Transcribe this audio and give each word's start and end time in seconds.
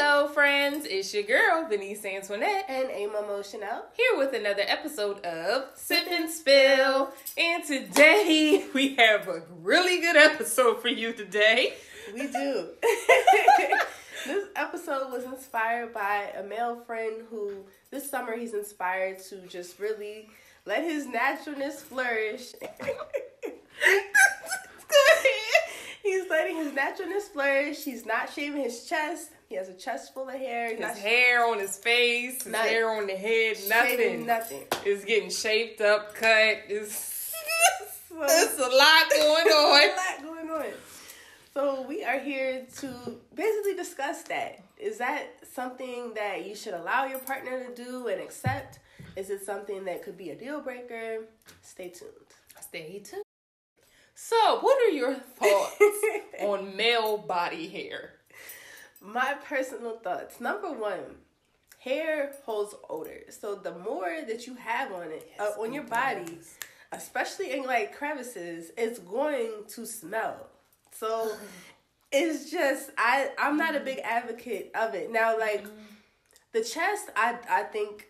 Hello, 0.00 0.28
friends. 0.28 0.86
It's 0.88 1.12
your 1.12 1.24
girl, 1.24 1.66
Denise 1.68 2.04
Antoinette, 2.04 2.66
and 2.68 2.88
Ama 2.88 3.42
Chanel. 3.42 3.84
here 3.96 4.16
with 4.16 4.32
another 4.32 4.62
episode 4.64 5.18
of 5.26 5.64
Sip 5.74 6.06
and 6.08 6.30
Spill. 6.30 7.10
And 7.36 7.64
today 7.64 8.64
we 8.74 8.94
have 8.94 9.26
a 9.26 9.42
really 9.60 10.00
good 10.00 10.14
episode 10.14 10.80
for 10.80 10.86
you 10.86 11.12
today. 11.12 11.74
We 12.14 12.28
do. 12.28 12.68
this 14.24 14.46
episode 14.54 15.10
was 15.10 15.24
inspired 15.24 15.92
by 15.92 16.30
a 16.38 16.44
male 16.44 16.76
friend 16.86 17.22
who 17.28 17.64
this 17.90 18.08
summer 18.08 18.36
he's 18.36 18.54
inspired 18.54 19.18
to 19.30 19.48
just 19.48 19.80
really 19.80 20.30
let 20.64 20.84
his 20.84 21.08
naturalness 21.08 21.82
flourish. 21.82 22.52
He's 26.04 26.30
letting 26.30 26.56
his 26.56 26.72
naturalness 26.72 27.28
flourish. 27.28 27.84
He's 27.84 28.06
not 28.06 28.32
shaving 28.32 28.62
his 28.62 28.86
chest. 28.86 29.32
He 29.48 29.54
has 29.56 29.68
a 29.68 29.74
chest 29.74 30.12
full 30.12 30.28
of 30.28 30.34
hair. 30.34 30.70
His 30.72 30.80
not 30.80 30.96
hair 30.96 31.46
on 31.46 31.58
his 31.58 31.76
face, 31.76 32.42
his 32.44 32.54
hair 32.54 32.90
on 32.90 33.06
the 33.06 33.14
head, 33.16 33.56
nothing. 33.68 34.26
nothing. 34.26 34.64
It's 34.84 35.04
getting 35.04 35.30
shaped 35.30 35.80
up, 35.80 36.14
cut. 36.14 36.58
It's, 36.68 36.94
So- 38.08 38.16
it's 38.22 38.58
a 38.58 38.62
lot 38.62 39.10
going 39.10 39.46
on. 39.54 39.82
a 39.84 39.96
lot 39.96 40.22
going 40.22 40.50
on. 40.50 40.72
So 41.54 41.82
we 41.88 42.04
are 42.04 42.18
here 42.18 42.66
to 42.80 43.16
basically 43.34 43.74
discuss 43.74 44.22
that. 44.24 44.60
Is 44.78 44.98
that 44.98 45.24
something 45.54 46.12
that 46.14 46.46
you 46.46 46.54
should 46.54 46.74
allow 46.74 47.06
your 47.06 47.18
partner 47.20 47.64
to 47.64 47.74
do 47.74 48.08
and 48.08 48.20
accept? 48.20 48.78
Is 49.16 49.30
it 49.30 49.44
something 49.44 49.84
that 49.86 50.04
could 50.04 50.16
be 50.18 50.30
a 50.30 50.36
deal 50.36 50.60
breaker? 50.60 51.24
Stay 51.62 51.88
tuned. 51.88 52.10
Stay 52.60 53.00
tuned. 53.04 53.24
So, 54.14 54.58
what 54.60 54.78
are 54.82 54.92
your 54.92 55.14
thoughts 55.14 55.76
on 56.40 56.76
male 56.76 57.16
body 57.18 57.66
hair? 57.68 58.10
My 59.00 59.34
personal 59.44 59.98
thoughts. 59.98 60.40
Number 60.40 60.72
one, 60.72 61.16
hair 61.78 62.32
holds 62.44 62.74
odor. 62.88 63.20
So 63.30 63.54
the 63.54 63.72
more 63.78 64.18
that 64.26 64.46
you 64.46 64.54
have 64.56 64.92
on 64.92 65.10
it, 65.10 65.30
Yes, 65.38 65.54
uh, 65.56 65.60
on 65.60 65.72
your 65.72 65.84
body, 65.84 66.24
does. 66.24 66.54
especially 66.92 67.52
in 67.52 67.62
like 67.64 67.96
crevices, 67.96 68.72
it's 68.76 68.98
going 68.98 69.50
to 69.68 69.86
smell. 69.86 70.48
So 70.92 71.32
it's 72.10 72.50
just 72.50 72.90
I 72.98 73.30
I'm 73.38 73.56
not 73.56 73.76
a 73.76 73.80
big 73.80 73.98
advocate 74.00 74.70
of 74.74 74.94
it. 74.94 75.12
Now 75.12 75.38
like 75.38 75.64
the 76.52 76.64
chest, 76.64 77.10
I 77.14 77.38
I 77.48 77.62
think 77.64 78.06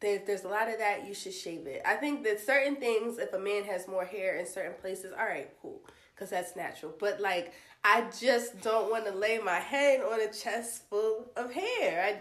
there, 0.00 0.22
there's 0.24 0.44
a 0.44 0.48
lot 0.48 0.68
of 0.68 0.78
that 0.78 1.06
you 1.08 1.12
should 1.14 1.34
shave 1.34 1.66
it. 1.66 1.82
I 1.84 1.96
think 1.96 2.22
that 2.24 2.40
certain 2.40 2.76
things, 2.76 3.18
if 3.18 3.32
a 3.32 3.38
man 3.38 3.64
has 3.64 3.88
more 3.88 4.04
hair 4.04 4.36
in 4.36 4.46
certain 4.46 4.74
places, 4.80 5.12
all 5.12 5.26
right, 5.26 5.50
cool, 5.60 5.80
because 6.18 6.30
that's 6.30 6.56
natural. 6.56 6.92
But 6.98 7.20
like, 7.20 7.52
I 7.84 8.08
just 8.20 8.60
don't 8.60 8.90
want 8.90 9.06
to 9.06 9.12
lay 9.12 9.38
my 9.38 9.58
hand 9.58 10.02
on 10.02 10.20
a 10.20 10.32
chest 10.32 10.82
full 10.90 11.30
of 11.36 11.52
hair. 11.52 12.20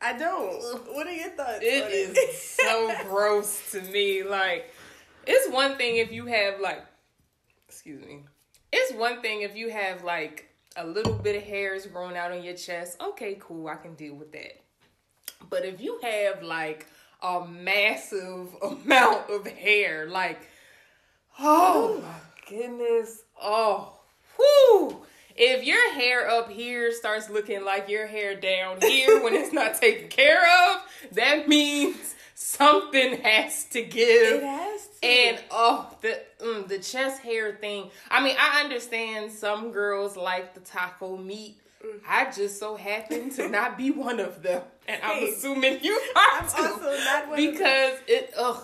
I 0.00 0.10
I 0.14 0.18
don't. 0.18 0.62
What 0.94 1.06
are 1.06 1.12
your 1.12 1.30
thoughts? 1.30 1.60
It 1.62 1.92
is 1.92 2.40
so 2.60 2.94
gross 3.04 3.72
to 3.72 3.80
me. 3.80 4.22
Like, 4.22 4.72
it's 5.26 5.52
one 5.52 5.76
thing 5.76 5.96
if 5.96 6.12
you 6.12 6.26
have 6.26 6.60
like, 6.60 6.84
excuse 7.68 8.04
me. 8.04 8.24
It's 8.72 8.94
one 8.94 9.20
thing 9.22 9.42
if 9.42 9.56
you 9.56 9.70
have 9.70 10.02
like 10.02 10.48
a 10.76 10.86
little 10.86 11.12
bit 11.12 11.36
of 11.36 11.42
hairs 11.42 11.86
growing 11.86 12.16
out 12.16 12.32
on 12.32 12.42
your 12.42 12.54
chest. 12.54 13.00
Okay, 13.02 13.36
cool, 13.40 13.68
I 13.68 13.76
can 13.76 13.94
deal 13.94 14.14
with 14.14 14.32
that. 14.32 14.60
But 15.50 15.64
if 15.64 15.80
you 15.80 15.98
have 16.02 16.42
like 16.42 16.86
a 17.22 17.46
massive 17.46 18.48
amount 18.62 19.30
of 19.30 19.46
hair, 19.46 20.08
like, 20.08 20.48
oh 21.38 22.00
my 22.02 22.31
goodness, 22.48 23.22
oh, 23.40 23.92
whoo. 24.38 24.98
If 25.34 25.64
your 25.64 25.92
hair 25.94 26.28
up 26.28 26.50
here 26.50 26.92
starts 26.92 27.30
looking 27.30 27.64
like 27.64 27.88
your 27.88 28.06
hair 28.06 28.36
down 28.38 28.80
here 28.82 29.22
when 29.24 29.34
it's 29.34 29.52
not 29.52 29.74
taken 29.80 30.08
care 30.08 30.42
of, 30.74 30.82
that 31.12 31.48
means 31.48 32.14
something 32.34 33.18
has 33.22 33.64
to 33.70 33.82
give. 33.82 34.34
It 34.34 34.42
has 34.42 34.88
to. 35.00 35.06
And 35.06 35.38
oh, 35.50 35.96
the 36.02 36.20
mm, 36.40 36.68
the 36.68 36.78
chest 36.80 37.22
hair 37.22 37.52
thing. 37.54 37.90
I 38.10 38.22
mean, 38.22 38.36
I 38.38 38.62
understand 38.62 39.32
some 39.32 39.70
girls 39.72 40.16
like 40.18 40.52
the 40.54 40.60
taco 40.60 41.16
meat. 41.16 41.56
I 42.08 42.30
just 42.30 42.60
so 42.60 42.76
happen 42.76 43.30
to 43.30 43.48
not 43.48 43.76
be 43.76 43.90
one 43.90 44.20
of 44.20 44.40
them, 44.42 44.62
and 44.86 45.02
I'm 45.02 45.16
Hey, 45.18 45.30
assuming 45.30 45.82
you 45.82 46.00
are 46.14 46.22
I'm 46.42 46.48
too, 46.48 46.62
also 46.62 46.96
not 47.04 47.28
one 47.28 47.38
of 47.38 47.44
them. 47.44 47.52
because 47.54 47.92
it 48.06 48.34
ugh. 48.38 48.62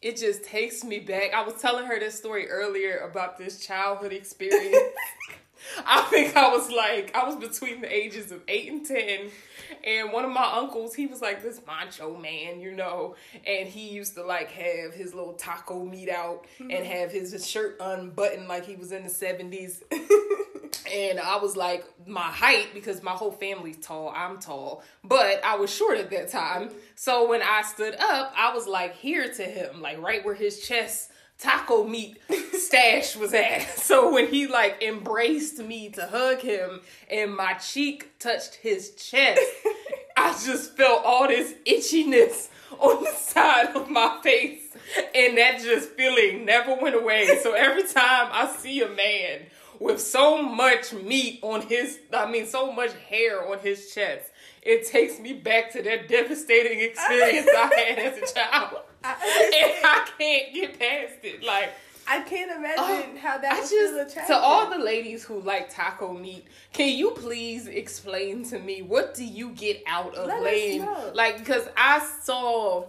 It 0.00 0.16
just 0.16 0.44
takes 0.44 0.84
me 0.84 1.00
back. 1.00 1.34
I 1.34 1.42
was 1.42 1.60
telling 1.60 1.86
her 1.86 1.98
this 1.98 2.16
story 2.16 2.48
earlier 2.48 2.98
about 2.98 3.36
this 3.36 3.64
childhood 3.64 4.12
experience. 4.12 4.76
I 5.86 6.02
think 6.02 6.36
I 6.36 6.48
was 6.50 6.70
like, 6.70 7.14
I 7.16 7.24
was 7.24 7.36
between 7.36 7.80
the 7.80 7.92
ages 7.92 8.30
of 8.30 8.42
eight 8.46 8.70
and 8.70 8.86
10. 8.86 9.30
And 9.84 10.12
one 10.12 10.24
of 10.24 10.30
my 10.30 10.50
uncles, 10.54 10.94
he 10.94 11.06
was 11.06 11.20
like 11.20 11.42
this 11.42 11.60
macho 11.66 12.16
man, 12.16 12.60
you 12.60 12.72
know, 12.72 13.16
and 13.44 13.68
he 13.68 13.88
used 13.88 14.14
to 14.14 14.22
like 14.22 14.50
have 14.52 14.94
his 14.94 15.14
little 15.14 15.34
taco 15.34 15.84
meat 15.84 16.08
out 16.08 16.46
mm-hmm. 16.58 16.70
and 16.70 16.86
have 16.86 17.10
his 17.10 17.46
shirt 17.46 17.76
unbuttoned 17.80 18.48
like 18.48 18.66
he 18.66 18.76
was 18.76 18.92
in 18.92 19.02
the 19.02 19.10
70s. 19.10 19.82
and 20.92 21.20
I 21.20 21.36
was 21.36 21.56
like, 21.56 21.84
my 22.06 22.20
height, 22.20 22.68
because 22.74 23.02
my 23.02 23.12
whole 23.12 23.32
family's 23.32 23.78
tall, 23.78 24.12
I'm 24.14 24.38
tall, 24.38 24.82
but 25.04 25.42
I 25.44 25.56
was 25.56 25.72
short 25.72 25.98
at 25.98 26.10
that 26.10 26.30
time. 26.30 26.70
So 26.94 27.28
when 27.28 27.42
I 27.42 27.62
stood 27.62 27.94
up, 27.94 28.32
I 28.36 28.52
was 28.54 28.66
like 28.66 28.96
here 28.96 29.32
to 29.32 29.42
him, 29.42 29.80
like 29.80 30.00
right 30.00 30.24
where 30.24 30.34
his 30.34 30.60
chest 30.66 31.10
taco 31.38 31.84
meat 31.84 32.18
stash 32.52 33.16
was 33.16 33.32
at. 33.34 33.62
So 33.88 34.12
when 34.12 34.28
he 34.28 34.46
like 34.46 34.82
embraced 34.82 35.58
me 35.60 35.88
to 35.90 36.06
hug 36.06 36.40
him 36.40 36.80
and 37.10 37.34
my 37.34 37.54
cheek 37.54 38.18
touched 38.18 38.56
his 38.56 38.90
chest, 38.96 39.40
I 40.16 40.32
just 40.44 40.76
felt 40.76 41.04
all 41.04 41.26
this 41.28 41.54
itchiness 41.66 42.48
on 42.78 43.02
the 43.02 43.10
side 43.10 43.74
of 43.74 43.88
my 43.88 44.18
face. 44.22 44.62
And 45.14 45.38
that 45.38 45.60
just 45.62 45.90
feeling 45.90 46.44
never 46.44 46.74
went 46.74 46.96
away. 46.96 47.38
So 47.42 47.52
every 47.52 47.82
time 47.82 48.28
I 48.32 48.54
see 48.58 48.82
a 48.82 48.88
man 48.88 49.40
with 49.78 50.00
so 50.00 50.42
much 50.42 50.92
meat 50.92 51.38
on 51.42 51.62
his, 51.62 51.98
I 52.12 52.30
mean, 52.30 52.46
so 52.46 52.72
much 52.72 52.92
hair 53.08 53.46
on 53.50 53.58
his 53.60 53.92
chest, 53.94 54.30
it 54.62 54.86
takes 54.86 55.18
me 55.20 55.32
back 55.34 55.72
to 55.72 55.82
that 55.82 56.08
devastating 56.08 56.80
experience 56.80 57.48
I 57.56 57.74
had 57.74 57.98
as 57.98 58.30
a 58.30 58.34
child. 58.34 58.78
I, 59.04 59.12
And 59.54 59.86
I 59.86 60.08
can't 60.18 60.54
get 60.54 60.78
past 60.78 61.24
it. 61.24 61.44
Like, 61.44 61.70
I 62.10 62.22
can't 62.22 62.50
imagine 62.50 62.76
Oh, 62.78 63.18
how 63.20 63.38
that 63.38 63.52
I 63.52 63.60
just 63.60 63.72
attractive. 63.94 64.26
to 64.28 64.34
all 64.34 64.70
the 64.70 64.78
ladies 64.78 65.24
who 65.24 65.40
like 65.42 65.72
taco 65.72 66.12
meat, 66.14 66.46
can 66.72 66.88
you 66.96 67.10
please 67.10 67.66
explain 67.66 68.44
to 68.48 68.58
me 68.58 68.80
what 68.82 69.14
do 69.14 69.24
you 69.24 69.50
get 69.50 69.82
out 69.86 70.14
of 70.14 70.26
Let 70.26 70.42
laying? 70.42 70.88
Like 71.12 71.38
because 71.38 71.68
I 71.76 72.00
saw 72.22 72.86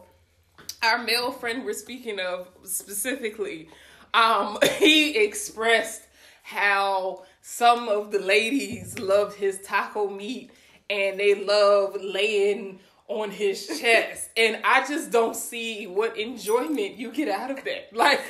our 0.82 1.04
male 1.04 1.32
friend 1.34 1.66
we're 1.66 1.74
speaking 1.74 2.20
of 2.22 2.48
specifically, 2.64 3.68
um, 4.14 4.58
he 4.78 5.18
expressed 5.18 6.04
how 6.50 7.24
some 7.42 7.88
of 7.88 8.12
the 8.12 8.20
ladies 8.20 8.98
love 8.98 9.36
his 9.36 9.60
taco 9.62 10.10
meat 10.10 10.52
and 10.90 11.20
they 11.20 11.36
love 11.36 11.96
laying 12.02 12.80
on 13.08 13.32
his 13.32 13.68
chest, 13.80 14.30
and 14.38 14.60
I 14.64 14.86
just 14.88 15.12
don't 15.12 15.36
see 15.36 15.88
what 15.88 16.18
enjoyment 16.18 16.98
you 16.98 17.12
get 17.12 17.28
out 17.28 17.50
of 17.50 17.64
that. 17.64 17.90
Like, 17.92 18.22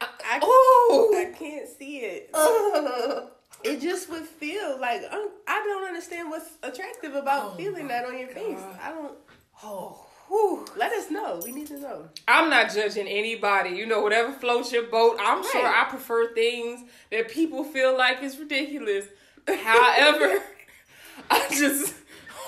I, 0.00 0.40
oh, 0.42 1.14
I 1.18 1.38
can't 1.38 1.68
see 1.68 1.98
it. 1.98 2.30
Ugh. 2.32 3.28
It 3.62 3.80
just 3.80 4.10
would 4.10 4.24
feel 4.24 4.80
like 4.80 5.02
um, 5.10 5.28
I 5.46 5.62
don't 5.62 5.86
understand 5.86 6.30
what's 6.30 6.50
attractive 6.62 7.14
about 7.14 7.52
Oh 7.52 7.56
feeling 7.56 7.88
that 7.88 8.04
on 8.06 8.18
your 8.18 8.28
face. 8.28 8.58
I 8.82 8.90
don't. 8.90 9.14
Oh, 9.62 10.06
whew. 10.32 10.64
Let 10.76 10.92
us 10.92 11.10
know. 11.10 11.40
We 11.44 11.52
need 11.52 11.66
to 11.68 11.78
know. 11.78 12.08
I'm 12.26 12.48
not 12.48 12.72
judging 12.72 13.06
anybody. 13.06 13.70
You 13.70 13.86
know, 13.86 14.00
whatever 14.00 14.32
floats 14.32 14.72
your 14.72 14.84
boat. 14.84 15.18
I'm 15.20 15.42
sure 15.42 15.66
I 15.66 15.84
prefer 15.88 16.32
things 16.34 16.88
that 17.10 17.28
people 17.28 17.64
feel 17.64 17.96
like 17.96 18.22
is 18.22 18.38
ridiculous. 18.38 19.06
However, 19.46 20.42
I 21.30 21.46
just, 21.50 21.94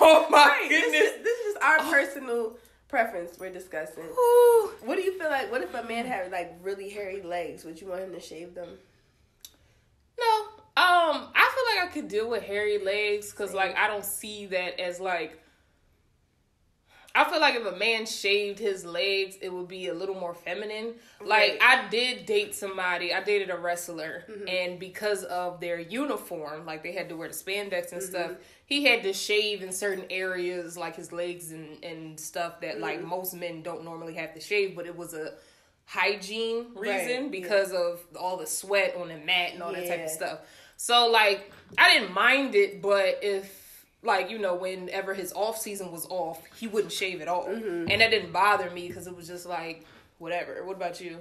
oh 0.01 0.27
my 0.29 0.47
Right. 0.47 0.69
This 0.69 0.93
is, 0.93 1.23
this 1.23 1.39
is 1.45 1.55
our 1.61 1.79
personal 1.79 2.57
preference 2.87 3.37
we're 3.39 3.53
discussing. 3.53 4.03
Whew. 4.03 4.71
What 4.83 4.95
do 4.95 5.03
you 5.03 5.17
feel 5.19 5.29
like? 5.29 5.51
What 5.51 5.61
if 5.61 5.73
a 5.75 5.83
man 5.83 6.05
had 6.05 6.31
like 6.31 6.57
really 6.63 6.89
hairy 6.89 7.21
legs? 7.21 7.63
Would 7.65 7.79
you 7.79 7.87
want 7.87 8.01
him 8.01 8.13
to 8.13 8.19
shave 8.19 8.55
them? 8.55 8.69
No. 10.19 10.41
Um, 10.77 11.29
I 11.33 11.51
feel 11.53 11.83
like 11.83 11.89
I 11.89 11.93
could 11.93 12.07
deal 12.09 12.29
with 12.29 12.43
hairy 12.43 12.79
legs 12.83 13.31
because, 13.31 13.53
like, 13.53 13.77
I 13.77 13.87
don't 13.87 14.03
see 14.03 14.47
that 14.47 14.79
as 14.79 14.99
like. 14.99 15.39
I 17.17 17.23
feel 17.29 17.39
like 17.39 17.55
if 17.55 17.65
a 17.65 17.77
man 17.77 18.05
shaved 18.05 18.59
his 18.59 18.83
legs, 18.85 19.37
it 19.41 19.51
would 19.51 19.69
be 19.69 19.87
a 19.87 19.93
little 19.93 20.15
more 20.15 20.33
feminine. 20.35 20.95
Like 21.21 21.57
Right. 21.59 21.59
I 21.61 21.87
did 21.89 22.25
date 22.25 22.53
somebody, 22.53 23.13
I 23.13 23.23
dated 23.23 23.49
a 23.49 23.57
wrestler, 23.57 24.25
Mm-hmm. 24.29 24.47
and 24.49 24.79
because 24.79 25.23
of 25.23 25.59
their 25.61 25.79
uniform, 25.79 26.65
like 26.65 26.83
they 26.83 26.91
had 26.91 27.07
to 27.09 27.15
wear 27.15 27.29
the 27.29 27.33
spandex 27.33 27.93
and 27.93 28.03
stuff, 28.03 28.31
Mm-hmm. 28.31 28.41
he 28.65 28.83
had 28.83 29.01
to 29.03 29.13
shave 29.13 29.63
in 29.63 29.71
certain 29.71 30.05
areas, 30.09 30.77
like 30.77 30.95
his 30.97 31.11
legs 31.11 31.51
and 31.51 31.83
and 31.83 32.19
stuff 32.19 32.59
that 32.61 32.79
like 32.81 32.99
Mm-hmm. 32.99 33.07
most 33.09 33.33
men 33.33 33.63
don't 33.63 33.83
normally 33.85 34.15
have 34.15 34.33
to 34.33 34.41
shave. 34.41 34.75
But 34.75 34.85
it 34.85 34.95
was 34.97 35.13
a 35.13 35.33
hygiene 35.85 36.67
Right, 36.75 37.05
reason 37.07 37.23
yeah. 37.25 37.29
because 37.29 37.71
of 37.71 38.01
all 38.19 38.37
the 38.37 38.47
sweat 38.47 38.95
on 38.99 39.07
the 39.09 39.17
mat 39.17 39.53
and 39.53 39.61
all 39.63 39.71
that 39.73 39.87
type 39.87 40.03
of 40.03 40.09
stuff. 40.09 40.39
So 40.77 41.07
like 41.07 41.51
I 41.77 41.93
didn't 41.93 42.13
mind 42.13 42.55
it, 42.55 42.81
but 42.81 43.19
if 43.21 43.61
like 44.05 44.29
you 44.29 44.37
know 44.37 44.55
whenever 44.55 45.13
his 45.13 45.33
off 45.33 45.57
season 45.57 45.91
was 45.91 46.05
off, 46.09 46.41
he 46.57 46.67
wouldn't 46.67 46.93
shave 46.93 47.21
at 47.21 47.27
all, 47.27 47.45
Mm-hmm. 47.45 47.89
and 47.89 48.01
that 48.01 48.11
didn't 48.11 48.31
bother 48.31 48.69
me 48.69 48.87
because 48.87 49.07
it 49.07 49.15
was 49.15 49.27
just 49.27 49.45
like 49.45 49.85
whatever. 50.19 50.63
What 50.65 50.77
about 50.77 51.01
you? 51.01 51.19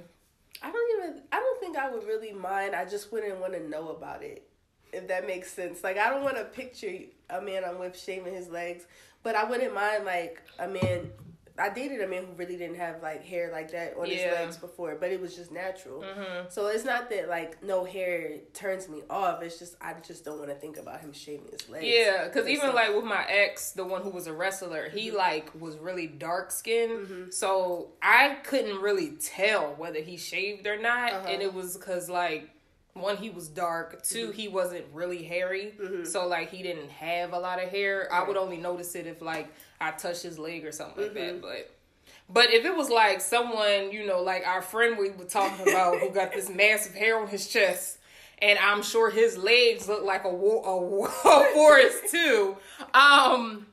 I 0.63 0.71
don't 0.71 0.99
even. 1.05 1.23
I 1.33 1.41
don't 1.41 1.61
think 1.61 1.77
I 1.77 1.91
would 1.91 2.05
really 2.05 2.33
mind. 2.33 2.75
I 2.75 2.85
just 2.85 3.13
wouldn't 3.13 3.39
want 3.41 3.53
to 3.55 3.69
know 3.69 3.89
about 3.91 4.23
it, 4.23 4.47
if 4.93 5.09
that 5.09 5.27
makes 5.27 5.51
sense. 5.53 5.83
Like 5.83 5.99
I 5.99 6.11
don't 6.11 6.23
want 6.23 6.37
to 6.37 6.45
picture 6.45 6.93
a 7.31 7.41
man 7.41 7.65
I'm 7.65 7.79
with 7.79 7.99
shaving 7.99 8.35
his 8.35 8.49
legs, 8.49 8.85
but 9.23 9.35
I 9.35 9.45
wouldn't 9.45 9.75
mind 9.75 10.05
like 10.05 10.43
a 10.59 10.69
man. 10.69 11.11
I 11.57 11.69
dated 11.69 12.01
a 12.01 12.09
man 12.09 12.25
who 12.25 12.33
really 12.33 12.57
didn't 12.57 12.77
have 12.79 13.01
like 13.01 13.25
hair 13.25 13.51
like 13.53 13.71
that 13.73 13.95
on 13.97 14.07
his 14.07 14.25
legs 14.25 14.57
before, 14.57 14.97
but 14.99 15.11
it 15.13 15.21
was 15.21 15.37
just 15.37 15.53
natural. 15.53 16.03
Mm-hmm. 16.03 16.49
So 16.49 16.67
it's 16.67 16.85
not 16.85 17.09
that 17.11 17.29
like 17.29 17.63
no 17.63 17.85
hair 17.85 18.39
turns 18.53 18.89
me 18.89 19.03
off. 19.09 19.41
It's 19.43 19.59
just 19.61 19.77
I 19.81 19.95
just 20.05 20.25
don't 20.25 20.39
want 20.39 20.51
to 20.51 20.57
think 20.57 20.79
about 20.79 21.01
him 21.01 21.13
shaving 21.13 21.47
his 21.53 21.69
legs. 21.69 21.87
Yeah, 21.87 22.25
because 22.27 22.49
even 22.49 22.63
stuff. 22.63 22.75
like 22.75 22.95
with 22.95 23.05
my 23.05 23.25
ex, 23.29 23.71
the 23.71 23.85
one 23.85 24.03
who 24.03 24.11
was 24.11 24.27
a 24.27 24.33
wrestler, 24.33 24.89
he 24.91 25.09
Mm-hmm. 25.09 25.17
like 25.17 25.61
was 25.61 25.77
really 25.77 26.07
dark 26.09 26.51
skinned, 26.51 27.33
so 27.33 27.91
I 28.03 28.39
couldn't 28.43 28.81
really 28.81 29.13
tell 29.21 29.75
whether 29.77 30.01
he 30.01 30.17
shaved 30.17 30.67
or 30.67 30.77
not, 30.81 31.13
Uh-huh. 31.13 31.29
and 31.29 31.41
it 31.41 31.55
was 31.55 31.77
because 31.77 32.09
like 32.11 32.51
one 32.95 33.17
he 33.17 33.29
was 33.31 33.49
dark, 33.49 34.03
2 34.05 34.29
Mm-hmm. 34.29 34.33
he 34.33 34.49
wasn't 34.49 34.85
really 34.93 35.23
hairy, 35.25 35.75
so 36.05 36.27
like 36.27 36.51
he 36.51 36.63
didn't 36.63 36.91
have 36.91 37.33
a 37.33 37.39
lot 37.39 37.63
of 37.63 37.69
hair. 37.69 38.09
I 38.13 38.23
would 38.27 38.37
only 38.37 38.57
notice 38.57 38.95
it 38.95 39.07
if 39.07 39.21
like 39.21 39.53
I 39.81 39.91
touched 39.91 40.23
his 40.23 40.39
leg 40.39 40.65
or 40.65 40.73
something 40.73 41.05
Mm-hmm. 41.05 41.15
that, 41.15 41.43
but. 41.43 41.71
But 42.29 42.51
if 42.53 42.65
it 42.65 42.75
was 42.75 42.89
like 42.89 43.21
someone, 43.21 43.91
you 43.93 44.07
know, 44.07 44.23
like 44.23 44.47
our 44.47 44.63
friend 44.63 44.97
we 44.99 45.11
were 45.11 45.25
talking 45.25 45.69
about 45.69 45.99
who 46.01 46.11
got 46.11 46.33
this 46.33 46.49
massive 46.55 46.95
hair 46.95 47.19
on 47.21 47.29
his 47.29 47.49
chest, 47.49 47.99
and 48.41 48.59
I'm 48.59 48.83
sure 48.83 49.11
his 49.11 49.37
legs 49.37 49.89
look 49.89 50.05
like 50.05 50.25
a, 50.25 50.29
a, 50.29 51.05
a 51.05 51.45
forest 51.53 52.11
too. 52.11 52.57
Um, 52.95 53.67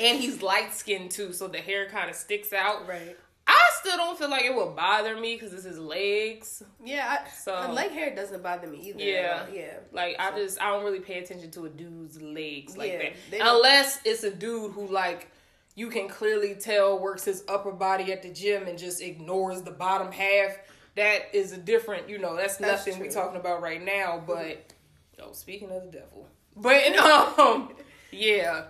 and 0.00 0.18
he's 0.18 0.42
light 0.42 0.74
skinned 0.74 1.10
too, 1.12 1.32
so 1.32 1.46
the 1.48 1.58
hair 1.58 1.88
kind 1.88 2.10
of 2.10 2.16
sticks 2.16 2.52
out. 2.52 2.86
right. 2.88 3.16
I 3.54 3.70
still 3.80 3.96
don't 3.96 4.18
feel 4.18 4.30
like 4.30 4.44
it 4.44 4.54
would 4.54 4.74
bother 4.74 5.16
me 5.20 5.34
because 5.34 5.52
it's 5.52 5.64
his 5.64 5.78
legs. 5.78 6.62
Yeah, 6.82 7.18
I, 7.24 7.28
So- 7.30 7.60
so 7.66 7.72
leg 7.72 7.90
hair 7.90 8.14
doesn't 8.14 8.42
bother 8.42 8.66
me 8.66 8.78
either. 8.88 9.00
Yeah. 9.00 9.46
yeah. 9.52 9.74
Like 9.92 10.16
I 10.18 10.30
just 10.38 10.60
I 10.60 10.70
don't 10.70 10.84
really 10.84 11.00
pay 11.00 11.18
attention 11.18 11.50
to 11.52 11.66
a 11.66 11.68
dude's 11.68 12.20
legs 12.20 12.76
like 12.76 12.92
Yeah, 12.92 13.10
that 13.30 13.40
unless 13.42 14.00
it's 14.04 14.22
a 14.22 14.30
dude 14.30 14.72
who 14.72 14.86
like 14.86 15.30
you 15.74 15.88
can 15.88 16.08
clearly 16.08 16.54
tell 16.54 16.98
works 16.98 17.24
his 17.24 17.44
upper 17.48 17.72
body 17.72 18.12
at 18.12 18.22
the 18.22 18.30
gym 18.30 18.66
and 18.66 18.78
just 18.78 19.02
ignores 19.02 19.62
the 19.62 19.70
bottom 19.70 20.10
half. 20.12 20.56
That 20.94 21.34
is 21.34 21.52
a 21.52 21.56
different, 21.58 22.08
you 22.10 22.18
know, 22.18 22.36
that's, 22.36 22.56
That's 22.58 22.86
nothing 22.86 23.00
we're 23.00 23.10
talking 23.10 23.40
about 23.40 23.62
right 23.62 23.82
now. 23.82 24.22
But 24.26 24.72
oh, 25.20 25.32
speaking 25.32 25.70
of 25.70 25.84
the 25.84 25.90
devil, 25.98 26.28
but 26.56 26.94
um, 27.38 27.70
yeah, 28.10 28.64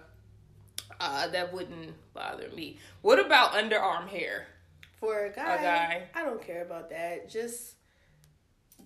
uh, 1.01 1.27
that 1.29 1.53
wouldn't 1.53 1.93
bother 2.15 2.49
me. 2.55 2.79
What 3.01 3.19
about 3.19 3.53
underarm 3.53 4.07
hair? 4.09 4.47
For 5.03 5.25
a 5.25 5.31
guy, 5.31 5.57
guy. 5.57 6.03
I 6.15 6.23
don't 6.23 6.41
care 6.41 6.63
about 6.63 6.89
that. 6.91 7.29
Just 7.29 7.75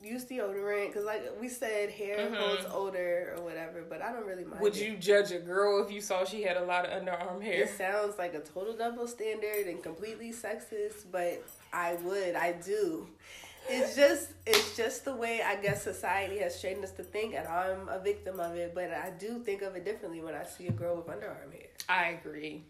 use 0.02 0.24
deodorant 0.24 0.86
because, 0.88 1.04
like 1.04 1.22
we 1.38 1.46
said, 1.48 1.90
hair 1.90 2.16
Mhm. 2.30 2.36
holds 2.36 2.64
odor 2.72 3.34
or 3.36 3.42
whatever. 3.44 3.82
But 3.82 4.00
I 4.00 4.12
don't 4.14 4.24
really 4.24 4.44
mind. 4.44 4.62
Would 4.62 4.78
it. 4.78 4.82
you 4.88 4.96
judge 4.96 5.30
a 5.32 5.38
girl 5.38 5.84
if 5.84 5.92
you 5.92 6.00
saw 6.00 6.24
she 6.24 6.42
had 6.42 6.56
a 6.56 6.64
lot 6.64 6.86
of 6.86 7.02
underarm 7.02 7.42
hair? 7.42 7.64
It 7.64 7.68
sounds 7.68 8.16
like 8.16 8.32
a 8.32 8.40
total 8.40 8.74
double 8.74 9.06
standard 9.06 9.66
and 9.66 9.82
completely 9.82 10.32
sexist, 10.32 11.10
but 11.12 11.42
I 11.70 11.96
would, 11.96 12.34
I 12.34 12.52
do. 12.52 13.08
It's 13.68 13.94
just, 13.94 14.30
it's 14.46 14.74
just 14.74 15.04
the 15.04 15.14
way 15.14 15.42
I 15.42 15.56
guess 15.56 15.82
society 15.82 16.38
has 16.38 16.58
trained 16.62 16.82
us 16.82 16.92
to 16.92 17.02
think, 17.02 17.34
and 17.34 17.46
I'm 17.46 17.90
a 17.90 17.98
victim 17.98 18.40
of 18.40 18.56
it. 18.56 18.74
But 18.74 18.90
I 18.90 19.10
do 19.18 19.38
think 19.40 19.60
of 19.60 19.76
it 19.76 19.84
differently 19.84 20.22
when 20.22 20.34
I 20.34 20.44
see 20.44 20.68
a 20.68 20.72
girl 20.72 20.96
with 20.96 21.08
underarm 21.08 21.52
hair. 21.52 21.68
I 21.90 22.08
agree. 22.18 22.64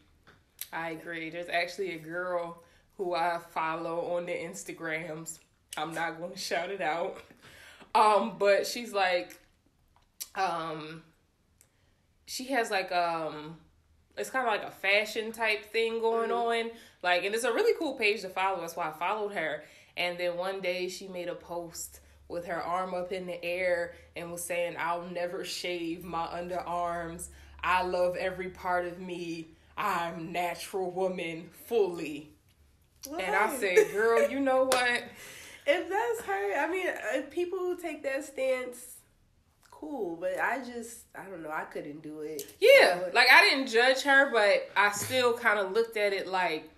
I 0.73 0.91
agree. 0.91 1.31
There's 1.31 1.49
actually 1.49 1.93
a 1.95 1.99
girl 1.99 2.63
who 2.97 3.15
I 3.15 3.39
follow 3.51 4.17
on 4.17 4.27
the 4.27 4.33
Instagrams. 4.33 5.39
I'm 5.77 5.95
not 5.95 6.19
going 6.19 6.33
to 6.35 6.39
shout 6.39 6.71
it 6.71 6.81
out. 6.81 7.19
Um, 7.95 8.37
but 8.39 8.67
she's 8.67 8.93
like, 8.93 9.39
um, 10.35 11.03
she 12.27 12.45
has 12.47 12.71
like 12.71 12.93
um, 12.93 13.57
it's 14.17 14.31
kind 14.31 14.47
of 14.47 14.53
like 14.53 14.65
a 14.65 14.71
fashion 14.71 15.33
type 15.33 15.73
thing 15.73 16.01
going 16.01 16.31
on. 16.31 16.71
Like, 17.03 17.25
and 17.25 17.35
it's 17.35 17.45
a 17.45 17.53
really 17.53 17.75
cool 17.79 17.95
page 17.95 18.23
to 18.23 18.29
follow. 18.29 18.61
That's 18.61 18.77
why 18.77 18.89
I 18.89 18.93
followed 18.93 19.33
her. 19.33 19.65
And 19.97 20.19
then 20.19 20.37
one 20.37 20.61
day 20.61 20.89
she 20.89 21.09
made 21.09 21.29
a 21.29 21.35
post 21.35 22.01
with 22.29 22.47
her 22.47 22.61
arm 22.61 22.95
up 22.95 23.13
in 23.13 23.27
the 23.27 23.43
air 23.45 23.95
and 24.17 24.31
was 24.31 24.43
saying, 24.43 24.77
I'll 24.79 25.07
never 25.09 25.45
shave 25.45 26.05
my 26.05 26.27
underarms. 26.27 27.29
I 27.63 27.83
love 27.83 28.17
every 28.17 28.49
part 28.49 28.87
of 28.87 29.01
me. 29.01 29.49
I'm 29.77 30.33
natural 30.33 30.91
woman 30.91 31.49
fully. 31.67 32.31
And 33.09 33.35
I 33.35 33.57
said, 33.57 33.93
girl, 33.93 34.29
you 34.31 34.41
know 34.41 34.65
what? 34.73 35.05
if 35.67 35.89
that's 35.89 36.21
her, 36.27 36.55
I 36.59 36.69
mean, 36.71 36.87
if 37.15 37.31
people 37.31 37.59
who 37.59 37.77
take 37.77 38.03
that 38.05 38.25
stance, 38.25 38.97
cool. 39.71 40.17
But 40.17 40.39
I 40.41 40.59
just, 40.65 41.01
I 41.15 41.25
don't 41.25 41.43
know, 41.43 41.51
I 41.51 41.65
couldn't 41.65 42.03
do 42.03 42.21
it. 42.21 42.43
Yeah, 42.61 43.01
like 43.13 43.27
I 43.33 43.43
didn't 43.43 43.67
judge 43.69 44.03
her, 44.03 44.31
but 44.31 44.71
I 44.77 44.93
still 44.93 45.35
kind 45.37 45.59
of 45.59 45.73
looked 45.73 45.97
at 45.97 46.13
it 46.13 46.27
like, 46.29 46.71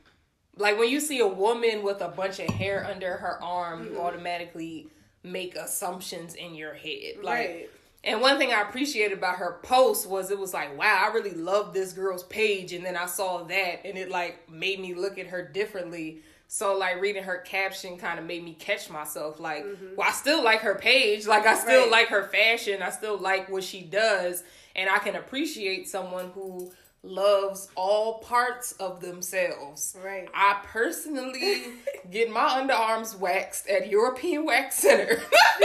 like 0.56 0.78
when 0.78 0.88
you 0.88 1.00
see 1.00 1.20
a 1.20 1.26
woman 1.28 1.82
with 1.82 2.00
a 2.00 2.08
bunch 2.08 2.38
of 2.40 2.48
hair 2.48 2.84
under 2.90 3.16
her 3.16 3.42
arm, 3.42 3.84
Mm-hmm. 3.84 3.94
you 3.94 4.00
automatically 4.00 4.88
make 5.22 5.54
assumptions 5.56 6.34
in 6.34 6.54
your 6.54 6.74
head. 6.74 7.16
Like, 7.22 7.48
right. 7.48 7.70
And 8.04 8.20
one 8.20 8.38
thing 8.38 8.52
I 8.52 8.62
appreciated 8.62 9.18
about 9.18 9.36
her 9.36 9.58
post 9.62 10.08
was 10.08 10.30
it 10.30 10.38
was 10.38 10.54
like, 10.54 10.76
wow, 10.78 11.06
I 11.08 11.12
really 11.12 11.32
love 11.34 11.74
this 11.74 11.92
girl's 11.92 12.22
page, 12.24 12.72
and 12.72 12.84
then 12.84 12.96
I 12.96 13.06
saw 13.06 13.42
that, 13.44 13.84
and 13.84 13.98
it 13.98 14.10
like 14.10 14.48
made 14.50 14.80
me 14.80 14.94
look 14.94 15.18
at 15.18 15.26
her 15.28 15.42
differently. 15.42 16.20
So 16.50 16.78
like 16.78 17.00
reading 17.02 17.24
her 17.24 17.38
caption 17.38 17.98
kind 17.98 18.18
of 18.18 18.24
made 18.24 18.42
me 18.42 18.54
catch 18.54 18.88
myself. 18.88 19.38
Like, 19.38 19.66
well, 19.96 20.08
I 20.08 20.12
still 20.12 20.42
like 20.42 20.60
her 20.60 20.76
page. 20.76 21.26
Like 21.26 21.44
I 21.46 21.54
still 21.54 21.82
Mm-hmm. 21.82 21.92
Right. 21.92 22.00
like 22.00 22.08
her 22.08 22.28
fashion. 22.28 22.82
I 22.82 22.88
still 22.90 23.18
like 23.18 23.50
what 23.50 23.64
she 23.64 23.82
does, 23.82 24.44
and 24.74 24.88
I 24.88 24.98
can 24.98 25.16
appreciate 25.16 25.88
someone 25.88 26.30
who 26.34 26.72
loves 27.02 27.68
all 27.74 28.18
parts 28.20 28.72
of 28.72 29.00
themselves. 29.00 29.94
Right. 30.02 30.28
I 30.34 30.60
personally 30.64 31.64
get 32.10 32.30
my 32.30 32.48
underarms 32.48 33.18
waxed 33.18 33.68
at 33.68 33.88
European 33.90 34.44
Wax 34.46 34.76
Center, 34.76 35.20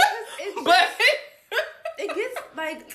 but 0.63 0.89
like, 2.65 2.89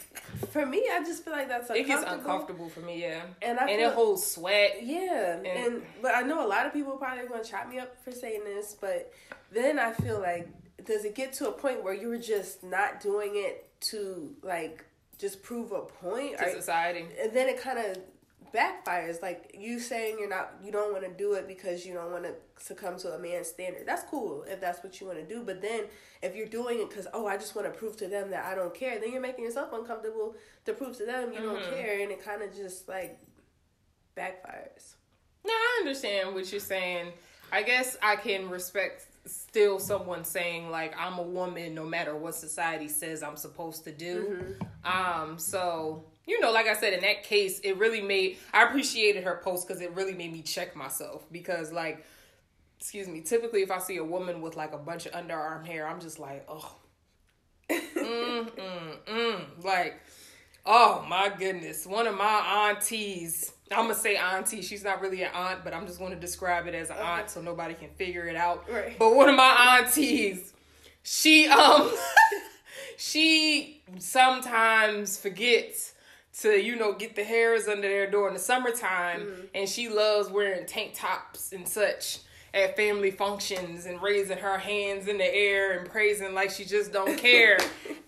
for 0.52 0.64
me, 0.66 0.88
I 0.92 1.00
just 1.04 1.24
feel 1.24 1.32
like 1.32 1.48
that's 1.48 1.70
it 1.70 1.78
uncomfortable. 1.80 2.04
gets 2.06 2.12
uncomfortable 2.26 2.68
for 2.68 2.80
me. 2.80 3.00
Yeah, 3.02 3.22
And 3.42 3.58
I 3.58 3.66
and 3.68 3.78
feel- 3.80 3.90
it 3.90 3.94
holds 3.94 4.26
sweat. 4.26 4.82
Yeah, 4.82 5.36
And- 5.36 5.46
and 5.46 5.82
but 6.02 6.14
I 6.14 6.22
know 6.22 6.44
a 6.44 6.48
lot 6.48 6.66
of 6.66 6.72
people 6.72 6.96
probably 6.96 7.26
going 7.26 7.42
to 7.42 7.48
chop 7.50 7.68
me 7.68 7.78
up 7.78 7.96
for 8.04 8.12
saying 8.12 8.44
this, 8.44 8.76
but 8.80 9.12
then 9.52 9.78
I 9.78 9.92
feel 9.92 10.20
like 10.20 10.48
does 10.84 11.04
it 11.04 11.14
get 11.14 11.32
to 11.34 11.48
a 11.48 11.52
point 11.52 11.82
where 11.82 11.92
you're 11.94 12.18
just 12.18 12.62
not 12.62 13.00
doing 13.00 13.32
it 13.34 13.68
to 13.90 14.34
like 14.42 14.84
just 15.18 15.42
prove 15.42 15.72
a 15.72 15.80
point, 15.82 16.38
to 16.38 16.46
Or- 16.46 16.50
society. 16.50 17.06
and 17.20 17.32
then 17.32 17.48
it 17.48 17.60
kind 17.60 17.78
of 17.78 17.96
backfires. 18.52 19.20
Like 19.22 19.54
you 19.58 19.78
saying 19.78 20.16
you're 20.18 20.28
not, 20.28 20.54
you 20.62 20.70
don't 20.72 20.92
want 20.92 21.04
to 21.04 21.10
do 21.10 21.34
it 21.34 21.46
because 21.48 21.84
you 21.86 21.94
don't 21.94 22.10
want 22.12 22.24
to 22.24 22.32
succumb 22.58 22.96
to 22.98 23.12
a 23.14 23.18
man's 23.18 23.48
standard. 23.48 23.86
That's 23.86 24.02
cool 24.10 24.44
if 24.48 24.60
that's 24.60 24.82
what 24.82 25.00
you 25.00 25.06
want 25.06 25.18
to 25.18 25.24
do. 25.26 25.42
But 25.44 25.60
then 25.62 25.84
if 26.22 26.34
you're 26.34 26.46
doing 26.46 26.80
it 26.80 26.88
because 26.88 27.06
oh, 27.12 27.26
I 27.26 27.36
just 27.36 27.54
want 27.54 27.72
to 27.72 27.78
prove 27.78 27.96
to 27.98 28.08
them 28.08 28.30
that 28.30 28.44
I 28.44 28.54
don't 28.54 28.74
care, 28.74 28.98
then 29.00 29.12
you're 29.12 29.20
making 29.22 29.44
yourself 29.44 29.72
uncomfortable 29.72 30.34
to 30.64 30.72
prove 30.72 30.96
to 30.98 31.06
them 31.06 31.32
you 31.32 31.40
don't 31.40 31.62
Mhm. 31.62 31.70
care, 31.76 32.00
and 32.00 32.10
it 32.10 32.24
kind 32.24 32.42
of 32.42 32.54
just 32.54 32.88
like 32.88 33.18
backfires. 34.16 34.94
No, 35.44 35.52
I 35.52 35.76
understand 35.80 36.34
what 36.34 36.50
you're 36.50 36.60
saying. 36.60 37.12
I 37.52 37.62
guess 37.62 37.96
I 38.02 38.16
can 38.16 38.50
respect 38.50 39.06
still 39.26 39.78
someone 39.78 40.24
saying 40.24 40.70
like 40.70 40.94
I'm 40.98 41.18
a 41.18 41.22
woman 41.22 41.74
no 41.74 41.84
matter 41.84 42.16
what 42.16 42.34
society 42.34 42.88
says 42.88 43.22
I'm 43.22 43.36
supposed 43.36 43.84
to 43.84 43.92
do. 43.92 44.56
Um 44.84 45.38
so 45.38 46.04
you 46.28 46.38
know 46.40 46.52
like 46.52 46.66
I 46.66 46.74
said 46.74 46.92
in 46.92 47.00
that 47.00 47.24
case 47.24 47.58
it 47.60 47.76
really 47.78 48.00
made 48.00 48.38
I 48.54 48.64
appreciated 48.64 49.24
her 49.24 49.40
post 49.42 49.66
cuz 49.66 49.80
it 49.80 49.90
really 49.92 50.14
made 50.14 50.32
me 50.32 50.42
check 50.42 50.76
myself 50.76 51.26
because 51.32 51.72
like 51.72 52.04
excuse 52.78 53.08
me 53.08 53.22
typically 53.22 53.62
if 53.62 53.70
I 53.72 53.78
see 53.78 53.96
a 53.96 54.04
woman 54.04 54.40
with 54.40 54.56
like 54.56 54.72
a 54.72 54.78
bunch 54.78 55.06
of 55.06 55.12
underarm 55.12 55.66
hair 55.66 55.88
I'm 55.88 56.00
just 56.00 56.20
like 56.20 56.44
oh 56.48 56.76
mm, 57.70 58.50
mm, 58.50 58.96
mm. 59.06 59.64
like 59.64 60.00
Oh 60.70 61.02
my 61.08 61.30
goodness. 61.30 61.86
One 61.86 62.06
of 62.06 62.14
my 62.14 62.68
aunties, 62.68 63.52
I'm 63.70 63.84
gonna 63.84 63.94
say 63.94 64.16
auntie, 64.16 64.60
she's 64.60 64.84
not 64.84 65.00
really 65.00 65.22
an 65.22 65.30
aunt, 65.32 65.64
but 65.64 65.72
I'm 65.72 65.86
just 65.86 65.98
gonna 65.98 66.14
describe 66.14 66.66
it 66.66 66.74
as 66.74 66.90
an 66.90 66.98
aunt 66.98 67.30
so 67.30 67.40
nobody 67.40 67.72
can 67.72 67.88
figure 67.96 68.26
it 68.26 68.36
out. 68.36 68.70
Right. 68.70 68.98
But 68.98 69.14
one 69.14 69.30
of 69.30 69.34
my 69.34 69.78
aunties, 69.80 70.52
she 71.02 71.48
um 71.48 71.90
she 72.98 73.82
sometimes 73.98 75.18
forgets 75.18 75.94
to, 76.42 76.60
you 76.60 76.76
know, 76.76 76.92
get 76.92 77.16
the 77.16 77.24
hairs 77.24 77.66
under 77.66 77.88
there 77.88 78.10
during 78.10 78.34
the 78.34 78.40
summertime 78.40 79.20
mm-hmm. 79.20 79.42
and 79.54 79.68
she 79.68 79.88
loves 79.88 80.30
wearing 80.30 80.66
tank 80.66 80.92
tops 80.94 81.52
and 81.52 81.66
such 81.66 82.20
at 82.54 82.76
family 82.76 83.10
functions 83.10 83.86
and 83.86 84.00
raising 84.00 84.38
her 84.38 84.58
hands 84.58 85.08
in 85.08 85.18
the 85.18 85.34
air 85.34 85.78
and 85.78 85.90
praising 85.90 86.34
like 86.34 86.50
she 86.50 86.64
just 86.64 86.92
don't 86.92 87.18
care. 87.18 87.58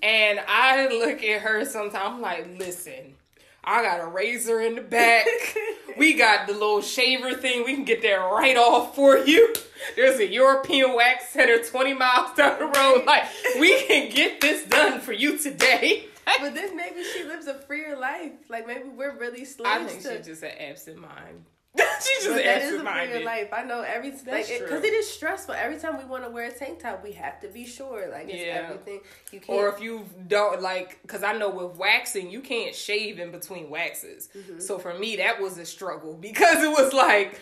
and 0.02 0.40
I 0.46 0.88
look 0.88 1.22
at 1.22 1.42
her 1.42 1.64
sometimes 1.64 2.14
I'm 2.14 2.20
like, 2.20 2.58
listen, 2.58 3.14
I 3.62 3.82
got 3.82 4.00
a 4.00 4.06
razor 4.06 4.60
in 4.60 4.76
the 4.76 4.80
back. 4.80 5.26
we 5.98 6.14
got 6.14 6.46
the 6.46 6.54
little 6.54 6.80
shaver 6.80 7.34
thing. 7.34 7.64
We 7.64 7.74
can 7.74 7.84
get 7.84 8.00
that 8.02 8.14
right 8.14 8.56
off 8.56 8.94
for 8.96 9.18
you. 9.18 9.54
There's 9.96 10.18
a 10.18 10.26
European 10.26 10.94
wax 10.94 11.28
center 11.30 11.62
20 11.62 11.94
miles 11.94 12.34
down 12.36 12.58
the 12.58 12.66
road. 12.66 13.04
Like, 13.06 13.24
we 13.58 13.82
can 13.84 14.10
get 14.10 14.40
this 14.40 14.64
done 14.66 15.00
for 15.00 15.12
you 15.12 15.36
today. 15.36 16.06
But 16.40 16.54
then 16.54 16.76
maybe 16.76 17.02
she 17.02 17.24
lives 17.24 17.46
a 17.46 17.54
freer 17.54 17.96
life. 17.96 18.32
Like 18.48 18.66
maybe 18.66 18.88
we're 18.88 19.16
really 19.18 19.44
slaves. 19.44 19.70
I 19.70 19.86
think 19.86 20.02
to, 20.02 20.16
she's 20.16 20.26
just 20.26 20.42
an 20.42 20.52
absent 20.58 21.00
mind. 21.00 21.44
she's 21.76 22.24
just 22.24 22.34
that 22.34 22.62
is 22.62 22.80
a 22.80 22.84
freer 22.84 23.24
life. 23.24 23.48
I 23.52 23.62
know 23.62 23.82
every 23.82 24.10
like 24.10 24.24
That's 24.24 24.50
because 24.50 24.80
true. 24.80 24.88
it, 24.88 24.92
is 24.92 25.08
stressful. 25.08 25.54
Every 25.54 25.78
time 25.78 25.98
we 25.98 26.04
want 26.04 26.24
to 26.24 26.30
wear 26.30 26.46
a 26.46 26.52
tank 26.52 26.80
top, 26.80 27.02
we 27.04 27.12
have 27.12 27.40
to 27.40 27.48
be 27.48 27.64
sure 27.64 28.08
like 28.10 28.28
it's 28.28 28.42
Yeah. 28.42 28.62
everything. 28.64 29.00
You 29.30 29.40
can't. 29.40 29.58
Or 29.58 29.68
if 29.68 29.80
you 29.80 30.04
don't 30.26 30.60
like, 30.60 31.00
because 31.02 31.22
I 31.22 31.32
know 31.34 31.48
with 31.48 31.76
waxing, 31.76 32.30
you 32.30 32.40
can't 32.40 32.74
shave 32.74 33.20
in 33.20 33.30
between 33.30 33.70
waxes. 33.70 34.30
Mm-hmm. 34.36 34.58
So 34.58 34.78
for 34.78 34.94
me, 34.98 35.16
that 35.16 35.40
was 35.40 35.58
a 35.58 35.64
struggle 35.64 36.14
because 36.20 36.62
it 36.62 36.70
was 36.70 36.92
like 36.92 37.38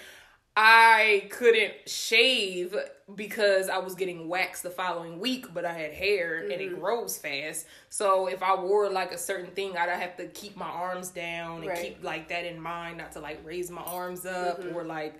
I 0.60 1.28
couldn't 1.30 1.72
shave 1.88 2.74
because 3.14 3.68
I 3.68 3.78
was 3.78 3.94
getting 3.94 4.26
waxed 4.26 4.64
the 4.64 4.70
following 4.70 5.20
week, 5.20 5.54
but 5.54 5.64
I 5.64 5.72
had 5.72 5.92
hair 5.92 6.38
and 6.38 6.50
Mm-hmm. 6.50 6.74
it 6.74 6.80
grows 6.80 7.16
fast. 7.16 7.66
So 7.90 8.26
if 8.26 8.42
I 8.42 8.56
wore 8.60 8.90
like 8.90 9.12
a 9.12 9.18
certain 9.18 9.52
thing, 9.52 9.76
I'd 9.76 9.88
have 9.88 10.16
to 10.16 10.26
keep 10.26 10.56
my 10.56 10.66
arms 10.66 11.10
down 11.10 11.58
and 11.58 11.68
Right. 11.68 11.78
Mm-hmm. 11.78 11.84
keep 11.94 12.02
like 12.04 12.28
that 12.30 12.44
in 12.44 12.60
mind, 12.60 12.98
not 12.98 13.12
to 13.12 13.20
like 13.20 13.38
raise 13.44 13.70
my 13.70 13.82
arms 13.82 14.26
up 14.26 14.58
or 14.74 14.82
like. 14.82 15.12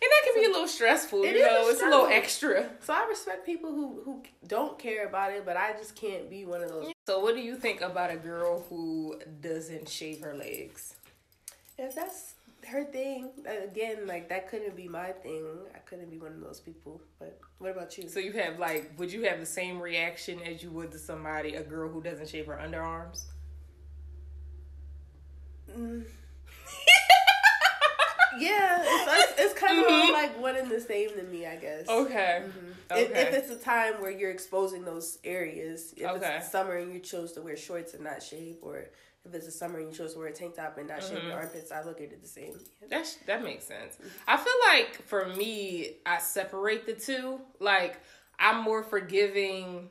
And 0.00 0.10
that 0.10 0.22
can 0.24 0.34
be 0.42 0.46
a 0.46 0.50
little 0.50 0.66
stressful, 0.66 1.24
you 1.24 1.30
is 1.30 1.40
a 1.40 1.44
know. 1.46 1.68
It's 1.68 1.80
a 1.82 1.84
little 1.84 2.06
extra. 2.06 2.68
so 2.80 2.92
I 2.94 3.06
respect 3.08 3.46
people 3.46 3.72
who 3.72 4.00
who 4.04 4.22
don't 4.48 4.76
care 4.76 5.06
about 5.06 5.30
it, 5.32 5.44
but 5.46 5.56
I 5.56 5.72
just 5.78 5.94
can't 5.94 6.28
be 6.28 6.44
one 6.44 6.62
of 6.64 6.68
those. 6.70 6.92
So, 7.06 7.20
what 7.20 7.36
do 7.36 7.40
you 7.40 7.54
think 7.54 7.80
about 7.80 8.10
a 8.10 8.16
girl 8.16 8.64
who 8.68 9.20
doesn't 9.40 9.88
shave 9.88 10.20
her 10.22 10.34
legs? 10.36 10.94
If 11.78 11.94
that's 11.94 12.34
her 12.68 12.84
thing, 12.84 13.30
again, 13.46 14.06
like 14.06 14.28
that 14.28 14.48
couldn't 14.50 14.76
be 14.76 14.88
my 14.88 15.12
thing. 15.12 15.44
I 15.74 15.78
couldn't 15.78 16.10
be 16.10 16.18
one 16.18 16.32
of 16.32 16.40
those 16.40 16.60
people. 16.60 17.00
But 17.18 17.38
what 17.58 17.70
about 17.70 17.96
you? 17.98 18.08
So, 18.08 18.20
you 18.20 18.32
have 18.32 18.58
like, 18.58 18.92
would 18.98 19.12
you 19.12 19.22
have 19.22 19.40
the 19.40 19.46
same 19.46 19.80
reaction 19.80 20.40
as 20.42 20.62
you 20.62 20.70
would 20.70 20.92
to 20.92 20.98
somebody, 20.98 21.54
a 21.54 21.62
girl 21.62 21.88
who 21.90 22.02
doesn't 22.02 22.28
shave 22.28 22.46
her 22.46 22.60
underarms? 22.62 23.24
Mm. 25.76 26.04
yeah, 28.38 28.78
it's, 28.82 29.40
it's, 29.40 29.54
kind 29.54 29.78
of 29.78 29.86
Mhm. 29.86 30.12
like 30.12 30.40
one 30.40 30.56
and 30.56 30.70
the 30.70 30.80
same 30.80 31.10
to 31.10 31.22
me, 31.24 31.46
I 31.46 31.56
guess. 31.56 31.88
Okay. 31.88 32.44
If, 32.90 33.10
Okay. 33.10 33.20
if 33.20 33.34
it's 33.34 33.50
a 33.50 33.56
time 33.56 34.00
where 34.00 34.10
you're 34.10 34.30
exposing 34.30 34.84
those 34.84 35.18
areas, 35.24 35.92
if 35.96 36.06
Okay. 36.06 36.36
it's 36.38 36.50
summer 36.50 36.76
and 36.76 36.92
you 36.92 37.00
chose 37.00 37.32
to 37.32 37.42
wear 37.42 37.56
shorts 37.56 37.94
and 37.94 38.04
not 38.04 38.22
shave, 38.22 38.56
or 38.62 38.86
if 39.24 39.34
it's 39.34 39.46
a 39.46 39.50
summer 39.50 39.78
and 39.78 39.88
you 39.88 39.94
chose 39.94 40.12
to 40.14 40.18
wear 40.18 40.28
a 40.28 40.32
tank 40.32 40.56
top 40.56 40.78
and 40.78 40.88
not 40.88 41.02
shave 41.02 41.18
Mm-hmm. 41.18 41.28
your 41.28 41.36
armpits, 41.36 41.70
I 41.72 41.82
look 41.82 41.98
at 42.00 42.12
it 42.12 42.22
the 42.22 42.28
same. 42.28 42.54
That's 42.88 43.16
that 43.26 43.42
makes 43.42 43.64
sense. 43.66 43.98
I 44.26 44.36
feel 44.36 44.52
like 44.68 45.02
for 45.06 45.26
me, 45.34 45.96
I 46.06 46.18
separate 46.18 46.86
the 46.86 46.94
two. 46.94 47.40
Like 47.60 48.00
I'm 48.38 48.62
more 48.62 48.82
forgiving 48.82 49.90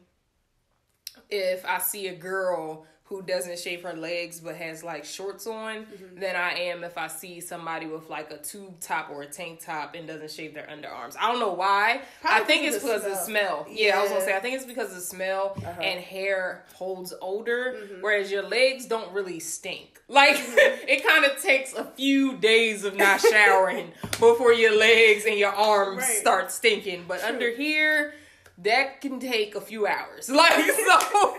if 1.30 1.66
I 1.66 1.80
see 1.80 2.08
a 2.08 2.16
girl 2.16 2.86
who 3.10 3.22
doesn't 3.22 3.58
shave 3.58 3.84
her 3.84 3.94
legs 3.94 4.40
but 4.42 4.56
has 4.56 4.84
like 4.84 5.06
shorts 5.06 5.48
on 5.48 5.86
than 6.16 6.36
I 6.36 6.52
am 6.54 6.84
if 6.84 6.98
I 6.98 7.08
see 7.08 7.40
somebody 7.40 7.86
with 7.86 8.10
like 8.10 8.32
a 8.32 8.38
tube 8.38 8.80
top 8.82 9.10
or 9.10 9.22
a 9.22 9.28
tank 9.28 9.62
top 9.64 9.96
and 9.96 10.06
doesn't 10.08 10.30
shave 10.32 10.54
their 10.54 10.68
underarms. 10.68 11.16
I 11.20 11.32
don't 11.32 11.40
know 11.40 11.54
why. 11.54 12.02
Probably 12.22 12.42
I 12.42 12.46
think 12.46 12.66
it's 12.68 12.76
because 12.84 13.06
of 13.06 13.12
the 13.12 13.16
smell. 13.18 13.66
Yeah, 13.70 13.98
I 13.98 14.02
was 14.02 14.12
gonna 14.12 14.24
say 14.26 14.36
I 14.36 14.40
think 14.40 14.56
it's 14.56 14.66
because 14.66 14.90
of 14.90 14.96
the 14.96 15.02
smell 15.02 15.54
Uh-huh. 15.58 15.82
and 15.82 16.00
hair 16.02 16.64
holds 16.74 17.14
odor, 17.22 17.76
Mm-hmm. 17.78 18.02
whereas 18.02 18.30
your 18.32 18.44
legs 18.44 18.86
don't 18.86 19.12
really 19.14 19.40
stink. 19.40 20.02
Like 20.10 20.36
it 20.40 21.06
kind 21.06 21.24
of 21.26 21.42
takes 21.42 21.74
a 21.74 21.86
few 21.86 22.36
days 22.38 22.84
of 22.84 22.96
not 22.96 23.22
showering 23.22 23.92
before 24.20 24.52
your 24.54 24.78
legs 24.78 25.26
and 25.26 25.38
your 25.38 25.52
arms 25.54 26.00
Right. 26.00 26.18
start 26.18 26.52
stinking. 26.52 27.06
But 27.08 27.24
under 27.24 27.52
here, 27.52 28.14
that 28.60 29.00
can 29.02 29.20
take 29.20 29.56
a 29.56 29.62
few 29.62 29.88
hours. 29.88 30.30
Like 30.34 30.60
so. 30.72 31.38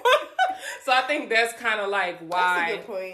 So 0.84 0.92
I 0.92 1.02
think 1.02 1.28
that's 1.30 1.52
kind 1.60 1.80
of 1.80 1.88
like 1.90 2.18
why. 2.20 2.70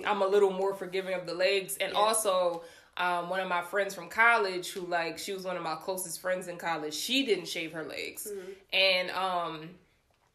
I'm 0.07 0.23
a 0.23 0.27
little 0.27 0.51
more 0.53 0.75
forgiving 0.75 1.15
of 1.15 1.27
the 1.27 1.35
legs, 1.35 1.77
and 1.79 1.93
also. 1.95 2.63
Um, 2.97 3.29
one 3.29 3.41
of 3.41 3.49
my 3.49 3.63
friends 3.63 3.93
from 3.93 4.09
college 4.09 4.71
who 4.71 4.83
like 4.87 5.19
she 5.19 5.33
was 5.33 5.43
one 5.45 5.57
of 5.57 5.65
my 5.65 5.75
closest 5.75 6.21
friends 6.21 6.47
in 6.47 6.57
college 6.57 6.95
she 6.95 7.27
didn't 7.27 7.49
shave 7.49 7.73
her 7.73 7.83
legs 7.83 8.29
Mm-hmm. 8.31 8.51
and 8.73 9.11
um 9.11 9.71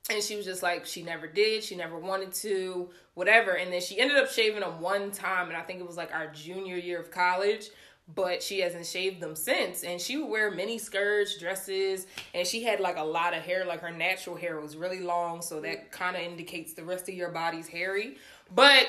and 0.09 0.21
she 0.21 0.35
was 0.35 0.43
just 0.43 0.61
like 0.61 0.85
she 0.85 1.01
never 1.01 1.25
did 1.25 1.63
she 1.63 1.77
never 1.77 1.97
wanted 1.97 2.33
to 2.33 2.89
whatever 3.13 3.51
and 3.51 3.71
then 3.71 3.79
she 3.79 3.97
ended 3.97 4.17
up 4.17 4.29
shaving 4.29 4.59
them 4.59 4.81
one 4.81 5.09
time 5.11 5.47
and 5.47 5.55
i 5.55 5.61
think 5.61 5.79
it 5.79 5.87
was 5.87 5.95
like 5.95 6.13
our 6.13 6.27
junior 6.33 6.75
year 6.75 6.99
of 6.99 7.09
college 7.11 7.69
but 8.15 8.41
she 8.41 8.59
hasn't 8.59 8.85
shaved 8.85 9.21
them 9.21 9.35
since 9.35 9.83
and 9.83 10.01
she 10.01 10.17
would 10.17 10.29
wear 10.29 10.49
mini 10.51 10.77
skirts 10.77 11.37
dresses 11.37 12.07
and 12.33 12.47
she 12.47 12.63
had 12.63 12.79
like 12.79 12.97
a 12.97 13.03
lot 13.03 13.33
of 13.35 13.43
hair 13.43 13.65
like 13.65 13.81
her 13.81 13.91
natural 13.91 14.35
hair 14.35 14.59
was 14.59 14.75
really 14.75 14.99
long 14.99 15.41
so 15.41 15.59
that 15.61 15.91
kind 15.91 16.15
of 16.15 16.21
indicates 16.23 16.73
the 16.73 16.83
rest 16.83 17.07
of 17.07 17.15
your 17.15 17.29
body's 17.29 17.67
hairy 17.67 18.17
but 18.55 18.87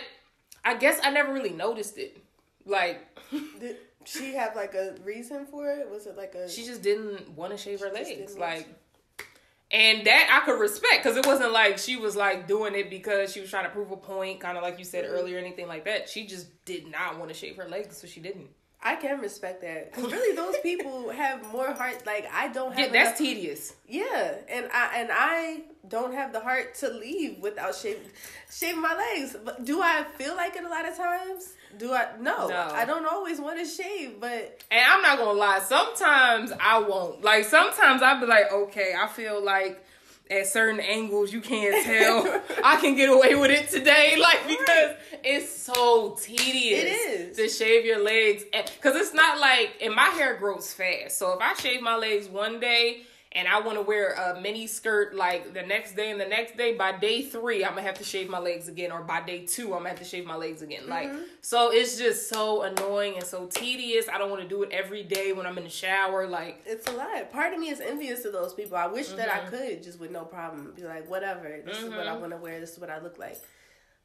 i 0.65 0.75
guess 0.75 0.99
i 1.05 1.11
never 1.11 1.33
really 1.33 1.53
noticed 1.53 1.99
it 1.99 2.17
like 2.67 3.07
Did 3.61 3.77
she 4.05 4.35
have 4.35 4.57
like 4.57 4.75
a 4.75 4.95
reason 5.05 5.45
for 5.47 5.71
it? 5.71 5.91
Was 5.91 6.07
it 6.07 6.17
like 6.17 6.35
a 6.35 6.49
she 6.49 6.65
just 6.65 6.83
didn't 6.83 7.31
want 7.37 7.53
to 7.53 7.59
shave 7.59 7.81
her 7.81 7.91
legs 7.91 8.37
like 8.37 8.67
and 9.73 10.05
that 10.07 10.29
I 10.43 10.45
could 10.45 10.59
respect 10.59 11.03
because 11.05 11.17
it 11.17 11.25
wasn't 11.27 11.53
like 11.53 11.79
she 11.79 11.97
was 11.97 12.17
like 12.17 12.49
doing 12.49 12.75
it 12.75 12.91
because 12.91 13.33
she 13.33 13.41
was 13.41 13.50
trying 13.50 13.65
to 13.65 13.71
prove 13.71 13.93
a 13.93 13.97
point, 13.97 14.41
kind 14.41 14.57
of 14.57 14.65
like 14.65 14.79
you 14.81 14.85
said 14.85 15.05
Mm-hmm. 15.05 15.15
earlier, 15.15 15.39
anything 15.39 15.69
like 15.69 15.85
that. 15.85 16.09
She 16.09 16.27
just 16.27 16.49
did 16.65 16.91
not 16.91 17.19
want 17.19 17.31
to 17.31 17.35
shave 17.35 17.57
her 17.57 17.69
legs, 17.69 17.97
so 17.97 18.09
she 18.09 18.19
didn't. 18.21 18.49
I 18.83 18.97
can 18.97 19.21
respect 19.21 19.61
that 19.61 19.93
because 19.93 20.11
really 20.11 20.35
those 20.35 20.57
people 20.63 21.11
have 21.11 21.51
more 21.53 21.73
heart. 21.73 22.07
Like 22.07 22.29
I 22.33 22.49
don't 22.49 22.73
have. 22.73 22.87
Yeah, 22.95 23.05
that's 23.05 23.19
tedious. 23.19 23.75
Yeah, 23.87 24.35
and 24.49 24.71
I 24.73 25.01
and 25.01 25.11
I 25.13 25.63
don't 25.89 26.15
have 26.15 26.33
the 26.33 26.41
heart 26.41 26.75
to 26.77 26.89
leave 26.89 27.41
without 27.41 27.75
shaving 27.75 28.09
shaving 28.51 28.81
my 28.81 28.95
legs. 28.95 29.37
But 29.45 29.65
do 29.65 29.83
I 29.83 30.05
feel 30.17 30.35
like 30.35 30.57
it 30.57 30.65
a 30.65 30.69
lot 30.69 30.89
of 30.89 30.97
times? 30.97 31.53
Do 31.79 31.93
I? 31.93 32.09
No, 32.21 32.49
No. 32.49 32.71
I 32.73 32.85
don't 32.85 33.07
always 33.07 33.41
want 33.41 33.59
to 33.59 33.65
shave, 33.65 34.19
but 34.19 34.63
And 34.71 34.85
I'm 34.85 35.03
not 35.03 35.19
gonna 35.19 35.39
lie, 35.39 35.61
sometimes 35.61 36.53
I 36.59 36.79
won't. 36.79 37.23
Like 37.23 37.45
sometimes 37.45 38.03
I'll 38.03 38.21
be 38.21 38.27
like, 38.27 38.51
okay, 38.53 38.95
I 38.99 39.07
feel 39.09 39.45
like 39.45 39.85
at 40.31 40.47
certain 40.47 40.81
angles 40.81 41.33
you 41.33 41.41
can't 41.41 41.85
tell. 41.85 42.41
I 42.65 42.77
can 42.77 42.95
get 42.95 43.11
away 43.11 43.35
with 43.35 43.51
it 43.51 43.69
today, 43.69 44.17
like 44.21 44.47
because 44.47 44.97
it's 45.25 45.51
so 45.51 46.17
tedious. 46.21 46.85
It 46.85 46.87
is. 46.87 47.37
to 47.37 47.49
shave 47.49 47.85
your 47.85 48.03
legs 48.03 48.45
because 48.53 48.97
it's 48.97 49.13
not 49.15 49.39
like 49.41 49.77
and 49.83 49.95
my 49.95 50.07
hair 50.07 50.37
grows 50.37 50.73
fast. 50.73 51.19
So 51.19 51.33
if 51.33 51.41
I 51.41 51.55
shave 51.55 51.83
my 51.83 51.97
legs 51.97 52.29
one 52.29 52.61
day. 52.61 53.03
And 53.33 53.47
I 53.47 53.61
want 53.61 53.79
to 53.79 53.83
wear 53.83 54.15
a 54.15 54.41
mini 54.41 54.67
skirt 54.67 55.15
like 55.15 55.55
the 55.55 55.63
next 55.63 55.95
day 55.95 56.11
and 56.11 56.21
the 56.21 56.27
next 56.27 56.57
day. 56.57 56.75
By 56.75 56.99
day 56.99 57.23
three, 57.23 57.65
I'm 57.65 57.71
gonna 57.77 57.83
have 57.83 57.99
to 57.99 58.05
shave 58.05 58.29
my 58.29 58.41
legs 58.41 58.67
again, 58.67 58.91
or 58.91 59.03
by 59.03 59.21
day 59.21 59.47
two, 59.47 59.67
I'm 59.67 59.79
gonna 59.79 59.91
have 59.91 60.01
to 60.01 60.05
shave 60.05 60.27
my 60.27 60.35
legs 60.35 60.63
again. 60.63 60.89
Like, 60.89 61.11
mm-hmm. 61.11 61.23
so 61.41 61.71
it's 61.73 61.97
just 61.97 62.29
so 62.29 62.63
annoying 62.63 63.15
and 63.15 63.25
so 63.25 63.47
tedious. 63.47 64.09
I 64.09 64.19
don't 64.19 64.31
want 64.31 64.43
to 64.43 64.49
do 64.49 64.65
it 64.65 64.71
every 64.73 65.05
day 65.05 65.33
when 65.33 65.47
I'm 65.47 65.57
in 65.59 65.65
the 65.65 65.71
shower. 65.71 66.27
Like, 66.27 66.61
it's 66.67 66.89
a 66.89 66.93
lot. 66.93 67.31
Part 67.31 67.55
of 67.55 67.61
me 67.61 67.69
is 67.69 67.81
envious 67.81 68.25
of 68.25 68.33
those 68.33 68.53
people. 68.53 68.77
I 68.77 68.89
wish 68.89 69.09
that 69.11 69.29
Mm-hmm. 69.31 69.47
I 69.47 69.59
could 69.59 69.83
just 69.83 70.01
with 70.01 70.11
no 70.11 70.25
problem 70.25 70.73
be 70.75 70.83
like, 70.83 71.09
whatever. 71.09 71.61
This 71.65 71.79
is 71.79 71.89
what 71.89 72.01
I 72.01 72.13
mm-hmm. 72.13 72.21
want 72.21 72.33
to 72.33 72.39
wear. 72.39 72.59
This 72.59 72.73
is 72.73 72.79
what 72.79 72.91
I 72.91 73.01
look 73.01 73.19
like. 73.19 73.41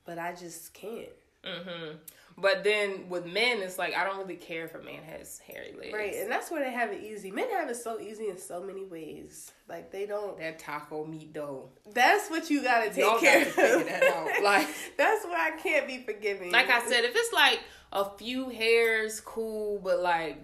But 0.06 0.20
I 0.20 0.34
just 0.34 0.74
can't. 0.74 1.10
Mm-hmm. 1.44 1.98
But 2.38 2.64
then 2.64 3.08
with 3.08 3.26
men, 3.26 3.62
it's 3.62 3.78
like 3.78 3.96
I 3.96 4.04
don't 4.04 4.18
really 4.18 4.36
care 4.36 4.66
if 4.66 4.76
a 4.76 4.80
man 4.82 5.04
has 5.04 5.40
hairy 5.40 5.74
legs. 5.80 5.94
Right, 5.94 6.16
and 6.16 6.30
that's 6.30 6.52
where 6.52 6.64
they 6.64 6.72
have 6.72 6.92
it 6.92 7.04
easy. 7.04 7.32
Men 7.32 7.50
have 7.52 7.70
it 7.70 7.76
so 7.78 8.00
easy 8.00 8.28
in 8.28 8.38
so 8.38 8.62
many 8.62 8.84
ways. 8.86 9.52
Like 9.70 9.92
they 9.92 10.06
don't. 10.06 10.38
That 10.38 10.60
taco 10.60 11.06
meat 11.06 11.32
dough. 11.34 11.70
That's 11.94 12.30
what 12.30 12.50
you 12.50 12.62
gotta 12.62 12.90
take 12.90 12.98
Y'all 13.06 13.20
care 13.20 13.46
got 13.46 13.46
to 13.46 13.52
figure 13.52 13.80
of. 13.80 13.86
that 13.88 14.04
out. 14.04 14.28
Like. 14.44 14.68
that's 14.98 15.24
why 15.26 15.52
I 15.54 15.62
can't 15.62 15.88
be 15.88 16.00
forgiving. 16.04 16.52
like 16.52 16.70
I 16.70 16.86
said, 16.88 17.06
if 17.06 17.12
it's 17.16 17.34
like 17.34 17.62
a 17.94 18.10
few 18.18 18.50
hairs, 18.50 19.20
cool, 19.22 19.80
but 19.84 20.02
like 20.02 20.38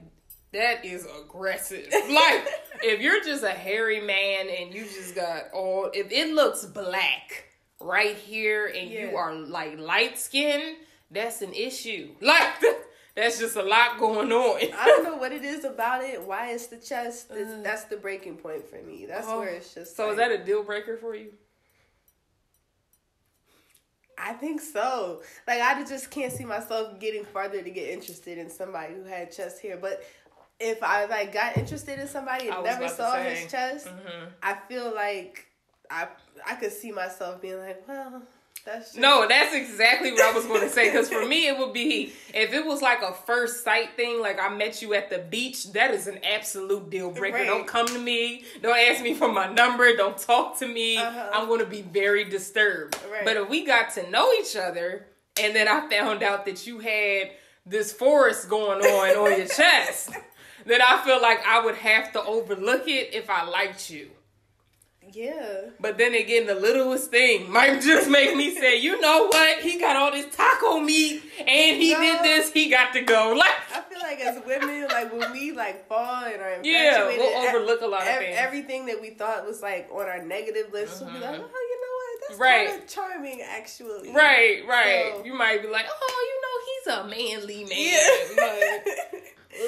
that 0.54 0.86
is 0.86 1.06
aggressive. 1.22 1.88
Like 2.10 2.48
if 2.84 3.00
you're 3.02 3.24
just 3.24 3.44
a 3.44 3.50
hairy 3.52 4.00
man 4.02 4.48
and 4.50 4.74
you 4.74 4.84
just 4.86 5.14
got 5.16 5.46
all, 5.54 5.90
if 5.94 6.12
it 6.12 6.34
looks 6.34 6.66
black 6.66 7.46
right 7.80 8.16
here 8.16 8.66
and 8.68 8.90
you 8.90 9.16
are 9.16 9.36
like 9.36 9.78
light 9.78 10.18
skinned, 10.18 10.78
that's 11.12 11.42
an 11.42 11.54
issue. 11.54 12.12
Like 12.22 12.54
that's 13.14 13.40
just 13.40 13.58
a 13.58 13.62
lot 13.64 14.00
going 14.00 14.32
on. 14.32 14.62
I 14.74 14.86
don't 14.86 15.04
know 15.04 15.18
what 15.18 15.34
it 15.34 15.44
is 15.44 15.66
about 15.66 16.02
it. 16.02 16.22
Why 16.24 16.52
it's 16.52 16.68
the 16.68 16.78
chest? 16.78 17.28
It's, 17.32 17.62
that's 17.62 17.84
the 17.86 17.98
breaking 17.98 18.38
point 18.38 18.66
for 18.70 18.82
me. 18.82 19.06
That's 19.06 19.28
Uh. 19.28 19.34
Oh. 19.36 19.40
where 19.40 19.50
it's 19.50 19.74
just. 19.74 19.98
So 19.98 20.12
is 20.12 20.18
that 20.18 20.32
a 20.32 20.38
deal 20.44 20.64
breaker 20.64 20.96
for 20.98 21.14
you? 21.14 21.34
I 24.18 24.34
think 24.34 24.62
so. 24.62 25.22
Like 25.48 25.62
I 25.62 25.84
just 25.84 26.12
can't 26.12 26.32
see 26.32 26.46
myself 26.46 27.00
getting 27.00 27.26
farther 27.26 27.62
to 27.62 27.70
get 27.70 27.90
interested 27.90 28.38
in 28.38 28.50
somebody 28.50 28.94
who 28.94 29.04
had 29.04 29.32
chest 29.32 29.62
hair. 29.62 29.78
But 29.78 30.04
if 30.60 30.82
I 30.84 31.06
like 31.06 31.34
got 31.34 31.58
interested 31.58 32.00
in 32.00 32.08
somebody 32.08 32.48
and 32.50 32.64
never 32.64 32.88
saw 32.88 33.16
his 33.16 33.52
chest, 33.52 33.88
Mhm. 33.88 34.28
I 34.44 34.54
feel 34.70 34.94
like 34.94 35.48
I 35.90 36.08
I 36.46 36.56
could 36.56 36.72
see 36.72 36.92
myself 36.92 37.42
being 37.42 37.58
like, 37.58 37.86
well, 37.88 38.22
That's. 38.66 38.96
No, 38.96 39.28
that's 39.28 39.56
exactly 39.56 40.12
what 40.12 40.22
I 40.22 40.34
was 40.34 40.46
going 40.46 40.62
to 40.62 40.70
say. 40.70 40.90
Because 40.92 41.10
for 41.10 41.26
me, 41.26 41.48
it 41.48 41.58
would 41.58 41.74
be 41.74 42.14
if 42.34 42.54
it 42.54 42.66
was 42.66 42.82
like 42.82 43.02
a 43.02 43.14
first 43.14 43.64
sight 43.64 43.96
thing, 43.96 44.22
like 44.22 44.40
I 44.40 44.50
met 44.50 44.82
you 44.82 44.94
at 44.94 45.10
the 45.10 45.20
beach. 45.20 45.72
That 45.74 45.92
is 45.92 46.08
an 46.08 46.20
absolute 46.24 46.90
deal 46.90 47.12
breaker. 47.12 47.38
Right. 47.38 47.48
Don't 47.48 47.68
come 47.68 47.88
to 47.88 48.00
me. 48.00 48.44
Don't 48.62 48.78
ask 48.78 49.02
me 49.02 49.14
for 49.14 49.32
my 49.32 49.52
number. 49.52 49.96
Don't 49.96 50.18
talk 50.18 50.60
to 50.60 50.68
me. 50.68 50.98
Uh-huh. 50.98 51.30
I'm 51.34 51.48
going 51.48 51.62
to 51.62 51.66
be 51.66 51.82
very 51.82 52.24
disturbed. 52.26 52.98
Right. 53.12 53.26
But 53.26 53.38
if 53.38 53.50
we 53.50 53.66
got 53.66 53.92
to 53.96 54.10
know 54.10 54.32
each 54.34 54.56
other, 54.56 55.08
and 55.42 55.56
then 55.56 55.68
I 55.68 55.90
found 55.90 56.24
out 56.24 56.46
that 56.46 56.68
you 56.68 56.80
had 56.80 57.32
this 57.66 57.92
forest 57.92 58.50
going 58.50 58.82
on 58.82 59.18
on 59.18 59.38
your 59.38 59.48
chest, 59.56 60.12
then 60.66 60.82
I 60.82 61.02
feel 61.04 61.22
like 61.22 61.46
I 61.46 61.64
would 61.64 61.76
have 61.76 62.12
to 62.14 62.24
overlook 62.24 62.88
it 62.88 63.14
if 63.14 63.30
I 63.30 63.44
liked 63.44 63.90
you. 63.90 64.12
Yeah. 65.14 65.62
But 65.80 65.98
then 65.98 66.14
again, 66.16 66.48
the 66.48 66.56
littlest 66.56 67.12
thing 67.12 67.52
might 67.52 67.82
just 67.82 68.10
make 68.10 68.36
me 68.36 68.56
say, 68.56 68.80
you 68.80 69.00
know 69.02 69.28
what? 69.28 69.60
He 69.60 69.80
got 69.80 69.96
all 69.96 70.12
this 70.12 70.34
taco 70.36 70.80
meat 70.80 71.22
and 71.40 71.82
he 71.82 71.94
No. 71.94 72.00
did 72.02 72.24
this, 72.24 72.52
he 72.52 72.70
got 72.70 72.94
to 72.94 73.02
go. 73.02 73.34
Like, 73.38 73.52
I 73.76 73.82
feel 73.82 74.00
like 74.02 74.20
as 74.22 74.42
women, 74.46 74.88
like 74.90 75.12
when 75.14 75.32
we 75.32 75.52
like 75.52 75.88
fall 75.88 76.24
and 76.26 76.42
are 76.42 76.60
Yeah, 76.64 77.08
we'll 77.08 77.48
overlook 77.48 77.82
a 77.82 77.88
lot 77.88 78.02
of 78.02 78.08
things. 78.08 78.36
Everything 78.38 78.86
that 78.86 79.02
we 79.02 79.10
thought 79.12 79.46
was 79.46 79.62
like 79.62 79.90
on 79.92 80.08
our 80.08 80.24
negative 80.24 80.72
list, 80.72 81.02
we'll 81.02 81.12
be 81.14 81.20
like, 81.20 81.30
uh-huh. 81.40 81.44
oh, 81.44 81.68
you 81.70 81.82
know 81.82 81.88
what? 81.98 82.30
That's 82.30 82.40
Right. 82.40 82.70
kind 82.70 82.82
of 82.84 82.88
charming, 82.88 83.42
actually. 83.42 84.14
right, 84.14 84.64
right. 84.68 85.12
So- 85.16 85.26
you 85.26 85.34
might 85.34 85.62
be 85.62 85.68
like, 85.68 85.86
oh, 85.90 86.84
you 86.86 86.96
know, 86.98 87.08
he's 87.10 87.18
a 87.18 87.40
manly 87.40 87.64
man. 87.66 87.72
Yeah. 88.38 88.82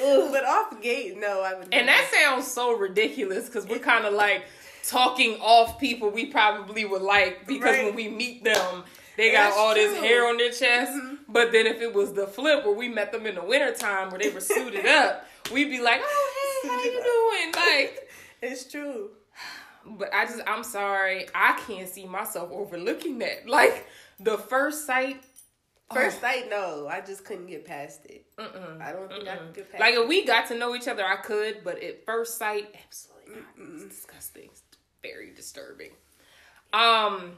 Ugh. 0.04 0.28
but 0.32 0.44
off 0.44 0.80
gate, 0.82 1.18
no, 1.18 1.42
I 1.42 1.54
would. 1.54 1.68
and 1.72 1.88
that 1.88 2.10
sounds 2.12 2.46
so 2.46 2.76
ridiculous 2.76 3.46
because 3.46 3.66
we're 3.66 3.78
kind 3.78 4.04
of 4.06 4.14
like 4.14 4.44
talking 4.88 5.38
off 5.40 5.78
people 5.78 6.10
we 6.10 6.26
probably 6.26 6.84
would 6.84 7.02
like 7.02 7.46
because 7.46 7.76
Right. 7.76 7.84
when 7.86 7.94
we 7.94 8.08
meet 8.08 8.44
them, 8.44 8.84
they 9.16 9.30
got 9.32 9.44
That's 9.50 9.56
all 9.56 9.74
this 9.74 9.92
true. 9.96 10.06
hair 10.06 10.26
on 10.28 10.36
their 10.36 10.50
chest. 10.50 10.92
Mhm. 10.92 11.18
But 11.28 11.52
then 11.52 11.66
if 11.66 11.80
it 11.80 11.92
was 11.94 12.12
the 12.12 12.26
flip 12.26 12.64
where 12.64 12.74
we 12.74 12.88
met 12.88 13.12
them 13.12 13.26
in 13.26 13.34
the 13.36 13.42
wintertime 13.42 14.10
where 14.10 14.18
they 14.18 14.30
were 14.30 14.40
suited 14.40 14.86
up, 14.86 15.26
we'd 15.52 15.70
be 15.70 15.80
like, 15.80 16.00
oh, 16.04 16.60
hey, 16.62 16.68
how 16.68 16.82
you 16.82 17.02
doing? 17.02 17.52
Like, 17.54 18.10
it's 18.42 18.70
true. 18.70 19.10
But 19.86 20.14
I 20.14 20.24
just, 20.24 20.40
I'm 20.46 20.64
sorry, 20.64 21.26
I 21.34 21.60
can't 21.66 21.88
see 21.88 22.06
myself 22.06 22.50
overlooking 22.52 23.18
that. 23.18 23.46
Like 23.48 23.86
the 24.18 24.38
first 24.38 24.86
sight, 24.86 25.22
First 25.92 26.16
oh, 26.18 26.20
sight, 26.22 26.48
no, 26.50 26.88
I 26.90 27.02
just 27.02 27.24
couldn't 27.26 27.46
get 27.46 27.66
past 27.66 28.06
it. 28.06 28.24
mm-mm, 28.38 28.80
I 28.80 28.90
don't 28.92 29.06
think 29.08 29.28
I 29.28 29.32
mm-mm. 29.36 29.38
could 29.48 29.54
get 29.54 29.70
past 29.70 29.80
like 29.80 29.94
it. 29.94 29.98
if 30.00 30.08
we 30.08 30.24
got 30.24 30.48
to 30.48 30.54
know 30.56 30.74
each 30.74 30.88
other, 30.88 31.04
I 31.04 31.16
could. 31.16 31.62
But 31.62 31.80
at 31.82 32.06
first 32.06 32.38
sight, 32.38 32.74
absolutely 32.84 33.34
not. 33.58 33.74
It's 33.84 33.84
disgusting. 33.96 34.48
Very 35.04 35.32
disturbing. 35.36 35.92
Um, 36.72 37.34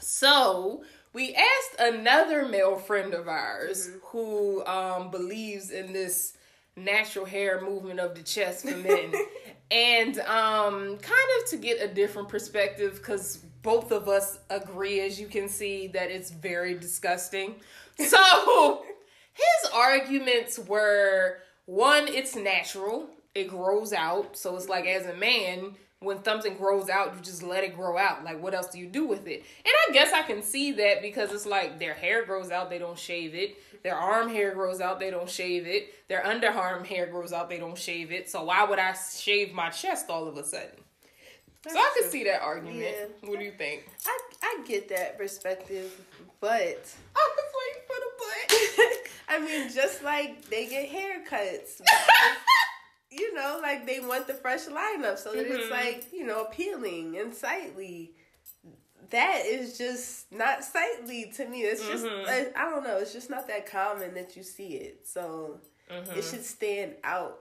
so 0.00 0.84
we 1.12 1.34
asked 1.34 1.80
another 1.80 2.46
male 2.46 2.76
friend 2.76 3.14
of 3.14 3.28
ours 3.28 3.88
Mm-hmm. 3.88 3.98
who 4.08 4.64
um 4.66 5.10
believes 5.10 5.70
in 5.70 5.92
this 5.92 6.34
natural 6.76 7.24
hair 7.24 7.60
movement 7.60 7.98
of 8.00 8.14
the 8.14 8.22
chest 8.22 8.64
for 8.68 8.76
men 8.76 9.12
and 9.70 10.18
um 10.20 10.96
kind 10.98 11.28
of 11.42 11.50
to 11.50 11.56
get 11.56 11.82
a 11.82 11.88
different 11.92 12.28
perspective 12.28 12.94
because 12.98 13.38
both 13.62 13.90
of 13.90 14.08
us 14.08 14.38
agree 14.50 15.00
as 15.00 15.20
you 15.20 15.26
can 15.26 15.48
see 15.48 15.88
that 15.88 16.10
it's 16.10 16.30
very 16.30 16.74
disgusting 16.74 17.56
so 17.98 18.84
his 19.34 19.70
arguments 19.74 20.58
were 20.60 21.38
one 21.66 22.06
it's 22.08 22.36
natural 22.36 23.08
it 23.34 23.48
grows 23.48 23.92
out 23.92 24.36
so 24.36 24.56
it's 24.56 24.68
like 24.68 24.86
as 24.86 25.06
a 25.06 25.14
man 25.14 25.74
when 26.00 26.22
something 26.22 26.56
grows 26.56 26.88
out 26.88 27.14
you 27.14 27.20
just 27.22 27.42
let 27.42 27.64
it 27.64 27.74
grow 27.74 27.98
out. 27.98 28.24
Like 28.24 28.40
what 28.42 28.54
else 28.54 28.68
do 28.68 28.78
you 28.78 28.86
do 28.86 29.06
with 29.06 29.26
it? 29.26 29.44
And 29.64 29.72
i 29.88 29.92
guess 29.92 30.12
i 30.12 30.22
can 30.22 30.42
see 30.42 30.72
that 30.72 31.02
because 31.02 31.32
it's 31.32 31.46
like 31.46 31.78
their 31.78 31.94
hair 31.94 32.24
grows 32.24 32.50
out 32.50 32.70
they 32.70 32.78
don't 32.78 32.98
shave 32.98 33.34
it. 33.34 33.56
Their 33.82 33.96
arm 33.96 34.28
hair 34.28 34.54
grows 34.54 34.80
out 34.80 34.98
they 34.98 35.10
don't 35.10 35.30
shave 35.30 35.66
it. 35.66 35.94
Their 36.08 36.22
underarm 36.22 36.84
hair 36.84 37.06
grows 37.06 37.32
out 37.32 37.48
they 37.48 37.58
don't 37.58 37.78
shave 37.78 38.12
it. 38.12 38.28
So 38.30 38.44
why 38.44 38.64
would 38.64 38.78
i 38.78 38.92
shave 38.92 39.52
my 39.52 39.70
chest 39.70 40.10
all 40.10 40.26
of 40.26 40.36
a 40.36 40.44
sudden? 40.44 40.70
So 41.68 41.76
i 41.76 41.90
can 41.94 42.02
true. 42.04 42.10
see 42.10 42.24
that 42.24 42.42
argument. 42.42 42.80
Yeah. 42.80 43.28
what 43.28 43.38
do 43.38 43.44
you 43.44 43.52
think? 43.52 43.88
I 44.06 44.18
I 44.42 44.62
get 44.66 44.88
that 44.90 45.18
perspective, 45.18 46.00
but 46.40 46.48
i 47.16 47.30
was 47.36 47.52
waiting 47.58 47.82
for 47.86 47.96
the 47.98 48.10
butt 48.18 49.08
I 49.30 49.38
mean, 49.40 49.70
just 49.72 50.02
like 50.02 50.48
they 50.48 50.66
get 50.66 50.88
haircuts. 50.88 51.80
you 53.18 53.34
know, 53.34 53.58
like 53.62 53.86
they 53.86 54.00
want 54.00 54.26
the 54.26 54.34
fresh 54.34 54.66
lineup 54.66 55.18
so 55.18 55.32
that 55.32 55.46
it's 55.46 55.66
Mhm. 55.66 55.70
like, 55.70 56.12
you 56.12 56.24
know, 56.24 56.42
appealing 56.44 57.16
and 57.18 57.34
sightly. 57.34 58.12
That 59.10 59.46
is 59.46 59.78
just 59.78 60.30
not 60.30 60.64
sightly 60.64 61.32
to 61.36 61.46
me. 61.46 61.62
It's 61.62 61.86
just, 61.86 62.04
Mhm. 62.04 62.52
I, 62.54 62.68
don't 62.70 62.84
know, 62.84 62.98
it's 62.98 63.12
just 63.12 63.30
not 63.30 63.46
that 63.48 63.64
common 63.66 64.14
that 64.14 64.36
you 64.36 64.42
see 64.42 64.76
it. 64.76 65.06
So 65.06 65.60
Mm-hmm. 65.90 66.18
it 66.18 66.22
should 66.24 66.44
stand 66.44 66.96
out 67.04 67.40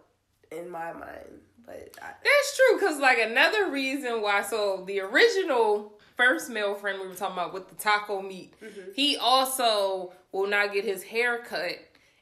in 0.52 0.70
my 0.70 0.94
mind. 0.94 1.42
But 1.66 1.90
I, 2.02 2.13
That's 2.24 2.56
true, 2.56 2.80
cause 2.80 2.98
like 3.00 3.20
another 3.20 3.70
reason 3.70 4.22
why. 4.22 4.42
So 4.44 4.86
the 4.88 5.02
original 5.02 6.00
first 6.16 6.50
male 6.50 6.74
friend 6.76 7.02
we 7.02 7.08
were 7.10 7.13
talking 7.16 7.34
about 7.34 7.54
with 7.54 7.68
the 7.68 7.76
taco 7.76 8.22
meat, 8.22 8.54
Mm-hmm. 8.62 8.92
he 8.96 9.18
also 9.18 10.13
will 10.32 10.48
not 10.48 10.72
get 10.72 10.86
his 10.86 11.04
hair 11.04 11.40
cut 11.40 11.76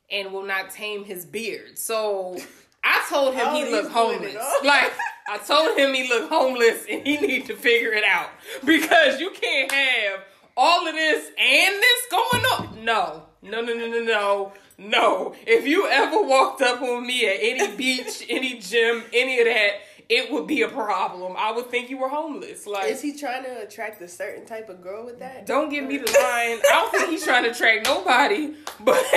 and 0.10 0.34
will 0.34 0.44
not 0.44 0.72
tame 0.72 1.04
his 1.06 1.26
beard. 1.26 1.78
So 1.78 2.38
I 2.86 3.06
told 3.10 3.34
him 3.34 3.48
Oh, 3.48 3.56
he 3.56 3.72
looked 3.72 3.92
homeless. 3.92 4.36
Like 4.64 4.94
I 5.28 5.38
told 5.40 5.78
him 5.78 5.94
he 5.94 6.08
looked 6.08 6.30
homeless 6.30 6.86
and 6.90 7.06
he 7.06 7.18
need 7.18 7.48
to 7.48 7.56
figure 7.56 7.92
it 7.94 8.04
out 8.04 8.30
because 8.64 9.20
you 9.20 9.32
can't 9.32 9.72
have 9.72 10.20
all 10.56 10.88
of 10.88 10.94
this 10.94 11.26
and 11.38 11.76
this 11.76 12.02
going 12.12 12.44
on. 12.46 12.86
No, 12.86 13.24
no, 13.42 13.62
no, 13.62 13.74
no, 13.74 13.88
no, 13.88 14.04
no. 14.04 14.54
No, 14.78 15.34
if 15.48 15.66
you 15.66 15.88
ever 15.88 16.22
walked 16.22 16.62
up 16.62 16.82
on 16.82 17.08
me 17.08 17.26
at 17.28 17.38
any 17.42 17.76
beach, 17.78 18.26
any 18.30 18.60
gym, 18.60 19.04
any 19.14 19.40
of 19.40 19.46
that, 19.46 19.72
it 20.10 20.32
would 20.32 20.48
be 20.48 20.64
a 20.64 20.68
problem. 20.68 21.34
I 21.38 21.52
would 21.54 21.72
think 21.72 21.90
you 21.90 21.98
were 21.98 22.10
homeless. 22.10 22.68
Like, 22.68 22.92
is 22.92 23.02
he 23.02 23.18
trying 23.18 23.46
to 23.46 23.62
attract 23.64 24.02
a 24.02 24.08
certain 24.08 24.46
type 24.46 24.68
of 24.70 24.82
girl 24.82 25.06
with 25.06 25.20
that? 25.20 25.46
don't 25.46 25.70
give 25.70 25.86
me 25.86 25.98
the 25.98 26.06
line. 26.06 26.60
I 26.60 26.70
don't 26.72 26.92
think 26.92 27.10
he's 27.10 27.24
trying 27.24 27.46
to 27.46 27.52
attract 27.52 27.86
nobody, 27.86 28.54
but 28.82 28.96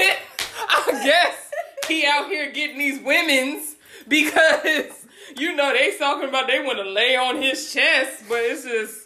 I 0.68 1.00
guess 1.04 1.47
he 1.88 2.07
out 2.07 2.29
here 2.29 2.51
getting 2.53 2.79
these 2.79 3.01
women's 3.01 3.77
because 4.07 5.07
you 5.37 5.55
know 5.55 5.72
they 5.72 5.96
talking 5.98 6.29
about 6.29 6.46
they 6.46 6.62
want 6.62 6.79
to 6.79 6.85
lay 6.85 7.16
on 7.16 7.40
his 7.40 7.72
chest, 7.72 8.24
but 8.29 8.38
it's 8.38 8.64
just. 8.64 9.05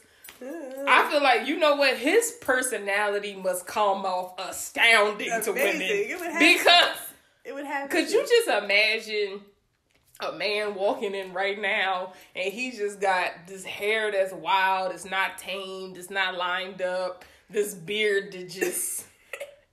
I 0.89 1.09
feel 1.09 1.23
like 1.23 1.47
you 1.47 1.57
know 1.57 1.77
what 1.77 1.97
his 1.97 2.33
personality 2.41 3.37
must 3.37 3.65
come 3.65 4.05
off 4.05 4.35
astounding 4.39 5.31
to 5.43 5.53
women 5.53 5.81
It 5.81 6.19
would 6.19 6.33
have 6.33 6.41
because 6.41 6.97
It 7.45 7.55
would 7.55 7.65
have. 7.65 7.89
could 7.89 8.11
you 8.11 8.27
just 8.27 8.49
imagine 8.49 9.41
a 10.19 10.33
man 10.33 10.75
walking 10.75 11.15
in 11.15 11.33
right 11.33 11.61
now 11.61 12.13
and 12.35 12.53
he 12.53 12.73
just 12.73 13.01
got 13.01 13.31
this 13.47 13.65
hair 13.65 14.11
that's 14.11 14.33
wild, 14.33 14.93
it's 14.93 15.05
not 15.05 15.39
tamed, 15.39 15.97
it's 15.97 16.11
not 16.11 16.37
lined 16.37 16.83
up, 16.83 17.25
this 17.49 17.75
beard 17.75 18.33
that 18.33 18.51
just 18.51 19.07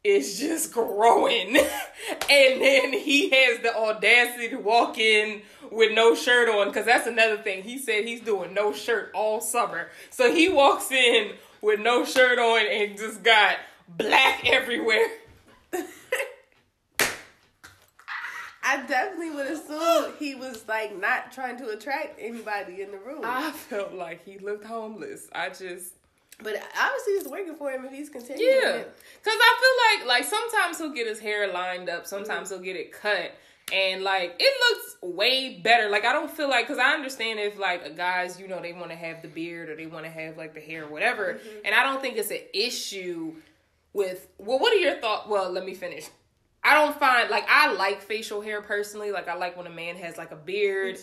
is 0.03 0.39
just 0.39 0.73
growing. 0.73 1.57
and 2.29 2.61
then 2.61 2.93
he 2.93 3.29
has 3.29 3.59
the 3.59 3.75
audacity 3.75 4.49
to 4.49 4.57
walk 4.57 4.97
in 4.97 5.41
with 5.71 5.93
no 5.93 6.15
shirt 6.15 6.49
on 6.49 6.67
because 6.67 6.85
that's 6.85 7.07
another 7.07 7.37
thing. 7.37 7.63
He 7.63 7.77
said 7.77 8.05
he's 8.05 8.21
doing 8.21 8.53
no 8.53 8.73
shirt 8.73 9.11
all 9.13 9.41
summer. 9.41 9.89
So 10.09 10.33
he 10.33 10.49
walks 10.49 10.91
in 10.91 11.33
with 11.61 11.79
no 11.79 12.05
shirt 12.05 12.39
on 12.39 12.65
and 12.65 12.97
just 12.97 13.23
got 13.23 13.57
black 13.87 14.45
everywhere. 14.45 15.07
I 18.61 18.85
definitely 18.85 19.31
would 19.31 19.47
assume 19.47 20.13
he 20.19 20.35
was 20.35 20.63
like 20.67 20.95
not 20.99 21.31
trying 21.31 21.57
to 21.57 21.69
attract 21.69 22.19
anybody 22.19 22.81
in 22.81 22.91
the 22.91 22.99
room. 22.99 23.21
I 23.23 23.51
felt 23.51 23.93
like 23.93 24.23
he 24.23 24.37
looked 24.37 24.65
homeless. 24.65 25.27
I 25.33 25.49
just 25.49 25.93
but 26.41 26.55
obviously 26.79 27.13
it's 27.13 27.27
working 27.27 27.55
for 27.55 27.69
him 27.71 27.85
if 27.85 27.91
he's 27.91 28.09
continuing. 28.09 28.49
yeah, 28.49 28.77
because 28.77 29.37
I 29.39 29.97
feel 29.99 30.07
like 30.07 30.07
like 30.07 30.25
sometimes 30.25 30.77
he'll 30.77 30.93
get 30.93 31.07
his 31.07 31.19
hair 31.19 31.51
lined 31.51 31.89
up, 31.89 32.07
sometimes 32.07 32.49
he'll 32.49 32.59
get 32.59 32.75
it 32.75 32.91
cut, 32.91 33.33
and 33.73 34.03
like 34.03 34.35
it 34.39 34.53
looks 34.69 35.17
way 35.17 35.59
better. 35.59 35.89
Like 35.89 36.05
I 36.05 36.13
don't 36.13 36.31
feel 36.31 36.49
like 36.49 36.65
because 36.67 36.79
I 36.79 36.93
understand 36.93 37.39
if 37.39 37.59
like 37.59 37.95
guys, 37.97 38.39
you 38.39 38.47
know, 38.47 38.61
they 38.61 38.73
want 38.73 38.89
to 38.91 38.95
have 38.95 39.21
the 39.21 39.27
beard 39.27 39.69
or 39.69 39.75
they 39.75 39.85
want 39.85 40.05
to 40.05 40.11
have 40.11 40.37
like 40.37 40.53
the 40.53 40.61
hair 40.61 40.85
or 40.85 40.89
whatever, 40.89 41.39
and 41.65 41.75
I 41.75 41.83
don't 41.83 42.01
think 42.01 42.17
it's 42.17 42.31
an 42.31 42.41
issue 42.53 43.33
with. 43.93 44.27
Well, 44.37 44.59
what 44.59 44.73
are 44.73 44.77
your 44.77 44.95
thoughts? 44.99 45.27
Well, 45.27 45.51
let 45.51 45.65
me 45.65 45.73
finish. 45.73 46.07
I 46.63 46.73
don't 46.73 46.97
find 46.97 47.29
like 47.29 47.45
I 47.49 47.73
like 47.73 48.01
facial 48.01 48.41
hair 48.41 48.61
personally. 48.61 49.11
Like 49.11 49.27
I 49.27 49.35
like 49.35 49.57
when 49.57 49.67
a 49.67 49.71
man 49.71 49.95
has 49.97 50.17
like 50.17 50.31
a 50.31 50.35
beard. 50.35 50.97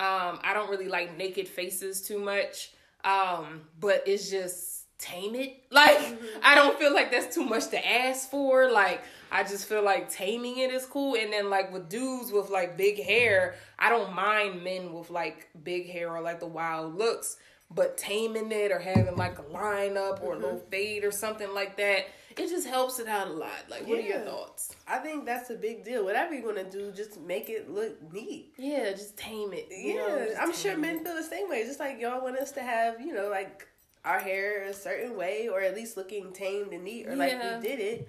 Um, 0.00 0.40
I 0.42 0.52
don't 0.54 0.68
really 0.70 0.88
like 0.88 1.16
naked 1.16 1.46
faces 1.46 2.02
too 2.02 2.18
much. 2.18 2.72
Um, 3.04 3.62
but 3.80 4.02
it's 4.06 4.30
just 4.30 4.73
tame 4.98 5.34
it. 5.34 5.60
Like 5.70 5.98
I 6.42 6.54
don't 6.54 6.78
feel 6.78 6.94
like 6.94 7.10
that's 7.10 7.34
too 7.34 7.44
much 7.44 7.68
to 7.70 7.84
ask 7.86 8.30
for. 8.30 8.70
Like 8.70 9.02
I 9.32 9.42
just 9.42 9.66
feel 9.68 9.82
like 9.84 10.08
taming 10.08 10.58
it 10.58 10.70
is 10.70 10.86
cool. 10.86 11.16
And 11.16 11.32
then 11.32 11.50
like 11.50 11.72
with 11.72 11.88
dudes 11.88 12.30
with 12.30 12.48
like 12.50 12.76
big 12.76 13.02
hair, 13.02 13.56
I 13.78 13.88
don't 13.88 14.14
mind 14.14 14.62
men 14.62 14.92
with 14.92 15.10
like 15.10 15.48
big 15.64 15.90
hair 15.90 16.10
or 16.14 16.20
like 16.20 16.38
the 16.40 16.46
wild 16.46 16.94
looks. 16.96 17.36
but 17.70 17.96
taming 17.98 18.52
it 18.52 18.70
or 18.70 18.78
having 18.78 19.16
like 19.16 19.38
a 19.38 19.42
lineup 19.42 20.22
or 20.22 20.34
a 20.34 20.36
little 20.36 20.58
Mm-hmm. 20.58 20.70
fade 20.70 21.02
or 21.02 21.10
something 21.10 21.52
like 21.54 21.76
that, 21.78 22.04
it 22.36 22.48
just 22.48 22.68
helps 22.68 23.00
it 23.00 23.08
out 23.08 23.26
a 23.26 23.32
lot. 23.32 23.50
Like, 23.68 23.88
what 23.88 23.98
are 23.98 24.02
your 24.02 24.20
thoughts? 24.20 24.76
I 24.86 24.98
think 24.98 25.24
that's 25.24 25.50
a 25.50 25.54
big 25.54 25.82
deal. 25.84 26.04
Whatever 26.04 26.34
you're 26.34 26.44
gonna 26.54 26.70
do, 26.70 26.92
just 26.92 27.20
make 27.20 27.48
it 27.50 27.68
look 27.68 27.94
neat. 28.12 28.52
Yeah, 28.58 28.90
just 28.92 29.16
tame 29.16 29.52
it. 29.52 29.66
Yeah, 29.72 29.94
know, 29.94 30.26
just 30.26 30.40
I'm 30.40 30.52
sure 30.52 30.76
men 30.76 30.96
it. 30.98 31.04
feel 31.04 31.16
the 31.16 31.24
same 31.24 31.48
way. 31.48 31.64
Just 31.64 31.80
like 31.80 31.98
y'all 32.00 32.22
want 32.22 32.36
us 32.38 32.52
to 32.52 32.62
have, 32.62 33.00
you 33.00 33.12
know, 33.12 33.28
like 33.28 33.66
our 34.04 34.20
hair 34.20 34.64
a 34.64 34.74
certain 34.74 35.16
way, 35.16 35.48
or 35.48 35.60
at 35.62 35.74
least 35.74 35.96
looking 35.96 36.32
tamed 36.32 36.72
and 36.72 36.84
neat, 36.84 37.06
or 37.08 37.16
like 37.16 37.32
we 37.32 37.60
did 37.68 37.80
it. 37.80 38.08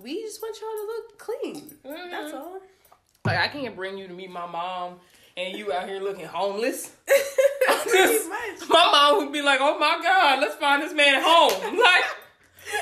We 0.00 0.22
just 0.22 0.40
want 0.42 0.56
y'all 0.60 0.70
to 0.70 0.86
look 0.86 1.18
clean. 1.18 1.78
That's 2.10 2.32
Mhm. 2.32 2.40
all. 2.40 2.60
Like, 3.24 3.38
I 3.38 3.48
can't 3.48 3.74
bring 3.76 3.96
you 3.98 4.06
to 4.08 4.14
meet 4.14 4.30
my 4.30 4.46
mom 4.46 5.00
and 5.36 5.56
you 5.56 5.72
out 5.72 5.88
here 5.88 6.00
looking 6.00 6.26
homeless. 6.26 6.90
Just-. 7.92 8.28
My 8.68 8.84
mom 8.90 9.18
would 9.18 9.32
be 9.32 9.42
like, 9.42 9.60
"Oh 9.60 9.78
my 9.78 9.98
God, 10.02 10.40
let's 10.40 10.54
find 10.56 10.82
this 10.82 10.92
man 10.92 11.22
home." 11.24 11.78
Like, 11.82 12.04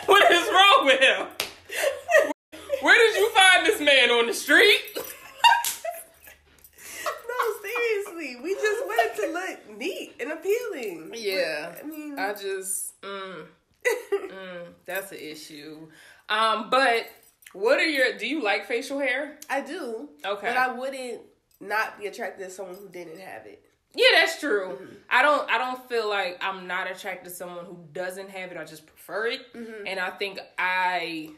what 0.07 0.31
is 0.31 0.49
wrong 0.49 0.87
with 0.87 1.01
him? 1.01 1.27
Where 2.81 2.97
did 2.99 3.17
you 3.19 3.31
find 3.31 3.67
this 3.67 3.81
man 3.81 4.11
on 4.11 4.27
the 4.27 4.35
street? 4.35 4.81
No, 4.95 5.03
seriously, 7.63 8.37
we 8.43 8.55
just 8.55 8.85
wanted 8.87 9.10
to 9.20 9.33
look 9.33 9.78
neat 9.78 10.14
and 10.20 10.33
appealing. 10.33 11.12
Yeah. 11.14 11.74
I 11.83 11.87
mean, 11.87 12.18
I 12.18 12.33
just, 12.33 13.00
mm, 13.00 13.44
mm, 14.12 14.66
that's 14.87 15.12
an 15.12 15.18
issue. 15.18 15.88
Um, 16.28 16.70
but 16.70 17.06
what 17.52 17.78
are 17.78 17.87
your? 17.87 18.16
Do 18.16 18.26
you 18.26 18.42
like 18.42 18.66
facial 18.66 18.98
hair? 18.98 19.38
I 19.48 19.61
do, 19.61 20.09
Okay. 20.24 20.46
but 20.46 20.56
I 20.56 20.72
wouldn't 20.72 21.22
not 21.61 21.98
be 21.98 22.06
attracted 22.06 22.44
to 22.44 22.50
someone 22.50 22.76
who 22.76 22.88
didn't 22.88 23.18
have 23.18 23.46
it. 23.46 23.64
Yeah, 23.94 24.06
that's 24.20 24.38
true. 24.38 24.78
Mm-hmm. 24.80 24.94
I 25.11 25.22
don't 25.22 25.50
I 25.50 25.59
don't 25.59 25.88
feel 25.88 26.09
like 26.09 26.38
I'm 26.40 26.66
not 26.66 26.90
attracted 26.90 27.28
to 27.28 27.35
someone 27.35 27.64
who 27.64 27.78
doesn't 27.92 28.30
have 28.30 28.52
it. 28.52 28.56
I 28.56 28.64
just 28.64 28.87
prefer 28.87 29.26
it. 29.26 29.52
Mm-hmm. 29.52 29.87
And 29.87 29.98
I 29.98 30.11
think 30.11 30.38
I 30.59 31.30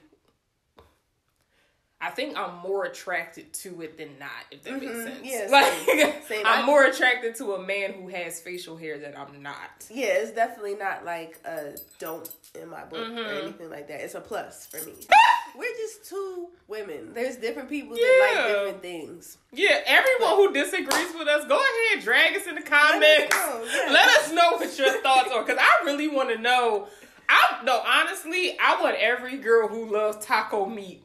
I 2.05 2.11
think 2.11 2.37
I'm 2.37 2.59
more 2.59 2.85
attracted 2.85 3.53
to 3.53 3.81
it 3.83 3.97
than 3.97 4.19
not, 4.19 4.29
if 4.51 4.65
that 4.65 4.73
makes 4.73 4.93
Mhm. 4.93 5.05
sense. 5.05 5.19
Yeah, 5.23 5.47
like 5.51 6.25
same. 6.27 6.43
I'm 6.45 6.67
more 6.67 6.85
attracted 6.85 7.37
to 7.37 7.55
a 7.55 7.63
man 7.63 7.93
who 7.93 8.09
has 8.09 8.41
facial 8.41 8.77
hair 8.77 8.99
than 8.99 9.15
I'm 9.17 9.41
not. 9.41 9.87
Yeah, 9.89 10.07
it's 10.07 10.33
definitely 10.33 10.75
not 10.75 11.05
like 11.05 11.39
a 11.45 11.77
don't 12.01 12.29
in 12.61 12.69
my 12.69 12.83
book 12.85 12.99
or 12.99 13.05
Mhm. 13.13 13.43
anything 13.43 13.71
like 13.71 13.87
that. 13.87 14.01
It's 14.01 14.15
a 14.17 14.21
plus 14.21 14.67
for 14.67 14.85
me. 14.85 14.95
We're 15.55 15.77
just 15.77 16.09
two 16.09 16.49
women. 16.67 17.15
There's 17.15 17.37
different 17.37 17.69
people 17.69 17.95
that 17.97 18.35
like 18.37 18.49
different 18.49 18.83
things. 18.83 19.37
Yeah, 19.53 19.81
everyone 19.87 20.37
who 20.39 20.53
disagrees 20.53 21.15
with 21.17 21.29
us, 21.29 21.45
go 21.47 21.57
ahead, 21.61 22.03
drag 22.03 22.35
us 22.37 22.47
in 22.49 22.57
the 22.57 22.63
comments. 22.63 23.37
know, 23.37 23.65
yeah. 23.65 23.93
Let 23.93 24.09
us 24.19 24.33
know 24.33 24.53
what 24.57 24.77
your 24.77 24.91
thoughts 25.03 25.31
are, 25.31 25.45
because 25.45 25.61
I 25.63 25.85
really 25.85 26.09
want 26.09 26.31
to 26.31 26.39
know. 26.39 26.89
I 27.29 27.61
no, 27.65 27.79
honestly, 27.81 28.59
I 28.59 28.83
want 28.83 28.97
every 28.97 29.37
girl 29.39 29.69
who 29.69 29.85
loves 29.87 30.25
taco 30.27 30.67
meat 30.67 31.05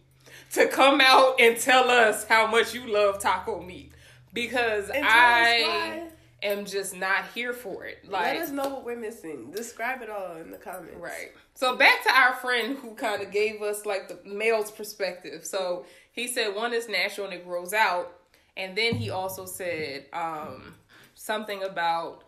to 0.53 0.67
come 0.67 1.01
out 1.01 1.39
and 1.39 1.57
tell 1.57 1.89
us 1.89 2.25
how 2.25 2.47
much 2.47 2.73
you 2.73 2.91
love 2.91 3.19
taco 3.19 3.61
meat, 3.61 3.91
because 4.33 4.89
And 4.89 5.03
tell 5.03 5.05
us 5.05 5.09
I 5.09 6.03
am 6.43 6.65
just 6.65 6.95
not 6.95 7.25
here 7.33 7.53
for 7.53 7.85
it. 7.85 8.09
Like, 8.09 8.35
let 8.35 8.43
us 8.43 8.49
know 8.51 8.69
what 8.69 8.85
we're 8.85 8.95
missing. 8.95 9.51
Describe 9.51 10.01
it 10.01 10.09
all 10.09 10.37
in 10.37 10.51
the 10.51 10.57
comments. 10.57 10.95
Right. 10.99 11.31
So 11.55 11.75
back 11.75 12.03
to 12.03 12.11
our 12.11 12.33
friend 12.35 12.77
who 12.77 12.93
kind 12.93 13.21
of 13.21 13.31
gave 13.31 13.61
us 13.61 13.85
like 13.85 14.07
the 14.07 14.19
male's 14.29 14.71
perspective. 14.71 15.45
So 15.45 15.85
he 16.11 16.27
said 16.27 16.55
one 16.55 16.73
is 16.73 16.87
natural 16.87 17.27
and 17.27 17.35
it 17.35 17.45
grows 17.45 17.73
out, 17.73 18.19
and 18.55 18.77
then 18.77 18.95
he 18.95 19.09
also 19.09 19.45
said 19.45 20.05
um, 20.13 20.75
something 21.15 21.63
about 21.63 22.23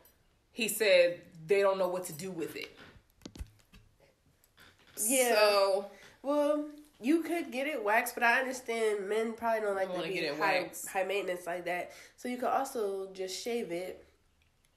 he 0.51 0.67
said 0.67 1.21
they 1.47 1.61
don't 1.61 1.77
know 1.77 1.87
what 1.87 2.05
to 2.05 2.13
do 2.13 2.31
with 2.31 2.55
it. 2.55 2.75
Yeah. 5.07 5.35
So 5.35 5.91
Well, 6.21 6.65
you 7.01 7.23
could 7.23 7.51
get 7.51 7.67
it 7.67 7.83
waxed, 7.83 8.13
but 8.13 8.23
I 8.23 8.39
understand 8.39 9.07
men 9.07 9.33
probably 9.33 9.61
don't 9.61 9.75
like 9.75 9.93
to 9.95 10.01
be 10.03 10.13
get 10.13 10.23
it 10.23 10.37
high, 10.39 10.61
waxed. 10.61 10.87
high 10.89 11.03
maintenance 11.03 11.47
like 11.47 11.65
that. 11.65 11.91
So 12.17 12.27
you 12.27 12.37
could 12.37 12.49
also 12.49 13.09
just 13.13 13.41
shave 13.43 13.71
it. 13.71 14.05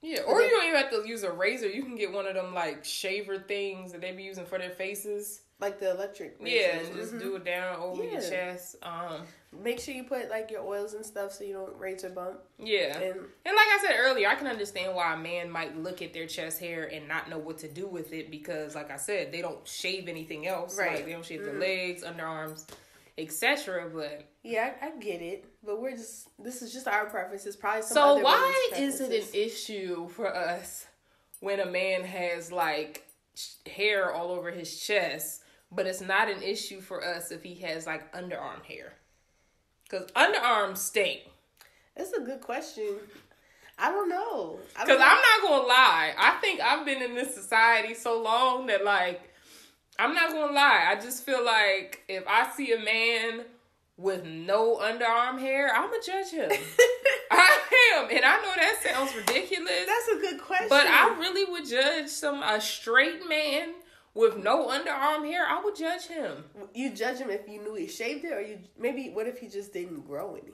yeah, 0.01 0.21
or 0.21 0.41
you 0.41 0.49
don't 0.49 0.65
even 0.67 0.79
have 0.79 0.89
to 0.91 1.07
use 1.07 1.23
a 1.23 1.31
razor. 1.31 1.69
You 1.69 1.83
can 1.83 1.95
get 1.95 2.11
one 2.11 2.25
of 2.25 2.33
them 2.35 2.53
like 2.53 2.83
shaver 2.83 3.39
things 3.39 3.91
that 3.91 4.01
they 4.01 4.11
be 4.11 4.23
using 4.23 4.45
for 4.45 4.57
their 4.57 4.71
faces. 4.71 5.41
Like 5.63 5.79
the 5.79 5.91
electric. 5.91 6.35
Yeah, 6.41 6.77
and 6.79 6.93
just 6.93 7.13
Mhm. 7.13 7.19
do 7.21 7.35
it 7.37 7.45
down 7.45 7.79
over 7.79 8.03
your 8.03 8.19
chest. 8.19 8.75
Um, 8.83 9.25
Make 9.53 9.79
sure 9.79 9.93
you 9.93 10.03
put 10.03 10.29
like 10.29 10.51
your 10.51 10.61
oils 10.61 10.93
and 10.93 11.05
stuff 11.05 11.31
so 11.31 11.45
you 11.45 11.53
don't 11.53 11.73
raise 11.77 12.03
razor 12.03 12.09
bump. 12.09 12.39
yeah. 12.57 12.97
And 12.97 13.15
And 13.45 13.55
like 13.55 13.67
I 13.69 13.79
said 13.87 13.95
earlier, 13.97 14.27
I 14.27 14.35
can 14.35 14.47
understand 14.47 14.93
why 14.93 15.13
a 15.13 15.17
man 15.17 15.49
might 15.49 15.77
look 15.77 16.01
at 16.01 16.11
their 16.11 16.27
chest 16.27 16.59
hair 16.59 16.83
and 16.91 17.07
not 17.07 17.29
know 17.29 17.37
what 17.37 17.59
to 17.59 17.69
do 17.69 17.87
with 17.87 18.11
it 18.11 18.29
because, 18.29 18.75
like 18.75 18.91
I 18.91 18.97
said, 18.97 19.31
they 19.31 19.41
don't 19.41 19.65
shave 19.65 20.09
anything 20.09 20.47
else. 20.47 20.77
Right. 20.77 20.95
Like 20.95 21.05
they 21.05 21.13
don't 21.13 21.23
shave 21.23 21.39
Mhm. 21.41 21.45
their 21.45 21.59
legs, 21.59 22.03
underarms, 22.03 22.65
etc. 23.17 23.89
But 23.89 24.25
yeah, 24.41 24.73
I, 24.81 24.87
I 24.87 24.91
get 24.97 25.21
it, 25.21 25.45
but 25.63 25.79
we're 25.79 25.91
just 25.95 26.27
this 26.43 26.61
is 26.61 26.73
just 26.73 26.87
our 26.89 27.05
preferences. 27.05 27.55
Probably 27.55 27.83
some 27.83 27.95
so 27.95 28.17
why 28.17 28.69
is 28.75 28.99
it 28.99 29.11
an 29.13 29.29
issue 29.33 30.09
for 30.09 30.27
us 30.27 30.87
when 31.39 31.61
a 31.61 31.65
man 31.65 32.03
has 32.03 32.51
like 32.51 33.05
hair 33.67 34.11
all 34.11 34.31
over 34.31 34.49
his 34.51 34.79
chest, 34.83 35.42
but 35.75 35.87
it's 35.87 36.01
not 36.01 36.29
an 36.29 36.41
issue 36.41 36.81
for 36.81 37.03
us 37.03 37.31
if 37.31 37.43
he 37.43 37.55
has 37.55 37.85
like 37.85 38.13
underarm 38.13 38.63
hair? 38.63 38.93
Because 39.83 40.09
underarms 40.11 40.77
stink. 40.77 41.21
that's 41.95 42.13
a 42.13 42.21
good 42.21 42.41
question. 42.41 42.97
I 43.77 43.89
don't 43.91 44.09
know. 44.09 44.59
Because 44.73 44.87
don't 44.87 45.01
I'm 45.01 45.17
not 45.17 45.41
gonna 45.49 45.67
lie, 45.67 46.13
I 46.17 46.37
think 46.41 46.61
I've 46.61 46.85
been 46.85 47.01
in 47.01 47.15
this 47.15 47.33
society 47.33 47.93
so 47.93 48.21
long 48.21 48.67
that 48.67 48.83
like 48.83 49.21
I'm 49.99 50.13
not 50.13 50.31
gonna 50.31 50.53
lie. 50.53 50.85
I 50.89 50.95
just 50.99 51.25
feel 51.25 51.43
like 51.43 52.03
if 52.07 52.23
I 52.27 52.49
see 52.51 52.71
a 52.73 52.79
man 52.79 53.45
with 53.97 54.25
no 54.25 54.77
underarm 54.77 55.39
hair, 55.39 55.71
I'ma 55.73 55.93
judge 56.05 56.31
him. 56.31 56.49
I 57.31 57.59
am, 57.95 58.09
and 58.09 58.25
I 58.25 58.37
know 58.41 58.51
that 58.55 58.79
sounds 58.83 59.15
ridiculous, 59.15 59.85
That's 59.85 60.07
a 60.17 60.19
good 60.19 60.41
question. 60.41 60.67
but 60.69 60.85
I 60.87 61.15
really 61.19 61.51
would 61.51 61.67
judge 61.67 62.07
some 62.07 62.41
a 62.43 62.59
straight 62.61 63.27
man 63.27 63.69
with 64.13 64.37
no 64.37 64.67
underarm 64.67 65.25
hair. 65.25 65.45
I 65.47 65.61
would 65.63 65.75
judge 65.75 66.07
him. 66.07 66.43
you 66.73 66.91
judge 66.91 67.17
him 67.19 67.29
if 67.29 67.47
you 67.47 67.61
knew 67.61 67.75
he 67.75 67.87
shaved 67.87 68.25
it, 68.25 68.33
or 68.33 68.41
you 68.41 68.59
maybe 68.77 69.09
what 69.09 69.27
if 69.27 69.39
he 69.39 69.47
just 69.47 69.73
didn't 69.73 70.07
grow 70.07 70.35
any? 70.35 70.53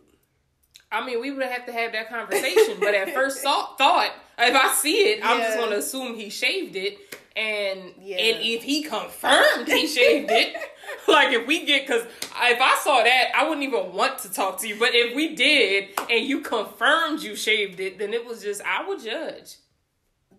I 0.91 1.05
mean, 1.05 1.21
we 1.21 1.29
would 1.31 1.45
have 1.45 1.65
to 1.67 1.71
have 1.71 1.91
that 1.91 2.09
conversation, 2.09 2.77
but 2.79 2.95
at 2.95 3.13
first 3.13 3.39
thought, 3.43 3.77
thought 3.77 4.11
if 4.39 4.55
I 4.55 4.73
see 4.73 4.95
it, 5.11 5.19
I'm 5.23 5.39
just 5.39 5.57
gonna 5.57 5.75
assume 5.77 6.15
he 6.15 6.29
shaved 6.29 6.75
it, 6.75 6.97
and 7.35 7.93
Yeah. 8.01 8.17
and 8.17 8.37
if 8.41 8.63
he 8.63 8.81
confirmed 8.83 9.67
he 9.67 9.85
shaved 9.85 10.31
it, 10.31 10.55
like 11.07 11.31
if 11.33 11.45
we 11.45 11.63
get, 11.65 11.85
because 11.85 12.01
if 12.03 12.59
I 12.61 12.79
saw 12.83 13.03
that, 13.03 13.31
I 13.35 13.47
wouldn't 13.47 13.63
even 13.67 13.93
want 13.93 14.17
to 14.19 14.31
talk 14.33 14.59
to 14.61 14.67
you. 14.67 14.79
But 14.79 14.95
if 14.95 15.15
we 15.15 15.35
did, 15.35 15.89
and 16.09 16.25
you 16.25 16.41
confirmed 16.41 17.21
you 17.21 17.35
shaved 17.35 17.79
it, 17.79 17.99
then 17.99 18.13
it 18.13 18.25
was 18.25 18.41
just 18.41 18.61
I 18.63 18.87
would 18.87 19.03
judge. 19.03 19.57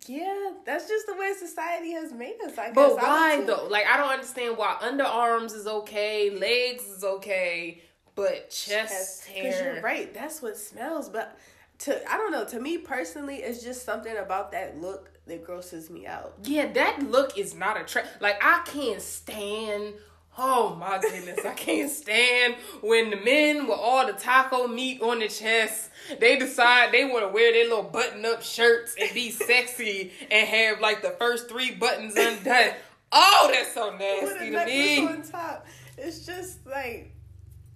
Yeah, 0.06 0.52
that's 0.64 0.88
just 0.88 1.06
the 1.06 1.14
way 1.14 1.32
society 1.38 1.92
has 1.92 2.12
made 2.12 2.36
us. 2.44 2.56
I 2.58 2.66
guess. 2.66 2.74
But 2.74 2.98
I 2.98 3.02
why 3.02 3.36
too. 3.40 3.46
though? 3.46 3.66
Like 3.68 3.86
I 3.86 3.96
don't 3.96 4.10
understand 4.10 4.56
why 4.56 4.76
underarms 4.82 5.54
is 5.54 5.66
okay, 5.66 6.30
legs 6.30 6.84
is 6.84 7.04
okay, 7.04 7.82
but 8.14 8.50
chest 8.50 9.26
Because 9.26 9.54
hair. 9.58 9.74
you're 9.74 9.82
right. 9.82 10.12
That's 10.12 10.40
what 10.42 10.56
smells. 10.56 11.08
But 11.08 11.38
to 11.80 12.10
I 12.12 12.16
don't 12.16 12.32
know. 12.32 12.44
To 12.46 12.60
me 12.60 12.78
personally, 12.78 13.36
it's 13.36 13.62
just 13.62 13.84
something 13.84 14.16
about 14.16 14.52
that 14.52 14.78
look 14.78 15.10
that 15.26 15.44
grosses 15.44 15.90
me 15.90 16.06
out. 16.06 16.34
Yeah, 16.44 16.72
that 16.72 17.02
look 17.10 17.38
is 17.38 17.54
not 17.54 17.80
attractive. 17.80 18.20
Like 18.20 18.42
I 18.42 18.62
can't 18.64 19.02
stand. 19.02 19.94
Oh 20.42 20.74
my 20.76 20.98
goodness, 20.98 21.44
I 21.44 21.53
can't 21.53 21.90
stand 21.90 22.55
when 22.81 23.11
the 23.11 23.16
men 23.16 23.66
with 23.66 23.79
all 23.79 24.07
the 24.07 24.14
taco 24.14 24.66
meat 24.66 25.03
on 25.03 25.18
the 25.18 25.29
chest, 25.29 25.90
they 26.18 26.38
decide 26.38 26.92
they 26.92 27.05
want 27.05 27.26
to 27.26 27.29
wear 27.29 27.53
their 27.53 27.64
little 27.64 27.83
button-up 27.83 28.42
shirts 28.42 28.94
and 28.98 29.12
be 29.12 29.31
sexy 29.31 30.12
and 30.31 30.48
have 30.48 30.81
like 30.81 31.03
the 31.03 31.11
first 31.11 31.50
three 31.50 31.72
buttons 31.72 32.14
undone. 32.16 32.72
Oh, 33.12 33.50
that's 33.53 33.74
so 33.74 33.94
nasty 33.98 34.50
to 34.50 34.64
me. 34.64 35.07
on 35.07 35.20
top. 35.22 35.66
It's 35.98 36.24
just 36.24 36.66
like 36.66 37.12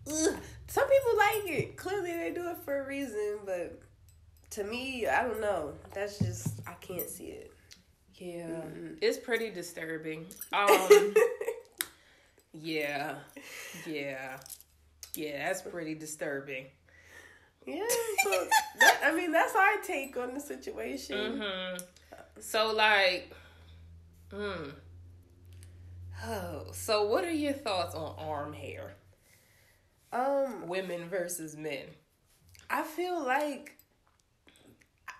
ugh. 0.08 0.34
some 0.68 0.88
people 0.88 1.16
like 1.18 1.58
it. 1.58 1.76
Clearly, 1.76 2.12
they 2.12 2.30
do 2.34 2.48
it 2.48 2.56
for 2.64 2.82
a 2.82 2.86
reason. 2.86 3.40
But 3.44 3.78
to 4.52 4.64
me, 4.64 5.06
I 5.06 5.24
don't 5.24 5.40
know. 5.42 5.74
That's 5.92 6.18
just 6.18 6.60
I 6.66 6.72
can't 6.80 7.10
see 7.10 7.26
it. 7.26 7.52
Yeah, 8.14 8.46
Mm-hmm. 8.46 8.94
it's 9.02 9.18
pretty 9.18 9.50
disturbing. 9.50 10.26
Um, 10.54 11.14
yeah, 12.54 13.16
yeah, 13.86 14.38
yeah, 15.14 15.46
that's 15.46 15.62
pretty 15.62 15.94
disturbing. 15.94 16.66
yeah. 17.66 17.84
So 18.24 18.30
that, 18.80 19.00
I 19.04 19.14
mean, 19.14 19.32
that's 19.32 19.54
our 19.54 19.80
take 19.86 20.16
on 20.16 20.34
the 20.34 20.40
situation. 20.40 21.40
hmm 21.40 21.76
So 22.40 22.72
like, 22.72 23.32
hmm. 24.32 24.70
Oh, 26.26 26.66
so 26.72 27.06
what 27.06 27.24
are 27.24 27.30
your 27.30 27.52
thoughts 27.52 27.94
on 27.94 28.14
arm 28.18 28.52
hair? 28.52 28.94
Um, 30.12 30.68
Women 30.68 31.08
versus 31.08 31.56
men. 31.56 31.86
I 32.70 32.82
feel 32.82 33.22
like 33.24 33.76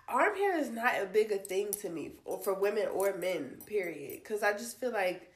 arm 0.07 0.35
hair 0.35 0.57
is 0.57 0.69
not 0.69 0.93
a 1.01 1.05
big 1.05 1.31
a 1.31 1.37
thing 1.37 1.71
to 1.81 1.89
me, 1.89 2.13
or 2.23 2.39
for 2.39 2.53
women 2.53 2.87
or 2.93 3.15
men. 3.17 3.57
Period. 3.65 4.21
Because 4.23 4.41
I 4.41 4.53
just 4.53 4.79
feel 4.79 4.91
like 4.91 5.31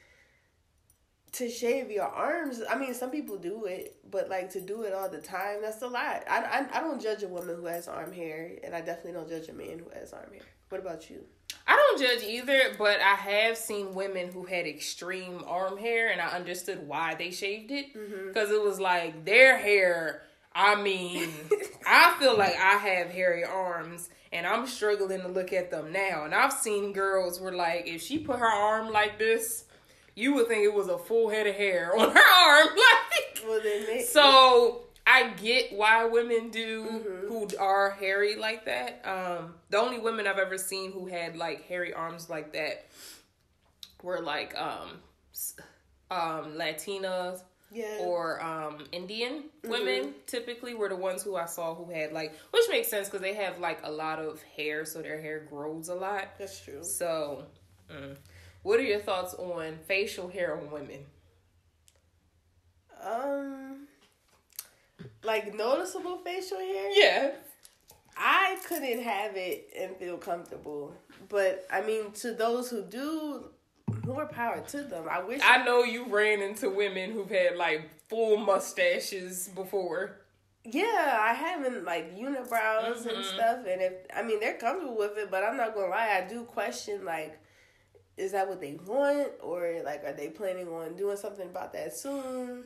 to 1.33 1.49
shave 1.49 1.91
your 1.91 2.07
arms. 2.07 2.61
I 2.69 2.77
mean, 2.77 2.93
some 2.93 3.11
people 3.11 3.37
do 3.37 3.65
it, 3.65 3.97
but 4.09 4.29
like 4.29 4.49
to 4.51 4.61
do 4.61 4.83
it 4.83 4.93
all 4.93 5.09
the 5.09 5.21
time, 5.21 5.61
that's 5.61 5.81
a 5.81 5.87
lot. 5.87 6.23
I, 6.29 6.65
I, 6.73 6.77
I 6.77 6.81
don't 6.81 7.01
judge 7.01 7.23
a 7.23 7.27
woman 7.27 7.55
who 7.55 7.65
has 7.65 7.87
arm 7.87 8.11
hair, 8.11 8.51
and 8.63 8.75
I 8.75 8.81
definitely 8.81 9.13
don't 9.13 9.29
judge 9.29 9.49
a 9.49 9.53
man 9.53 9.79
who 9.79 9.89
has 9.97 10.13
arm 10.13 10.31
hair. 10.31 10.41
What 10.69 10.81
about 10.81 11.09
you? 11.09 11.25
I 11.67 11.75
don't 11.75 11.99
judge 11.99 12.23
either, 12.23 12.75
but 12.77 12.99
I 12.99 13.15
have 13.15 13.57
seen 13.57 13.93
women 13.93 14.31
who 14.31 14.43
had 14.43 14.65
extreme 14.65 15.43
arm 15.45 15.77
hair, 15.77 16.11
and 16.11 16.19
I 16.19 16.29
understood 16.29 16.87
why 16.87 17.15
they 17.15 17.31
shaved 17.31 17.71
it 17.71 17.93
mm-hmm. 17.95 18.27
because 18.27 18.49
it 18.49 18.61
was 18.61 18.79
like 18.79 19.25
their 19.25 19.57
hair. 19.57 20.23
I 20.53 20.81
mean, 20.81 21.29
I 21.87 22.15
feel 22.19 22.35
like 22.37 22.55
I 22.55 22.77
have 22.77 23.11
hairy 23.11 23.43
arms, 23.43 24.09
and 24.31 24.47
I'm 24.47 24.65
struggling 24.65 25.21
to 25.21 25.27
look 25.27 25.53
at 25.53 25.69
them 25.69 25.91
now. 25.91 26.25
And 26.25 26.33
I've 26.33 26.53
seen 26.53 26.91
girls 26.91 27.39
where 27.39 27.53
like 27.53 27.87
if 27.87 28.01
she 28.01 28.17
put 28.17 28.39
her 28.39 28.47
arm 28.47 28.91
like 28.91 29.19
this, 29.19 29.65
you 30.19 30.33
would 30.35 30.47
think 30.47 30.63
it 30.63 30.73
was 30.73 30.87
a 30.87 30.97
full 30.97 31.29
head 31.29 31.47
of 31.47 31.55
hair 31.55 31.91
on 31.99 32.11
her 32.11 32.19
arm, 32.45 32.67
like. 32.75 33.43
Well, 33.47 33.61
they, 33.61 34.01
So 34.01 34.81
I 35.07 35.29
get 35.29 35.71
why 35.73 36.05
women 36.05 36.49
do 36.49 36.85
Mm-hmm. 36.85 37.27
who 37.27 37.47
are 37.59 37.91
hairy 37.91 38.35
like 38.35 38.65
that. 38.65 39.01
Um, 39.05 39.55
the 39.69 39.77
only 39.77 39.99
women 39.99 40.27
I've 40.27 40.37
ever 40.39 40.57
seen 40.57 40.91
who 40.91 41.07
had 41.07 41.35
like 41.37 41.63
hairy 41.67 41.93
arms 41.93 42.29
like 42.29 42.53
that 42.53 42.85
were 44.03 44.19
like 44.21 44.55
um, 44.57 44.99
um, 46.11 46.53
Latinas 46.55 47.41
yeah, 47.71 47.97
or 48.01 48.41
um, 48.41 48.85
Indian 48.91 49.43
Mm-hmm. 49.63 49.69
women. 49.71 50.13
Typically, 50.25 50.73
were 50.73 50.89
the 50.89 50.95
ones 50.95 51.21
who 51.23 51.35
I 51.35 51.45
saw 51.45 51.75
who 51.75 51.91
had 51.91 52.11
like, 52.13 52.33
which 52.51 52.63
makes 52.69 52.87
sense 52.87 53.07
because 53.07 53.21
they 53.21 53.33
have 53.35 53.59
like 53.59 53.79
a 53.83 53.91
lot 53.91 54.19
of 54.19 54.41
hair, 54.55 54.85
so 54.85 55.01
their 55.01 55.21
hair 55.21 55.39
grows 55.49 55.89
a 55.89 55.95
lot. 55.95 56.29
that's 56.39 56.59
true. 56.63 56.83
So, 56.83 57.43
mm. 57.91 58.15
What 58.63 58.79
are 58.79 58.83
your 58.83 58.99
thoughts 58.99 59.33
on 59.35 59.77
facial 59.87 60.27
hair 60.29 60.57
on 60.57 60.69
women? 60.71 61.05
Um, 63.01 63.87
like 65.23 65.53
noticeable 65.55 66.17
facial 66.17 66.57
hair. 66.59 66.91
Yeah. 66.91 67.31
I 68.17 68.57
couldn't 68.67 69.01
have 69.01 69.35
it 69.37 69.69
and 69.79 69.95
feel 69.95 70.17
comfortable. 70.17 70.93
But 71.29 71.65
I 71.71 71.81
mean, 71.81 72.11
to 72.13 72.33
those 72.33 72.69
who 72.69 72.81
do, 72.83 73.45
more 74.05 74.25
power 74.25 74.61
to 74.69 74.81
them. 74.83 75.05
I 75.09 75.23
wish. 75.23 75.41
I 75.43 75.63
know 75.63 75.83
you 75.83 76.05
ran 76.05 76.41
into 76.41 76.69
women 76.69 77.11
who've 77.11 77.29
had 77.29 77.55
like 77.55 77.89
full 78.09 78.37
mustaches 78.37 79.47
before. 79.49 80.17
yeah, 80.65 81.17
I 81.21 81.33
haven't 81.33 81.85
like 81.85 82.15
unibrows 82.17 83.05
and 83.05 83.17
Mhm. 83.17 83.23
stuff, 83.23 83.59
and 83.67 83.81
if 83.81 83.93
I 84.13 84.21
mean 84.23 84.39
they're 84.41 84.57
comfortable 84.57 84.97
with 84.97 85.17
it, 85.17 85.31
but 85.31 85.43
I'm 85.43 85.55
not 85.57 85.73
gonna 85.73 85.87
lie, 85.87 86.21
I 86.21 86.27
do 86.27 86.43
question 86.43 87.05
like, 87.05 87.39
is 88.19 88.31
that 88.33 88.47
what 88.47 88.59
they 88.61 88.77
want, 88.85 89.29
or 89.41 89.81
like 89.85 90.03
are 90.03 90.13
they 90.13 90.27
planning 90.29 90.67
on 90.67 90.95
doing 90.95 91.17
something 91.17 91.47
about 91.47 91.73
that 91.73 91.95
soon? 91.95 92.65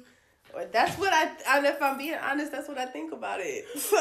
Or 0.53 0.65
that's 0.65 0.97
what 0.99 1.13
I, 1.13 1.31
and 1.57 1.65
if 1.65 1.81
I'm 1.81 1.97
being 1.97 2.15
honest, 2.15 2.51
that's 2.51 2.67
what 2.67 2.77
I 2.77 2.85
think 2.85 3.13
about 3.13 3.39
it. 3.41 3.65
So, 3.79 3.97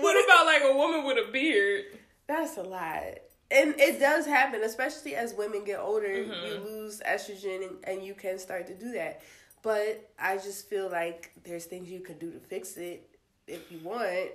What 0.00 0.22
about 0.24 0.46
like 0.46 0.62
a 0.62 0.76
woman 0.76 1.04
with 1.04 1.16
a 1.18 1.30
beard? 1.32 1.84
That's 2.26 2.56
a 2.58 2.62
lot. 2.62 3.02
And 3.50 3.74
it 3.78 3.98
does 4.00 4.26
happen, 4.26 4.62
especially 4.62 5.14
as 5.14 5.34
women 5.34 5.64
get 5.64 5.78
older, 5.78 6.12
you 6.22 6.24
Mhm. 6.32 6.64
lose 6.64 7.00
estrogen 7.00 7.66
and, 7.68 7.76
and 7.84 8.02
you 8.02 8.14
can 8.14 8.38
start 8.38 8.66
to 8.66 8.74
do 8.74 8.92
that. 8.92 9.22
But 9.62 10.10
I 10.18 10.36
just 10.36 10.68
feel 10.68 10.90
like 10.90 11.32
there's 11.44 11.64
things 11.66 11.88
you 11.88 12.00
can 12.00 12.18
do 12.18 12.30
to 12.32 12.40
fix 12.40 12.76
it 12.76 13.08
if 13.46 13.70
you 13.70 13.78
want. 13.78 14.30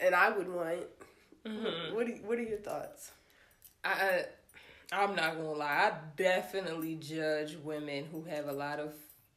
And 0.00 0.14
I 0.14 0.30
would 0.30 0.48
want. 0.48 0.80
Mhm. 1.46 1.92
What, 1.92 2.06
are, 2.08 2.12
what 2.26 2.38
are 2.38 2.42
your 2.42 2.58
thoughts? 2.58 3.10
I, 3.84 4.24
I'm 4.92 5.16
not 5.16 5.36
gonna 5.36 5.52
lie. 5.52 5.90
I 5.90 5.92
definitely 6.16 6.96
judge 6.96 7.56
women 7.56 8.06
who 8.10 8.22
have 8.24 8.48
a 8.48 8.52
lot 8.52 8.78
of 8.78 8.92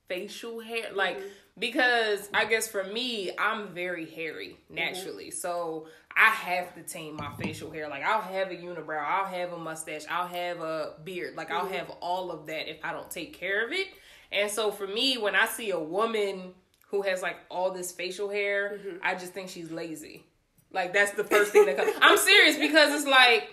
facial 0.08 0.60
hair, 0.60 0.88
mm-hmm. 0.88 0.98
like 0.98 1.20
because 1.58 2.30
I 2.34 2.46
guess 2.46 2.68
for 2.68 2.84
me, 2.84 3.32
I'm 3.38 3.70
very 3.70 4.06
hairy 4.06 4.58
mm-hmm. 4.66 4.76
naturally, 4.76 5.32
so 5.32 5.88
I 6.16 6.30
have 6.30 6.76
to 6.76 6.82
tame 6.82 7.16
my 7.16 7.32
facial 7.40 7.72
hair. 7.72 7.90
Like 7.90 8.04
I'll 8.04 8.22
have 8.22 8.52
a 8.52 8.56
unibrow, 8.56 9.04
I'll 9.04 9.26
have 9.26 9.54
a 9.54 9.58
mustache, 9.58 10.04
I'll 10.10 10.28
have 10.28 10.62
a 10.62 10.94
beard. 11.04 11.36
Like 11.36 11.52
I'll 11.52 11.66
mm-hmm. 11.66 11.74
have 11.74 11.90
all 12.02 12.32
of 12.32 12.48
that 12.48 12.70
if 12.70 12.78
I 12.84 12.94
don't 12.94 13.10
take 13.10 13.34
care 13.34 13.66
of 13.66 13.72
it. 13.72 13.88
And 14.32 14.52
so 14.52 14.72
for 14.72 14.88
me, 14.88 15.18
when 15.18 15.36
I 15.36 15.46
see 15.46 15.72
a 15.72 15.80
woman 15.80 16.54
who 16.88 17.02
has 17.04 17.22
like 17.22 17.38
all 17.50 17.72
this 17.72 17.92
facial 17.92 18.30
hair, 18.30 18.80
I 19.02 19.16
just 19.16 19.34
think 19.34 19.50
she's 19.50 19.72
lazy. 19.72 20.24
Like 20.72 20.94
that's 20.94 21.12
the 21.12 21.24
first 21.24 21.52
thing 21.52 21.66
that 21.68 21.78
comes. 21.78 21.94
I'm 22.02 22.18
serious 22.18 22.58
because 22.58 22.94
it's 22.94 23.08
like, 23.08 23.50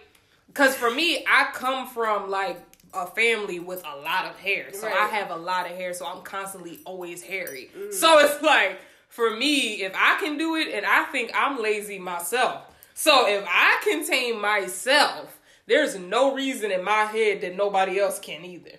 because 0.53 0.75
for 0.75 0.91
me, 0.91 1.25
I 1.29 1.49
come 1.55 1.89
from 1.89 2.31
like 2.31 2.61
a 2.93 3.07
family 3.07 3.59
with 3.59 3.83
a 3.87 3.97
lot 4.01 4.27
of 4.27 4.39
hair, 4.39 4.73
so 4.73 4.87
I 4.87 5.07
have 5.07 5.31
a 5.31 5.37
lot 5.37 5.71
of 5.71 5.77
hair, 5.77 5.95
so 5.95 6.07
I'm 6.07 6.23
constantly 6.23 6.81
always 6.85 7.23
hairy. 7.23 7.71
Mm. 7.77 7.93
So 7.93 8.19
it's 8.19 8.43
like 8.43 8.79
for 9.09 9.35
me, 9.35 9.83
if 9.83 9.93
I 9.97 10.19
can 10.21 10.37
do 10.37 10.57
it, 10.57 10.69
and 10.75 10.85
I 10.85 11.05
think 11.05 11.31
I'm 11.35 11.63
lazy 11.63 11.99
myself, 11.99 12.65
so 12.95 13.27
if 13.29 13.45
I 13.49 13.81
can 13.83 14.07
tame 14.07 14.41
myself, 14.41 15.39
there's 15.67 15.99
no 15.99 16.35
reason 16.35 16.71
in 16.71 16.85
my 16.85 17.05
head 17.05 17.41
that 17.41 17.57
nobody 17.57 17.99
else 17.99 18.19
can 18.19 18.45
either. 18.45 18.79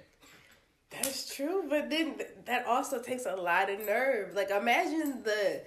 That's 0.91 1.35
true, 1.35 1.65
but 1.67 1.89
then 1.89 2.15
that 2.45 2.67
also 2.67 3.01
takes 3.01 3.25
a 3.25 3.35
lot 3.35 3.71
of 3.71 3.83
nerve. 3.83 4.35
Like 4.35 4.51
imagine 4.51 5.23
the 5.23 5.61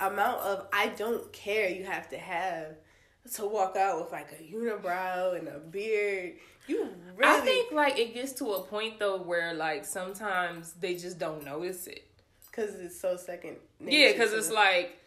amount 0.00 0.40
of 0.40 0.66
I 0.72 0.88
don't 0.88 1.32
care 1.32 1.68
you 1.68 1.84
have 1.84 2.08
to 2.10 2.18
have 2.18 2.74
to 3.34 3.46
walk 3.46 3.76
out 3.76 4.00
with 4.02 4.12
like 4.12 4.32
a 4.32 4.54
unibrow 4.54 5.38
and 5.38 5.48
a 5.48 5.58
beard. 5.58 6.34
You 6.66 6.88
really 7.16 7.32
I 7.32 7.40
think 7.40 7.72
like 7.72 7.98
it 7.98 8.12
gets 8.14 8.32
to 8.34 8.52
a 8.54 8.62
point 8.62 8.98
though 8.98 9.18
where 9.22 9.54
like 9.54 9.84
sometimes 9.84 10.72
they 10.74 10.96
just 10.96 11.18
don't 11.18 11.44
notice 11.44 11.86
it. 11.86 12.04
because 12.50 12.74
it's 12.80 13.00
so 13.00 13.16
second. 13.16 13.56
Yeah, 13.80 14.12
because 14.12 14.32
it's 14.32 14.50
like 14.50 14.98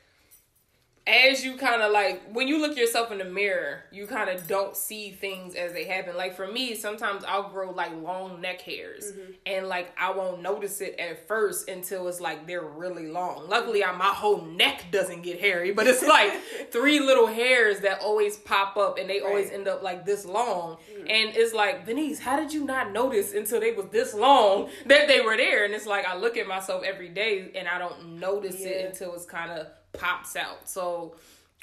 as 1.08 1.44
you 1.44 1.56
kind 1.58 1.82
of 1.82 1.92
like 1.92 2.22
when 2.32 2.48
you 2.48 2.62
look 2.62 2.78
yourself 2.78 3.12
in 3.12 3.18
the 3.18 3.26
mirror, 3.26 3.84
you 3.92 4.06
kind 4.06 4.30
of 4.30 4.48
don't 4.48 4.76
see 4.76 5.12
things 5.12 5.56
as 5.56 5.74
they 5.74 5.86
happen. 5.86 6.16
Like 6.16 6.36
for 6.36 6.48
me, 6.48 6.76
sometimes 6.76 7.24
I'll 7.28 7.50
grow 7.50 7.72
like 7.72 7.92
long 8.02 8.42
neck 8.42 8.62
hairs, 8.62 9.12
mm-hmm. 9.12 9.32
and 9.46 9.68
like 9.68 9.92
I 9.98 10.12
won't 10.12 10.42
notice 10.42 10.82
it 10.82 11.00
at 11.00 11.28
first 11.28 11.68
until 11.68 12.08
it's 12.08 12.20
like 12.22 12.46
they're 12.46 12.62
really 12.62 13.08
long. 13.08 13.50
Luckily, 13.50 13.84
I, 13.84 13.92
my 13.92 14.06
whole 14.06 14.42
neck 14.42 14.86
doesn't 14.92 15.24
get 15.24 15.40
hairy, 15.40 15.72
but 15.72 15.88
it's 15.88 16.04
like 16.04 16.34
three 16.72 17.00
little 17.00 17.28
hairs 17.28 17.80
that 17.80 18.02
always 18.02 18.38
pop 18.38 18.78
up, 18.78 18.98
and 19.00 19.10
they 19.10 19.20
always 19.20 19.48
Right. 19.48 19.54
end 19.54 19.68
up 19.68 19.82
like 19.82 20.06
this 20.06 20.26
long. 20.26 20.78
Mm-hmm. 20.92 21.08
And 21.10 21.36
it's 21.36 21.54
like, 21.54 21.86
Denise, 21.86 22.20
how 22.20 22.40
did 22.40 22.54
you 22.54 22.66
not 22.66 22.92
notice 22.92 23.34
until 23.34 23.60
they 23.60 23.72
was 23.72 23.88
this 23.88 24.14
long 24.14 24.70
that 24.86 25.08
they 25.08 25.22
were 25.22 25.38
there? 25.38 25.66
And 25.66 25.74
it's 25.74 25.86
like 25.86 26.06
I 26.06 26.16
look 26.16 26.38
at 26.38 26.48
myself 26.48 26.84
every 26.84 27.10
day 27.10 27.52
and 27.56 27.68
I 27.68 27.78
don't 27.80 28.20
notice 28.20 28.62
it 28.62 28.86
until 28.86 29.14
it's 29.16 29.26
kind 29.26 29.52
of 29.52 29.68
pops 29.94 30.36
out. 30.36 30.68
So 30.70 31.16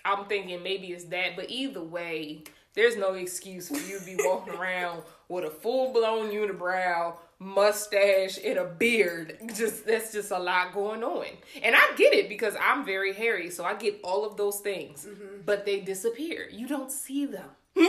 I'm 0.05 0.25
thinking 0.27 0.63
maybe 0.63 0.89
it's 0.89 1.05
that. 1.05 1.37
But 1.37 1.51
either 1.51 1.83
way, 1.83 2.45
there's 2.75 2.97
no 2.97 3.15
excuse 3.15 3.69
for 3.69 3.79
you 3.79 3.99
to 3.99 4.05
be 4.05 4.17
walking 4.25 4.55
around 4.55 5.03
with 5.29 5.45
a 5.45 5.51
full 5.51 5.93
blown 5.93 6.31
unibrow, 6.31 7.17
mustache, 7.39 8.39
and 8.45 8.59
a 8.59 8.65
beard. 8.65 9.39
Just 9.55 9.87
that's 9.87 10.13
just 10.13 10.31
a 10.31 10.39
lot 10.39 10.73
going 10.73 11.03
on. 11.03 11.27
And 11.63 11.75
I 11.75 11.93
get 11.97 12.15
it 12.15 12.29
because 12.29 12.55
I'm 12.61 12.85
very 12.85 13.13
hairy, 13.13 13.51
so 13.51 13.65
I 13.65 13.75
get 13.75 14.01
all 14.05 14.25
of 14.25 14.37
those 14.37 14.61
things. 14.61 15.07
Mm-hmm. 15.07 15.43
But 15.45 15.67
they 15.67 15.81
disappear. 15.81 16.49
You 16.51 16.69
don't 16.69 16.93
see 16.93 17.27
them. 17.27 17.49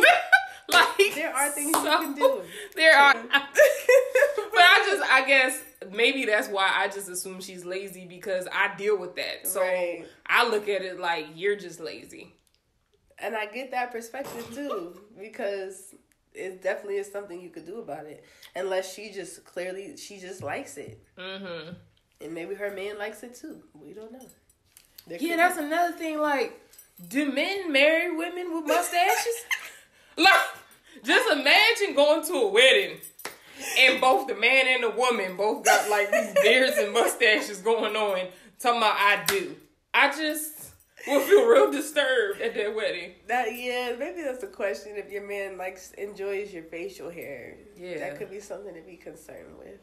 like 0.74 1.16
There 1.16 1.34
are 1.34 1.50
things 1.52 1.72
you 1.76 1.82
can 1.84 2.14
do. 2.16 2.42
There 2.76 2.96
are 2.98 3.14
but 3.14 3.32
I 3.34 4.84
just 4.86 5.12
I 5.12 5.26
guess 5.28 5.62
maybe 5.92 6.26
that's 6.26 6.48
why 6.50 6.72
I 6.76 6.88
just 6.88 7.10
assume 7.10 7.40
she's 7.42 7.66
lazy 7.66 8.06
because 8.06 8.48
I 8.52 8.76
deal 8.76 8.98
with 8.98 9.16
that. 9.16 9.48
So 9.48 9.62
Right. 9.62 10.06
I 10.26 10.48
look 10.50 10.68
at 10.70 10.82
it 10.82 11.00
like 11.00 11.28
you're 11.36 11.56
just 11.56 11.80
lazy. 11.80 12.34
and 13.20 13.36
I 13.36 13.46
get 13.48 13.72
that 13.72 13.92
perspective 13.92 14.48
too 14.54 15.00
because 15.20 15.96
it 16.34 16.62
definitely 16.62 16.98
is 16.98 17.12
something 17.12 17.42
you 17.42 17.50
could 17.50 17.66
do 17.66 17.80
about 17.80 18.06
it. 18.06 18.24
Unless 18.56 18.94
she 18.94 19.12
just 19.12 19.44
clearly 19.46 19.98
she 19.98 20.20
just 20.20 20.44
likes 20.44 20.78
it, 20.78 21.02
Mm-hmm. 21.18 21.74
and 22.22 22.34
maybe 22.34 22.56
her 22.56 22.72
man 22.72 22.98
likes 23.00 23.24
it 23.24 23.34
too. 23.36 23.62
We 23.74 23.94
don't 23.94 24.12
know. 24.12 24.28
There 25.08 25.18
Yeah, 25.20 25.38
that's 25.38 25.58
another 25.58 25.96
thing. 25.98 26.20
Like, 26.20 26.60
do 27.08 27.32
men 27.32 27.72
marry 27.72 28.16
women 28.16 28.54
with 28.54 28.66
mustaches? 28.68 29.46
like, 30.18 30.34
just 31.08 31.32
imagine 31.32 31.96
going 31.96 32.26
to 32.28 32.34
a 32.34 32.48
wedding 32.52 32.98
and 33.80 34.00
both 34.02 34.28
the 34.28 34.36
man 34.36 34.66
and 34.68 34.84
the 34.84 34.90
woman 34.92 35.36
both 35.36 35.64
got 35.66 35.90
like 35.90 36.12
these 36.12 36.34
beards 36.44 36.78
and 36.78 36.94
mustaches 36.94 37.60
going 37.60 37.96
on. 37.96 38.28
Talking 38.60 38.80
about 38.80 38.96
I 38.98 39.24
do. 39.28 39.56
I 39.94 40.10
just 40.10 40.72
will 41.08 41.22
feel 41.22 41.46
real 41.48 41.72
disturbed 41.72 42.42
at 42.42 42.54
that 42.56 42.76
wedding. 42.76 43.14
That 43.28 43.56
yeah, 43.56 43.96
maybe 43.98 44.22
that's 44.22 44.44
a 44.44 44.48
question. 44.48 44.94
If 44.96 45.12
your 45.12 45.28
man 45.28 45.58
likes 45.58 45.92
enjoys 45.92 46.54
your 46.54 46.64
facial 46.64 47.10
hair, 47.10 47.56
Yeah. 47.78 48.00
that 48.00 48.18
could 48.18 48.30
be 48.30 48.40
something 48.40 48.74
to 48.74 48.82
be 48.82 48.98
concerned 48.98 49.58
with. 49.58 49.80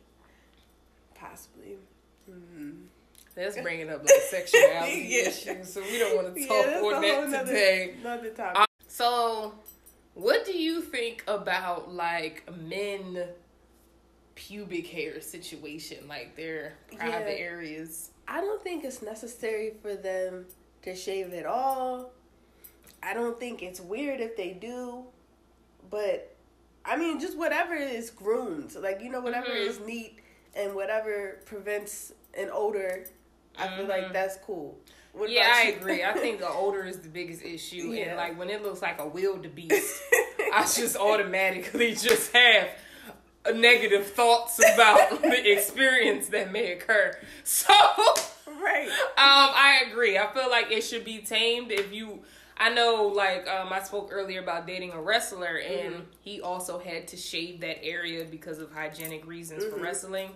Possibly. 1.14 1.78
Hmm. 2.30 2.70
That's 3.34 3.56
bringing 3.62 3.90
up 3.90 4.00
like 4.04 4.14
sexuality 4.30 5.06
Yeah. 5.08 5.28
issues, 5.28 5.72
so 5.72 5.80
we 5.82 5.98
don't 5.98 6.16
want 6.16 6.34
to 6.34 6.46
talk 6.46 6.66
a 6.66 6.78
on 6.78 7.30
that 7.30 7.46
today. 7.46 7.94
Another 8.00 8.30
topic. 8.30 8.58
Um, 8.60 8.66
So, 8.86 9.54
what 10.14 10.44
do 10.44 10.56
you 10.56 10.80
think 10.80 11.24
about 11.26 11.92
like 11.92 12.44
men 12.56 13.28
pubic 14.34 14.86
hair 14.88 15.20
situation, 15.20 16.08
like 16.08 16.36
their 16.36 16.74
private 16.96 17.38
Yeah. 17.38 17.44
areas? 17.44 18.10
I 18.26 18.40
don't 18.40 18.62
think 18.62 18.84
it's 18.84 19.02
necessary 19.02 19.74
for 19.82 19.94
them 19.94 20.46
to 20.82 20.94
shave 20.94 21.32
at 21.34 21.46
all. 21.46 22.10
I 23.02 23.12
don't 23.14 23.38
think 23.38 23.62
it's 23.62 23.80
weird 23.80 24.20
if 24.20 24.36
they 24.36 24.50
do, 24.52 25.04
but 25.90 26.30
I 26.86 26.96
mean, 26.96 27.18
just 27.18 27.36
whatever 27.38 27.74
is 27.74 28.10
groomed, 28.10 28.74
like 28.76 29.00
you 29.00 29.08
know, 29.10 29.20
whatever 29.20 29.48
Mhm. 29.48 29.66
is 29.68 29.80
neat 29.80 30.18
and 30.54 30.74
whatever 30.74 31.40
prevents 31.46 32.12
an 32.34 32.50
odor. 32.52 33.04
I 33.56 33.68
feel 33.76 33.86
Mhm. 33.86 33.88
like 33.88 34.12
that's 34.12 34.36
cool. 34.38 34.78
What 35.14 35.30
yeah, 35.30 35.50
I 35.54 35.62
you? 35.68 35.76
agree. 35.76 36.02
I 36.04 36.12
think 36.12 36.40
the 36.40 36.48
odor 36.48 36.84
is 36.84 36.98
the 36.98 37.08
biggest 37.08 37.42
issue, 37.42 37.92
Yeah. 37.92 38.06
and 38.08 38.16
like 38.16 38.38
when 38.38 38.50
it 38.50 38.62
looks 38.62 38.82
like 38.82 38.98
a 39.00 39.06
wildebeest, 39.06 40.02
I 40.52 40.62
just 40.62 40.96
automatically 40.96 41.94
just 41.94 42.32
have 42.32 42.68
negative 43.54 44.06
thoughts 44.08 44.58
about 44.74 45.22
the 45.22 45.52
experience 45.52 46.28
that 46.28 46.50
may 46.50 46.72
occur. 46.72 47.16
So, 47.44 47.72
right. 48.60 48.88
um. 48.88 49.50
I 49.56 49.84
agree. 49.90 50.18
I 50.18 50.26
feel 50.32 50.50
like 50.50 50.70
it 50.72 50.82
should 50.82 51.04
be 51.04 51.18
tamed. 51.18 51.70
If 51.70 51.92
you, 51.92 52.22
I 52.56 52.70
know, 52.74 53.04
like 53.14 53.46
um, 53.48 53.72
I 53.72 53.82
spoke 53.82 54.08
earlier 54.12 54.40
about 54.42 54.66
dating 54.66 54.92
a 54.92 55.00
wrestler, 55.00 55.58
and 55.58 55.94
Mhm. 55.94 56.02
he 56.22 56.40
also 56.40 56.78
had 56.78 57.06
to 57.08 57.16
shave 57.16 57.60
that 57.60 57.84
area 57.84 58.24
because 58.24 58.58
of 58.58 58.72
hygienic 58.72 59.26
reasons 59.26 59.64
for 59.64 59.76
Mhm. 59.78 59.82
wrestling, 59.82 60.30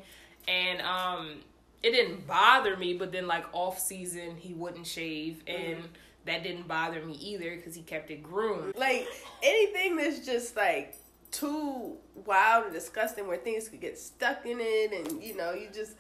and 0.47 0.81
um, 0.83 1.41
it 1.83 1.91
didn't 1.93 2.27
bother 2.27 2.77
me. 2.77 2.95
But 2.95 3.13
then, 3.13 3.27
like 3.27 3.45
off 3.53 3.79
season, 3.79 4.37
he 4.37 4.55
wouldn't 4.55 4.87
shave, 4.87 5.43
and 5.47 5.89
that 6.27 6.43
didn't 6.43 6.69
bother 6.69 7.05
me 7.05 7.15
either 7.15 7.57
because 7.57 7.75
he 7.75 7.83
kept 7.83 8.11
it 8.11 8.23
groomed. 8.23 8.77
Like 8.77 9.07
anything 9.43 9.97
that's 9.97 10.25
just 10.27 10.57
like 10.57 10.97
too 11.31 11.97
wild 12.27 12.65
and 12.65 12.73
disgusting, 12.73 13.27
where 13.27 13.37
things 13.37 13.69
could 13.69 13.81
get 13.81 13.99
stuck 13.99 14.45
in 14.47 14.59
it, 14.61 14.93
and 14.93 15.23
you 15.23 15.37
know, 15.37 15.53
you 15.53 15.69
just. 15.73 15.93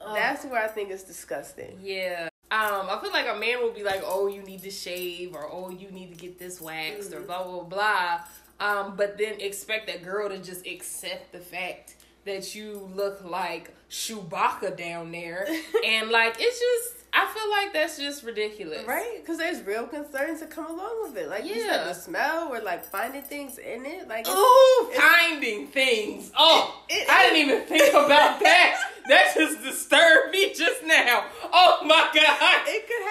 Ugh. 0.00 0.14
That's 0.14 0.44
where 0.44 0.62
I 0.62 0.66
think 0.66 0.90
it's 0.90 1.04
disgusting. 1.04 1.78
Yeah. 1.80 2.28
Um, 2.50 2.88
I 2.90 2.98
feel 3.00 3.12
like 3.12 3.26
a 3.28 3.38
man 3.38 3.60
will 3.62 3.72
be 3.72 3.84
like, 3.84 4.02
"Oh, 4.04 4.26
you 4.26 4.42
need 4.42 4.62
to 4.64 4.70
shave," 4.70 5.34
or 5.34 5.48
"Oh, 5.50 5.70
you 5.70 5.90
need 5.90 6.10
to 6.10 6.16
get 6.16 6.38
this 6.38 6.60
waxed," 6.60 7.12
or 7.12 7.20
Mhm. 7.20 7.26
blah 7.26 7.44
blah 7.44 7.62
blah. 7.62 8.20
Um, 8.60 8.96
but 8.96 9.16
then 9.18 9.40
expect 9.40 9.86
that 9.86 10.02
girl 10.02 10.28
to 10.28 10.38
just 10.38 10.66
accept 10.66 11.32
the 11.32 11.38
fact 11.40 11.94
that 12.24 12.54
you 12.54 12.90
look 12.94 13.22
like 13.24 13.70
Chewbacca 13.94 14.76
down 14.76 15.12
there, 15.12 15.46
and 15.86 16.10
like 16.10 16.34
it's 16.40 16.58
just, 16.58 17.04
I 17.12 17.26
feel 17.32 17.48
like 17.48 17.72
that's 17.72 17.96
just 17.96 18.24
ridiculous, 18.24 18.84
Right? 18.88 19.18
Because 19.20 19.38
there's 19.38 19.62
real 19.62 19.86
concerns 19.86 20.40
that 20.40 20.50
come 20.50 20.66
along 20.66 21.04
with 21.04 21.16
it. 21.16 21.28
Like 21.28 21.44
you 21.44 21.54
Yeah. 21.54 21.84
said, 21.84 21.90
the 21.90 21.94
smell 21.94 22.52
or 22.52 22.60
like 22.60 22.84
finding 22.84 23.22
things 23.22 23.56
in 23.58 23.86
it. 23.86 24.08
Like, 24.08 24.26
it's- 24.26 24.36
Ooh, 24.36 24.88
it's- 24.90 25.00
finding 25.00 25.68
things. 25.68 26.32
Oh, 26.36 26.82
It- 26.88 27.04
it- 27.04 27.08
I 27.08 27.22
didn't 27.30 27.38
even 27.48 27.62
think 27.66 27.94
about 27.94 28.40
that. 28.40 28.80
That 29.08 29.32
just 29.36 29.62
disturbed 29.62 30.32
me 30.32 30.52
just 30.54 30.82
now. 30.82 31.26
Oh 31.52 31.78
my 31.84 32.10
god. 32.12 32.62
it 32.66 32.88
could 32.88 33.06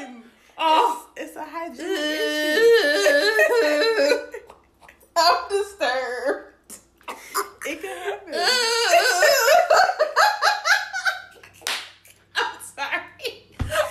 happen. 0.00 0.24
Oh. 0.56 1.06
It's, 1.16 1.28
it's 1.28 1.36
a 1.36 1.44
hygienic 1.44 1.80
issue. 3.60 4.40
I'm 5.16 5.48
disturbed. 5.50 6.50
it 7.66 7.80
could 7.80 7.90
happen. 7.90 8.34
I'm 12.36 12.58
sorry. 12.74 13.46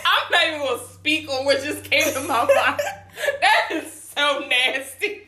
I'm 0.05 0.32
not 0.51 0.55
even 0.55 0.67
gonna 0.67 0.83
speak 0.87 1.29
on 1.29 1.45
what 1.45 1.63
just 1.63 1.83
came 1.89 2.13
to 2.13 2.19
my 2.21 2.45
mind. 2.45 2.81
That 3.41 3.83
is 3.83 3.93
so 3.93 4.39
nasty. 4.49 5.21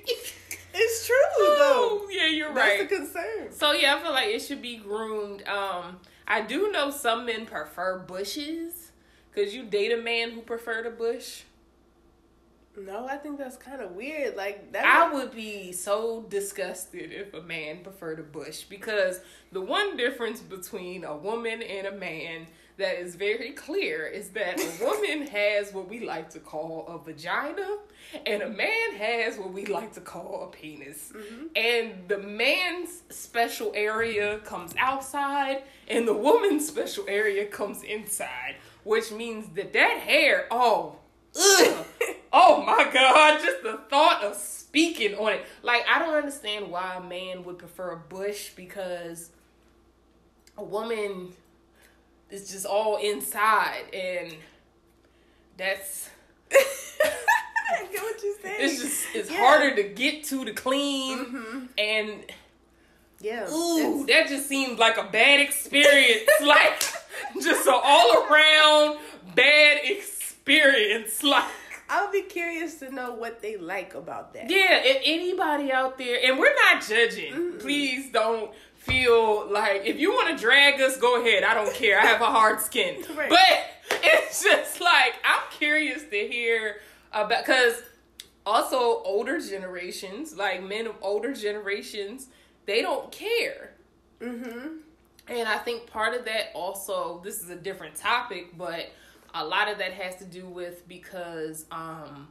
It's 0.74 1.06
true 1.08 1.16
though. 1.38 2.02
Oh, 2.02 2.08
yeah, 2.12 2.28
you're 2.28 2.54
That's 2.54 2.80
right. 2.80 2.90
the 2.90 2.96
concern. 2.96 3.52
So 3.52 3.72
yeah, 3.74 3.96
I 3.96 4.02
feel 4.02 4.12
like 4.12 4.28
it 4.30 4.42
should 4.42 4.62
be 4.62 4.78
groomed. 4.78 5.48
Um, 5.48 6.00
I 6.28 6.42
do 6.42 6.72
know 6.72 6.90
some 6.90 7.26
men 7.28 7.46
prefer 7.46 8.00
bushes. 8.00 8.92
Cause 9.36 9.54
you 9.54 9.64
date 9.64 9.92
a 9.92 10.02
man 10.02 10.32
who 10.32 10.42
preferred 10.42 10.86
a 10.86 10.90
bush. 10.90 11.44
No, 12.78 13.06
I 13.08 13.18
think 13.18 13.38
that's 13.38 13.58
kind 13.58 13.82
of 13.82 13.92
weird. 13.92 14.36
Like 14.36 14.72
that. 14.74 14.86
I 14.86 15.14
would 15.14 15.34
be 15.36 15.72
so 15.72 16.26
disgusted 16.30 17.12
if 17.12 17.34
a 17.34 17.42
man 17.42 17.84
preferred 17.84 18.20
a 18.20 18.24
bush 18.24 18.64
because 18.64 19.22
the 19.52 19.62
one 19.62 19.96
difference 19.96 20.40
between 20.42 21.04
a 21.04 21.16
woman 21.16 21.62
and 21.62 21.88
a 21.88 21.92
man 21.92 22.48
that 22.78 23.00
is 23.00 23.16
very 23.16 23.52
clear 23.52 24.06
is 24.06 24.30
that 24.30 24.60
a 24.60 24.84
woman 24.84 25.28
has 25.32 25.74
what 25.74 25.88
we 25.88 26.06
like 26.06 26.30
to 26.32 26.40
call 26.40 26.86
a 26.88 26.98
vagina 26.98 27.78
and 28.26 28.42
a 28.42 28.50
man 28.50 28.96
has 28.98 29.38
what 29.38 29.54
we 29.54 29.66
like 29.66 29.94
to 29.94 30.02
call 30.02 30.44
a 30.44 30.56
penis. 30.56 31.12
Mm-hmm. 31.16 31.46
And 31.56 32.08
the 32.08 32.18
man's 32.18 33.04
special 33.10 33.72
area 33.76 34.40
comes 34.40 34.74
outside 34.78 35.64
and 35.88 36.08
the 36.08 36.14
woman's 36.14 36.68
special 36.68 37.06
area 37.08 37.46
comes 37.46 37.84
inside, 37.84 38.56
which 38.84 39.12
means 39.12 39.48
that 39.56 39.74
that 39.74 40.00
hair, 40.00 40.48
oh, 40.52 40.98
ugh. 41.36 41.86
Oh 42.38 42.62
my 42.64 42.92
god, 42.92 43.42
just 43.42 43.64
the 43.64 43.80
thought 43.90 44.22
of 44.22 44.36
speaking 44.36 45.16
on 45.16 45.32
it. 45.32 45.46
Like, 45.64 45.86
I 45.90 46.00
don't 46.00 46.16
understand 46.16 46.70
why 46.70 46.96
a 46.96 47.02
man 47.02 47.46
would 47.46 47.58
prefer 47.58 47.92
a 47.92 47.98
bush 47.98 48.50
because 48.50 49.32
a 50.58 50.64
woman 50.64 51.32
is 52.42 52.52
just 52.52 52.66
all 52.66 52.98
inside 52.98 53.84
and 53.94 54.34
that's 55.58 56.10
I 56.52 57.86
get 57.92 58.02
what 58.02 58.24
you're 58.24 58.36
saying. 58.42 58.56
it's 58.60 58.82
just 58.82 59.06
it's 59.16 59.32
Yeah. 59.32 59.38
harder 59.38 59.76
to 59.76 59.84
get 59.84 60.24
to 60.26 60.46
to 60.46 60.54
clean 60.54 61.18
Mhm. 61.26 61.70
and 61.78 62.24
Yeah. 63.22 63.50
ooh, 63.52 64.06
that 64.08 64.28
just 64.28 64.48
seems 64.48 64.78
like 64.78 64.98
a 64.98 65.04
bad 65.04 65.40
experience. 65.40 66.30
like 66.42 66.80
just 67.42 67.66
an 67.68 67.74
all 67.84 68.24
around 68.26 69.00
bad 69.36 69.80
experience. 69.84 71.24
Like 71.24 71.46
I'll 71.90 72.12
be 72.12 72.24
curious 72.24 72.76
to 72.80 72.92
know 72.92 73.14
what 73.14 73.42
they 73.42 73.58
like 73.58 73.94
about 73.94 74.34
that. 74.34 74.50
Yeah, 74.50 74.80
if 74.84 75.02
anybody 75.06 75.72
out 75.72 75.98
there, 75.98 76.20
and 76.24 76.40
we're 76.40 76.56
not 76.56 76.84
judging, 76.84 77.34
Mm-mm. 77.34 77.60
please 77.60 78.12
don't 78.12 78.52
feel 78.76 79.52
like 79.52 79.84
if 79.86 80.00
you 80.00 80.12
want 80.12 80.36
to 80.36 80.42
drag 80.44 80.80
us, 80.82 80.98
go 80.98 81.22
ahead. 81.22 81.44
I 81.44 81.54
don't 81.54 81.74
care. 81.74 82.00
I 82.00 82.06
have 82.06 82.22
a 82.22 82.26
hard 82.26 82.60
skin, 82.62 83.04
Right. 83.16 83.30
but 83.30 83.40
it's 84.04 84.44
just 84.44 84.82
like 84.82 85.16
I'm 85.24 85.42
curious 85.52 86.04
to 86.10 86.28
hear 86.28 86.78
about 87.14 87.46
because 87.46 87.82
also 88.46 89.02
older 89.04 89.40
generations, 89.40 90.36
like 90.36 90.64
men 90.64 90.88
of 90.88 90.96
older 91.02 91.34
generations, 91.34 92.28
they 92.66 92.82
don't 92.82 93.12
care. 93.12 93.72
Mm-hmm. 94.22 94.78
And 95.28 95.48
I 95.50 95.58
think 95.58 95.88
part 95.88 96.16
of 96.16 96.26
that 96.26 96.52
also, 96.54 97.22
this 97.24 97.42
is 97.42 97.50
a 97.50 97.56
different 97.56 97.96
topic, 97.96 98.56
but 98.58 98.92
a 99.36 99.44
lot 99.46 99.70
of 99.72 99.78
that 99.78 99.94
has 99.94 100.16
to 100.16 100.26
do 100.26 100.48
with 100.48 100.88
because 100.88 101.66
um, 101.72 102.30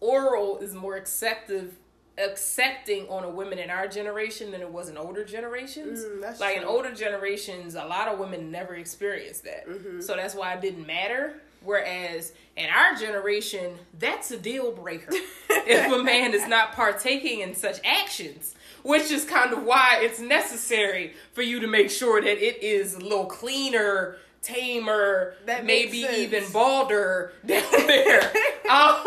oral 0.00 0.58
is 0.58 0.72
more 0.74 0.96
acceptive, 0.96 1.74
accepting 2.16 3.08
on 3.08 3.24
a 3.24 3.28
women 3.30 3.58
in 3.58 3.70
our 3.70 3.88
generation 3.88 4.50
than 4.52 4.60
it 4.60 4.70
was 4.70 4.88
in 4.88 4.96
older 4.96 5.24
generations. 5.24 6.04
Mm, 6.04 6.40
like 6.40 6.56
in 6.56 6.64
older 6.64 6.94
generations, 6.94 7.74
a 7.74 7.84
lot 7.84 8.08
of 8.08 8.18
women 8.18 8.50
never 8.50 8.74
experienced 8.74 9.44
that, 9.44 9.66
Mhm. 9.68 10.02
so 10.02 10.16
that's 10.16 10.34
why 10.34 10.52
it 10.54 10.60
didn't 10.60 10.86
matter. 10.86 11.34
Whereas 11.62 12.32
in 12.56 12.66
our 12.70 12.94
generation, 12.94 13.76
that's 13.98 14.30
a 14.30 14.36
deal 14.36 14.70
breaker 14.70 15.10
if 15.50 15.92
a 15.92 16.02
man 16.02 16.32
is 16.32 16.46
not 16.46 16.72
partaking 16.72 17.40
in 17.40 17.54
such 17.56 17.80
actions, 17.84 18.54
which 18.84 19.10
is 19.10 19.24
kind 19.24 19.52
of 19.52 19.64
why 19.64 19.98
it's 20.02 20.20
necessary 20.20 21.14
for 21.32 21.42
you 21.42 21.58
to 21.58 21.66
make 21.66 21.90
sure 21.90 22.20
that 22.22 22.38
it 22.38 22.62
is 22.62 22.94
a 22.94 23.00
little 23.00 23.24
cleaner, 23.26 24.16
tamer, 24.42 25.34
That 25.46 25.64
maybe 25.64 26.02
sense. 26.02 26.18
even 26.18 26.44
balder 26.52 27.32
down 27.44 27.64
there. 27.86 28.20
um, 28.70 29.02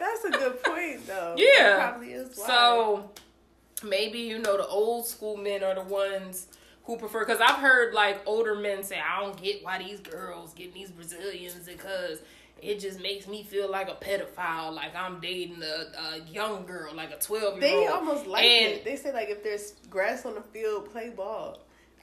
That's 0.00 0.24
a 0.24 0.30
good 0.30 0.62
point, 0.62 1.06
though. 1.06 1.34
Yeah. 1.36 1.76
That 1.76 1.88
probably 1.90 2.12
is 2.12 2.36
why. 2.36 2.46
so 2.46 3.10
maybe 3.84 4.18
you 4.20 4.38
know 4.38 4.56
the 4.56 4.66
old 4.66 5.06
school 5.06 5.36
men 5.36 5.62
are 5.62 5.74
the 5.74 5.82
ones 5.82 6.48
who 6.84 6.96
prefer 6.96 7.24
because 7.24 7.40
I've 7.40 7.56
heard 7.60 7.94
like 7.94 8.20
older 8.26 8.54
men 8.54 8.82
say 8.82 8.98
I 8.98 9.20
don't 9.20 9.40
get 9.40 9.62
why 9.62 9.78
these 9.78 10.00
girls 10.00 10.52
getting 10.54 10.74
these 10.74 10.90
Brazilians 10.90 11.66
because 11.66 12.20
it 12.60 12.80
just 12.80 13.00
makes 13.00 13.28
me 13.28 13.44
feel 13.44 13.70
like 13.70 13.88
a 13.88 13.94
pedophile, 13.94 14.74
like 14.74 14.96
I'm 14.96 15.20
dating 15.20 15.62
a, 15.62 16.16
a 16.16 16.20
young 16.28 16.66
girl, 16.66 16.92
like 16.92 17.12
a 17.12 17.18
twelve 17.18 17.62
year 17.62 17.76
old. 17.76 17.84
they 17.84 17.86
almost 17.86 18.26
like 18.26 18.42
and 18.44 18.72
it. 18.72 18.84
They 18.84 18.96
say 18.96 19.12
like 19.12 19.28
if 19.28 19.44
there's 19.44 19.74
grass 19.88 20.26
on 20.26 20.34
the 20.34 20.40
field, 20.40 20.90
play 20.90 21.10
ball. 21.10 21.58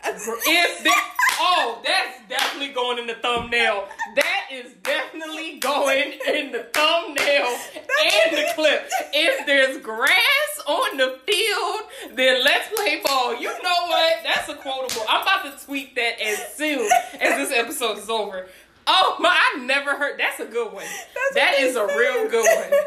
If 0.08 0.84
that, 0.84 1.14
oh, 1.40 1.82
that's 1.84 2.30
definitely 2.30 2.74
going 2.74 3.00
in 3.00 3.08
the 3.08 3.16
thumbnail. 3.16 3.88
That 4.16 4.48
is 4.52 4.74
definitely 4.84 5.60
going 5.60 6.14
in 6.28 6.52
the 6.52 6.68
thumbnail 6.74 7.58
and 7.76 8.38
the 8.38 8.52
clip. 8.56 8.90
If 9.14 9.46
there's 9.46 9.82
grass 9.82 10.62
on 10.68 10.98
the 10.98 11.20
field, 11.26 12.18
then 12.18 12.44
let's 12.44 12.70
play 12.76 13.02
ball. 13.04 13.36
You 13.36 13.50
know 13.50 13.88
what? 13.88 14.14
That's 14.24 14.50
a 14.50 14.56
quotable. 14.56 15.04
I'm 15.10 15.22
about 15.22 15.60
to 15.60 15.66
tweet 15.66 15.96
that 15.96 16.22
as 16.22 16.56
soon 16.56 16.90
as 17.20 17.50
this 17.50 17.52
episode 17.52 17.98
is 17.98 18.10
over. 18.10 18.48
Oh 18.88 19.18
my! 19.20 19.30
I 19.30 19.60
never 19.66 19.98
heard. 19.98 20.20
That's 20.20 20.40
a 20.40 20.46
good 20.46 20.72
one. 20.72 20.86
That's 20.86 21.36
that 21.36 21.56
is 21.60 21.76
a 21.76 21.88
real 21.88 22.30
good 22.30 22.46
one. 22.46 22.80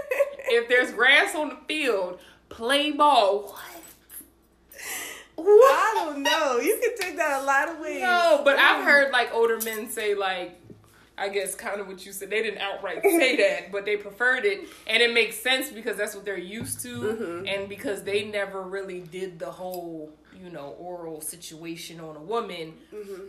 if 0.47 0.69
there's 0.69 0.93
grass 0.93 1.35
on 1.35 1.49
the 1.49 1.59
field, 1.67 2.21
play 2.49 2.93
ball. 2.93 3.49
What? 3.49 3.78
What? 5.39 5.47
I 5.47 5.93
don't 5.95 6.23
know. 6.23 6.59
You 6.59 6.81
can 6.83 6.97
take 6.97 7.17
that 7.17 7.43
a 7.43 7.45
lot 7.45 7.69
of 7.69 7.79
ways. 7.79 8.01
No, 8.01 8.43
but 8.45 8.59
I've 8.59 8.85
heard 8.85 9.13
like 9.13 9.33
older 9.33 9.59
men 9.65 9.89
say 9.89 10.15
like 10.15 10.61
I 11.17 11.29
guess 11.29 11.55
kind 11.55 11.81
of 11.81 11.89
what 11.89 12.05
you 12.05 12.13
said. 12.13 12.31
They 12.31 12.43
didn't 12.43 12.61
outright 12.61 13.03
say 13.03 13.37
that, 13.49 13.73
but 13.73 13.85
they 13.85 13.97
preferred 13.97 14.45
it, 14.45 14.69
and 14.87 15.03
it 15.03 15.13
makes 15.13 15.37
sense 15.37 15.71
because 15.71 15.97
that's 15.97 16.15
what 16.15 16.25
they're 16.25 16.39
used 16.39 16.81
to, 16.83 16.89
mm-hmm. 16.89 17.47
and 17.47 17.69
because 17.69 18.03
they 18.03 18.25
never 18.25 18.63
really 18.63 19.01
did 19.01 19.39
the 19.39 19.51
whole, 19.51 20.13
you 20.35 20.51
know, 20.51 20.77
oral 20.79 21.21
situation 21.21 22.01
on 22.01 22.17
a 22.17 22.21
woman. 22.21 22.75
Mm-hmm. 22.95 23.23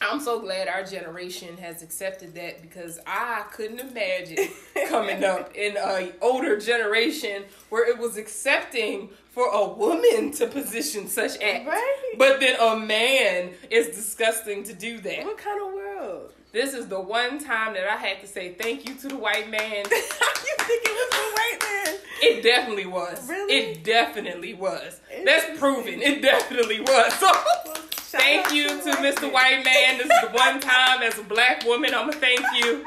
I'm 0.00 0.20
so 0.20 0.40
glad 0.40 0.68
our 0.68 0.84
generation 0.84 1.56
has 1.58 1.82
accepted 1.82 2.34
that 2.34 2.60
because 2.60 2.98
I 3.06 3.44
couldn't 3.52 3.78
imagine 3.78 4.48
coming 4.88 5.24
up 5.24 5.52
in 5.54 5.76
a 5.76 6.12
older 6.20 6.58
generation 6.58 7.44
where 7.70 7.88
it 7.88 7.98
was 7.98 8.16
accepting 8.16 9.10
for 9.34 9.48
a 9.48 9.68
woman 9.68 10.30
to 10.30 10.46
position 10.46 11.08
such 11.08 11.40
acts. 11.42 11.66
Right. 11.66 12.14
But 12.16 12.38
then 12.38 12.56
a 12.60 12.76
man 12.78 13.50
is 13.68 13.88
disgusting 13.88 14.62
to 14.62 14.72
do 14.72 15.00
that. 15.00 15.24
What 15.24 15.38
kind 15.38 15.60
of 15.60 15.74
world? 15.74 16.30
This 16.52 16.72
is 16.72 16.86
the 16.86 17.00
one 17.00 17.40
time 17.42 17.74
that 17.74 17.88
I 17.88 17.96
had 17.96 18.20
to 18.20 18.28
say 18.28 18.52
thank 18.52 18.88
you 18.88 18.94
to 18.94 19.08
the 19.08 19.16
white 19.16 19.50
man. 19.50 19.60
you 19.90 20.54
think 20.60 20.82
it 20.84 20.92
was 20.92 21.10
the 21.10 21.32
white 21.34 21.58
man? 21.62 21.98
It 22.22 22.42
definitely 22.44 22.86
was. 22.86 23.28
Really? 23.28 23.54
It 23.54 23.82
definitely 23.82 24.54
was. 24.54 25.00
That's 25.24 25.58
proven. 25.58 26.00
It 26.00 26.22
definitely 26.22 26.80
was. 26.80 27.12
So 27.24 27.32
well, 27.66 27.74
thank 28.20 28.52
you 28.52 28.68
to, 28.68 28.82
to 28.82 28.90
Mr. 28.98 29.22
Man. 29.22 29.32
White 29.32 29.64
Man. 29.64 29.98
This 29.98 30.06
is 30.06 30.20
the 30.20 30.30
one 30.32 30.60
time 30.60 31.02
as 31.02 31.18
a 31.18 31.24
black 31.24 31.64
woman 31.64 31.92
I'm 31.92 32.08
gonna 32.08 32.20
thank 32.20 32.40
you. 32.56 32.84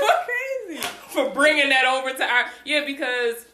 That's 0.00 0.26
crazy. 0.26 0.82
For 1.08 1.30
bringing 1.30 1.70
that 1.70 1.86
over 1.86 2.14
to 2.14 2.24
our 2.24 2.46
yeah 2.66 2.84
because 2.84 3.46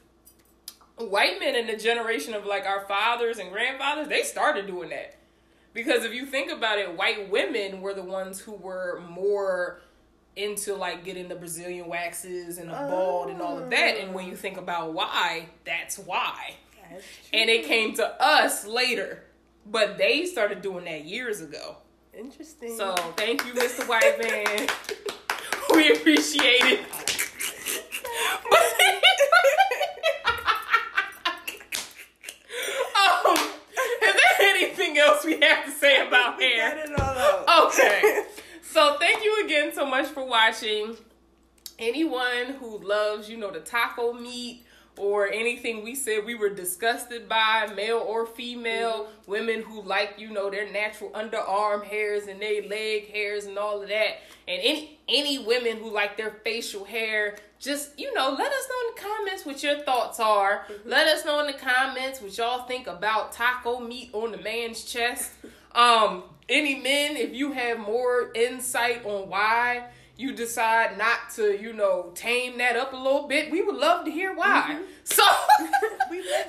white 0.99 1.41
men 1.41 1.55
in 1.55 1.67
the 1.67 1.77
generation 1.77 2.35
of 2.35 2.45
like 2.45 2.67
our 2.67 2.81
fathers 2.87 3.39
and 3.39 3.51
grandfathers 3.51 4.09
they 4.09 4.23
started 4.23 4.67
doing 4.67 4.91
that 4.91 5.19
because 5.79 6.05
if 6.05 6.13
you 6.13 6.27
think 6.27 6.51
about 6.51 6.79
it, 6.79 6.97
white 6.97 7.31
women 7.31 7.81
were 7.81 7.95
the 7.95 8.03
ones 8.03 8.41
who 8.41 8.53
were 8.53 9.01
more 9.09 9.81
into 10.35 10.75
like 10.75 11.05
getting 11.05 11.29
the 11.29 11.35
Brazilian 11.35 11.87
waxes 11.87 12.59
and 12.59 12.69
the 12.69 12.75
bald 12.75 13.31
and 13.31 13.41
all 13.41 13.59
of 13.59 13.71
that. 13.71 13.97
And 13.99 14.13
when 14.15 14.27
you 14.27 14.35
think 14.35 14.57
about 14.57 14.93
why, 14.93 15.49
that's 15.65 15.97
why. 15.99 16.57
That's 16.91 17.05
and 17.33 17.49
it 17.49 17.65
came 17.65 17.95
to 17.95 18.23
us 18.23 18.67
later. 18.67 19.23
But 19.67 19.99
they 19.99 20.25
started 20.25 20.63
doing 20.63 20.85
that 20.87 21.05
years 21.05 21.43
ago. 21.43 21.77
Interesting. 22.13 22.77
So 22.77 22.95
thank 23.17 23.45
you, 23.47 23.53
Mr. 23.53 23.87
White 23.87 24.19
Man. 24.21 24.69
we 25.77 25.93
appreciate 25.93 26.65
it. 26.65 26.81
else 34.99 35.25
we 35.25 35.41
have 35.41 35.65
to 35.65 35.71
say 35.71 36.07
about 36.07 36.41
hair. 36.41 36.85
Okay. 37.67 38.25
so 38.63 38.97
thank 38.99 39.25
you 39.25 39.45
again 39.45 39.73
so 39.75 39.87
much 39.87 40.07
for 40.07 40.25
watching. 40.25 40.97
Anyone 41.79 42.55
who 42.59 42.79
loves, 42.79 43.31
you 43.31 43.37
know, 43.37 43.51
the 43.51 43.61
taco 43.61 44.13
meat 44.13 44.65
or 44.99 45.29
anything 45.29 45.85
we 45.85 45.95
said 45.95 46.25
we 46.25 46.35
were 46.35 46.51
disgusted 46.51 47.29
by, 47.29 47.71
male 47.75 47.99
or 47.99 48.27
female, 48.27 49.05
mm-hmm. 49.05 49.31
women 49.31 49.63
who 49.63 49.83
like, 49.83 50.15
you 50.19 50.31
know, 50.31 50.51
their 50.51 50.71
natural 50.71 51.11
underarm 51.11 51.85
hairs 51.85 52.27
and 52.27 52.41
their 52.43 52.63
leg 52.63 53.11
hairs 53.13 53.47
and 53.47 53.57
all 53.59 53.83
of 53.83 53.89
that. 53.89 54.19
And 54.47 54.61
any 54.63 54.99
any 55.09 55.39
women 55.39 55.79
who 55.79 55.91
like 55.93 56.17
their 56.17 56.41
facial 56.45 56.85
hair, 56.85 57.37
just, 57.61 57.99
you 57.99 58.13
know, 58.15 58.31
let 58.31 58.53
us 58.53 58.69
know 58.69 58.89
in 58.89 58.95
the 58.95 59.01
comments 59.01 59.47
what 59.47 59.63
your 59.63 59.81
thoughts 59.81 60.21
are. 60.21 60.65
Mm-hmm. 60.71 60.89
Let 60.89 61.09
us 61.09 61.25
know 61.25 61.41
in 61.41 61.47
the 61.47 61.53
comments 61.53 62.21
what 62.21 62.37
y'all 62.37 62.67
think 62.67 62.87
about 62.87 63.33
taco 63.33 63.81
meat 63.81 64.11
on 64.13 64.33
the 64.33 64.39
man's 64.39 64.85
chest. 64.85 65.33
Um, 65.75 66.25
any 66.49 66.77
men, 66.77 67.17
if 67.17 67.35
you 67.35 67.53
have 67.53 67.79
more 67.79 68.31
insight 68.35 69.05
on 69.05 69.29
why 69.29 69.89
you 70.17 70.33
decide 70.33 70.99
not 70.99 71.31
to, 71.37 71.61
you 71.61 71.73
know, 71.73 72.11
tame 72.15 72.59
that 72.59 72.77
up 72.77 72.93
a 72.93 72.97
little 72.97 73.29
bit, 73.29 73.51
we 73.51 73.63
would 73.63 73.77
love 73.77 74.05
to 74.05 74.11
hear 74.11 74.35
why. 74.35 74.77
Mm-hmm. 74.77 74.83
So, 75.05 75.23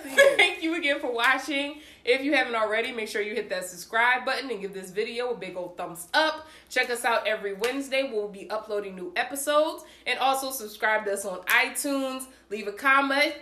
thank 0.37 0.63
you 0.63 0.75
again 0.75 0.99
for 0.99 1.11
watching. 1.11 1.81
If 2.11 2.23
you 2.23 2.33
haven't 2.33 2.55
already, 2.55 2.91
make 2.91 3.07
sure 3.07 3.21
you 3.21 3.35
hit 3.35 3.49
that 3.49 3.65
subscribe 3.65 4.25
button 4.25 4.49
and 4.49 4.59
give 4.59 4.73
this 4.73 4.89
video 4.89 5.29
a 5.29 5.35
big 5.35 5.55
old 5.55 5.77
thumbs 5.77 6.07
up. 6.15 6.47
Check 6.67 6.89
us 6.89 7.05
out 7.05 7.27
every 7.27 7.53
Wednesday. 7.53 8.09
We'll 8.11 8.27
be 8.27 8.49
uploading 8.49 8.95
new 8.95 9.13
episodes. 9.15 9.83
And 10.07 10.17
also 10.17 10.49
subscribe 10.49 11.05
to 11.05 11.13
us 11.13 11.23
on 11.23 11.41
iTunes. 11.41 12.25
Leave 12.49 12.67
a 12.67 12.71
comment. 12.71 13.35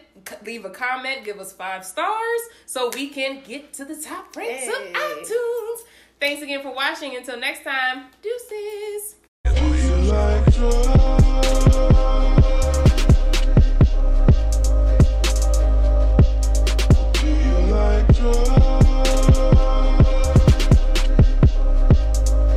Leave 0.45 0.65
a 0.65 0.69
comment. 0.69 1.23
Give 1.23 1.39
us 1.39 1.53
five 1.53 1.85
stars 1.85 2.41
so 2.65 2.91
we 2.93 3.07
can 3.07 3.41
get 3.47 3.71
to 3.75 3.85
the 3.85 3.95
top 3.95 4.35
ranks 4.35 4.65
hey. 4.65 4.69
of 4.69 4.97
iTunes. 4.97 5.77
Thanks 6.19 6.41
again 6.41 6.61
for 6.61 6.75
watching. 6.75 7.15
Until 7.15 7.39
next 7.39 7.63
time, 7.63 8.07
deuces 8.21 9.15
like 10.09 10.53
drugs. 10.55 12.46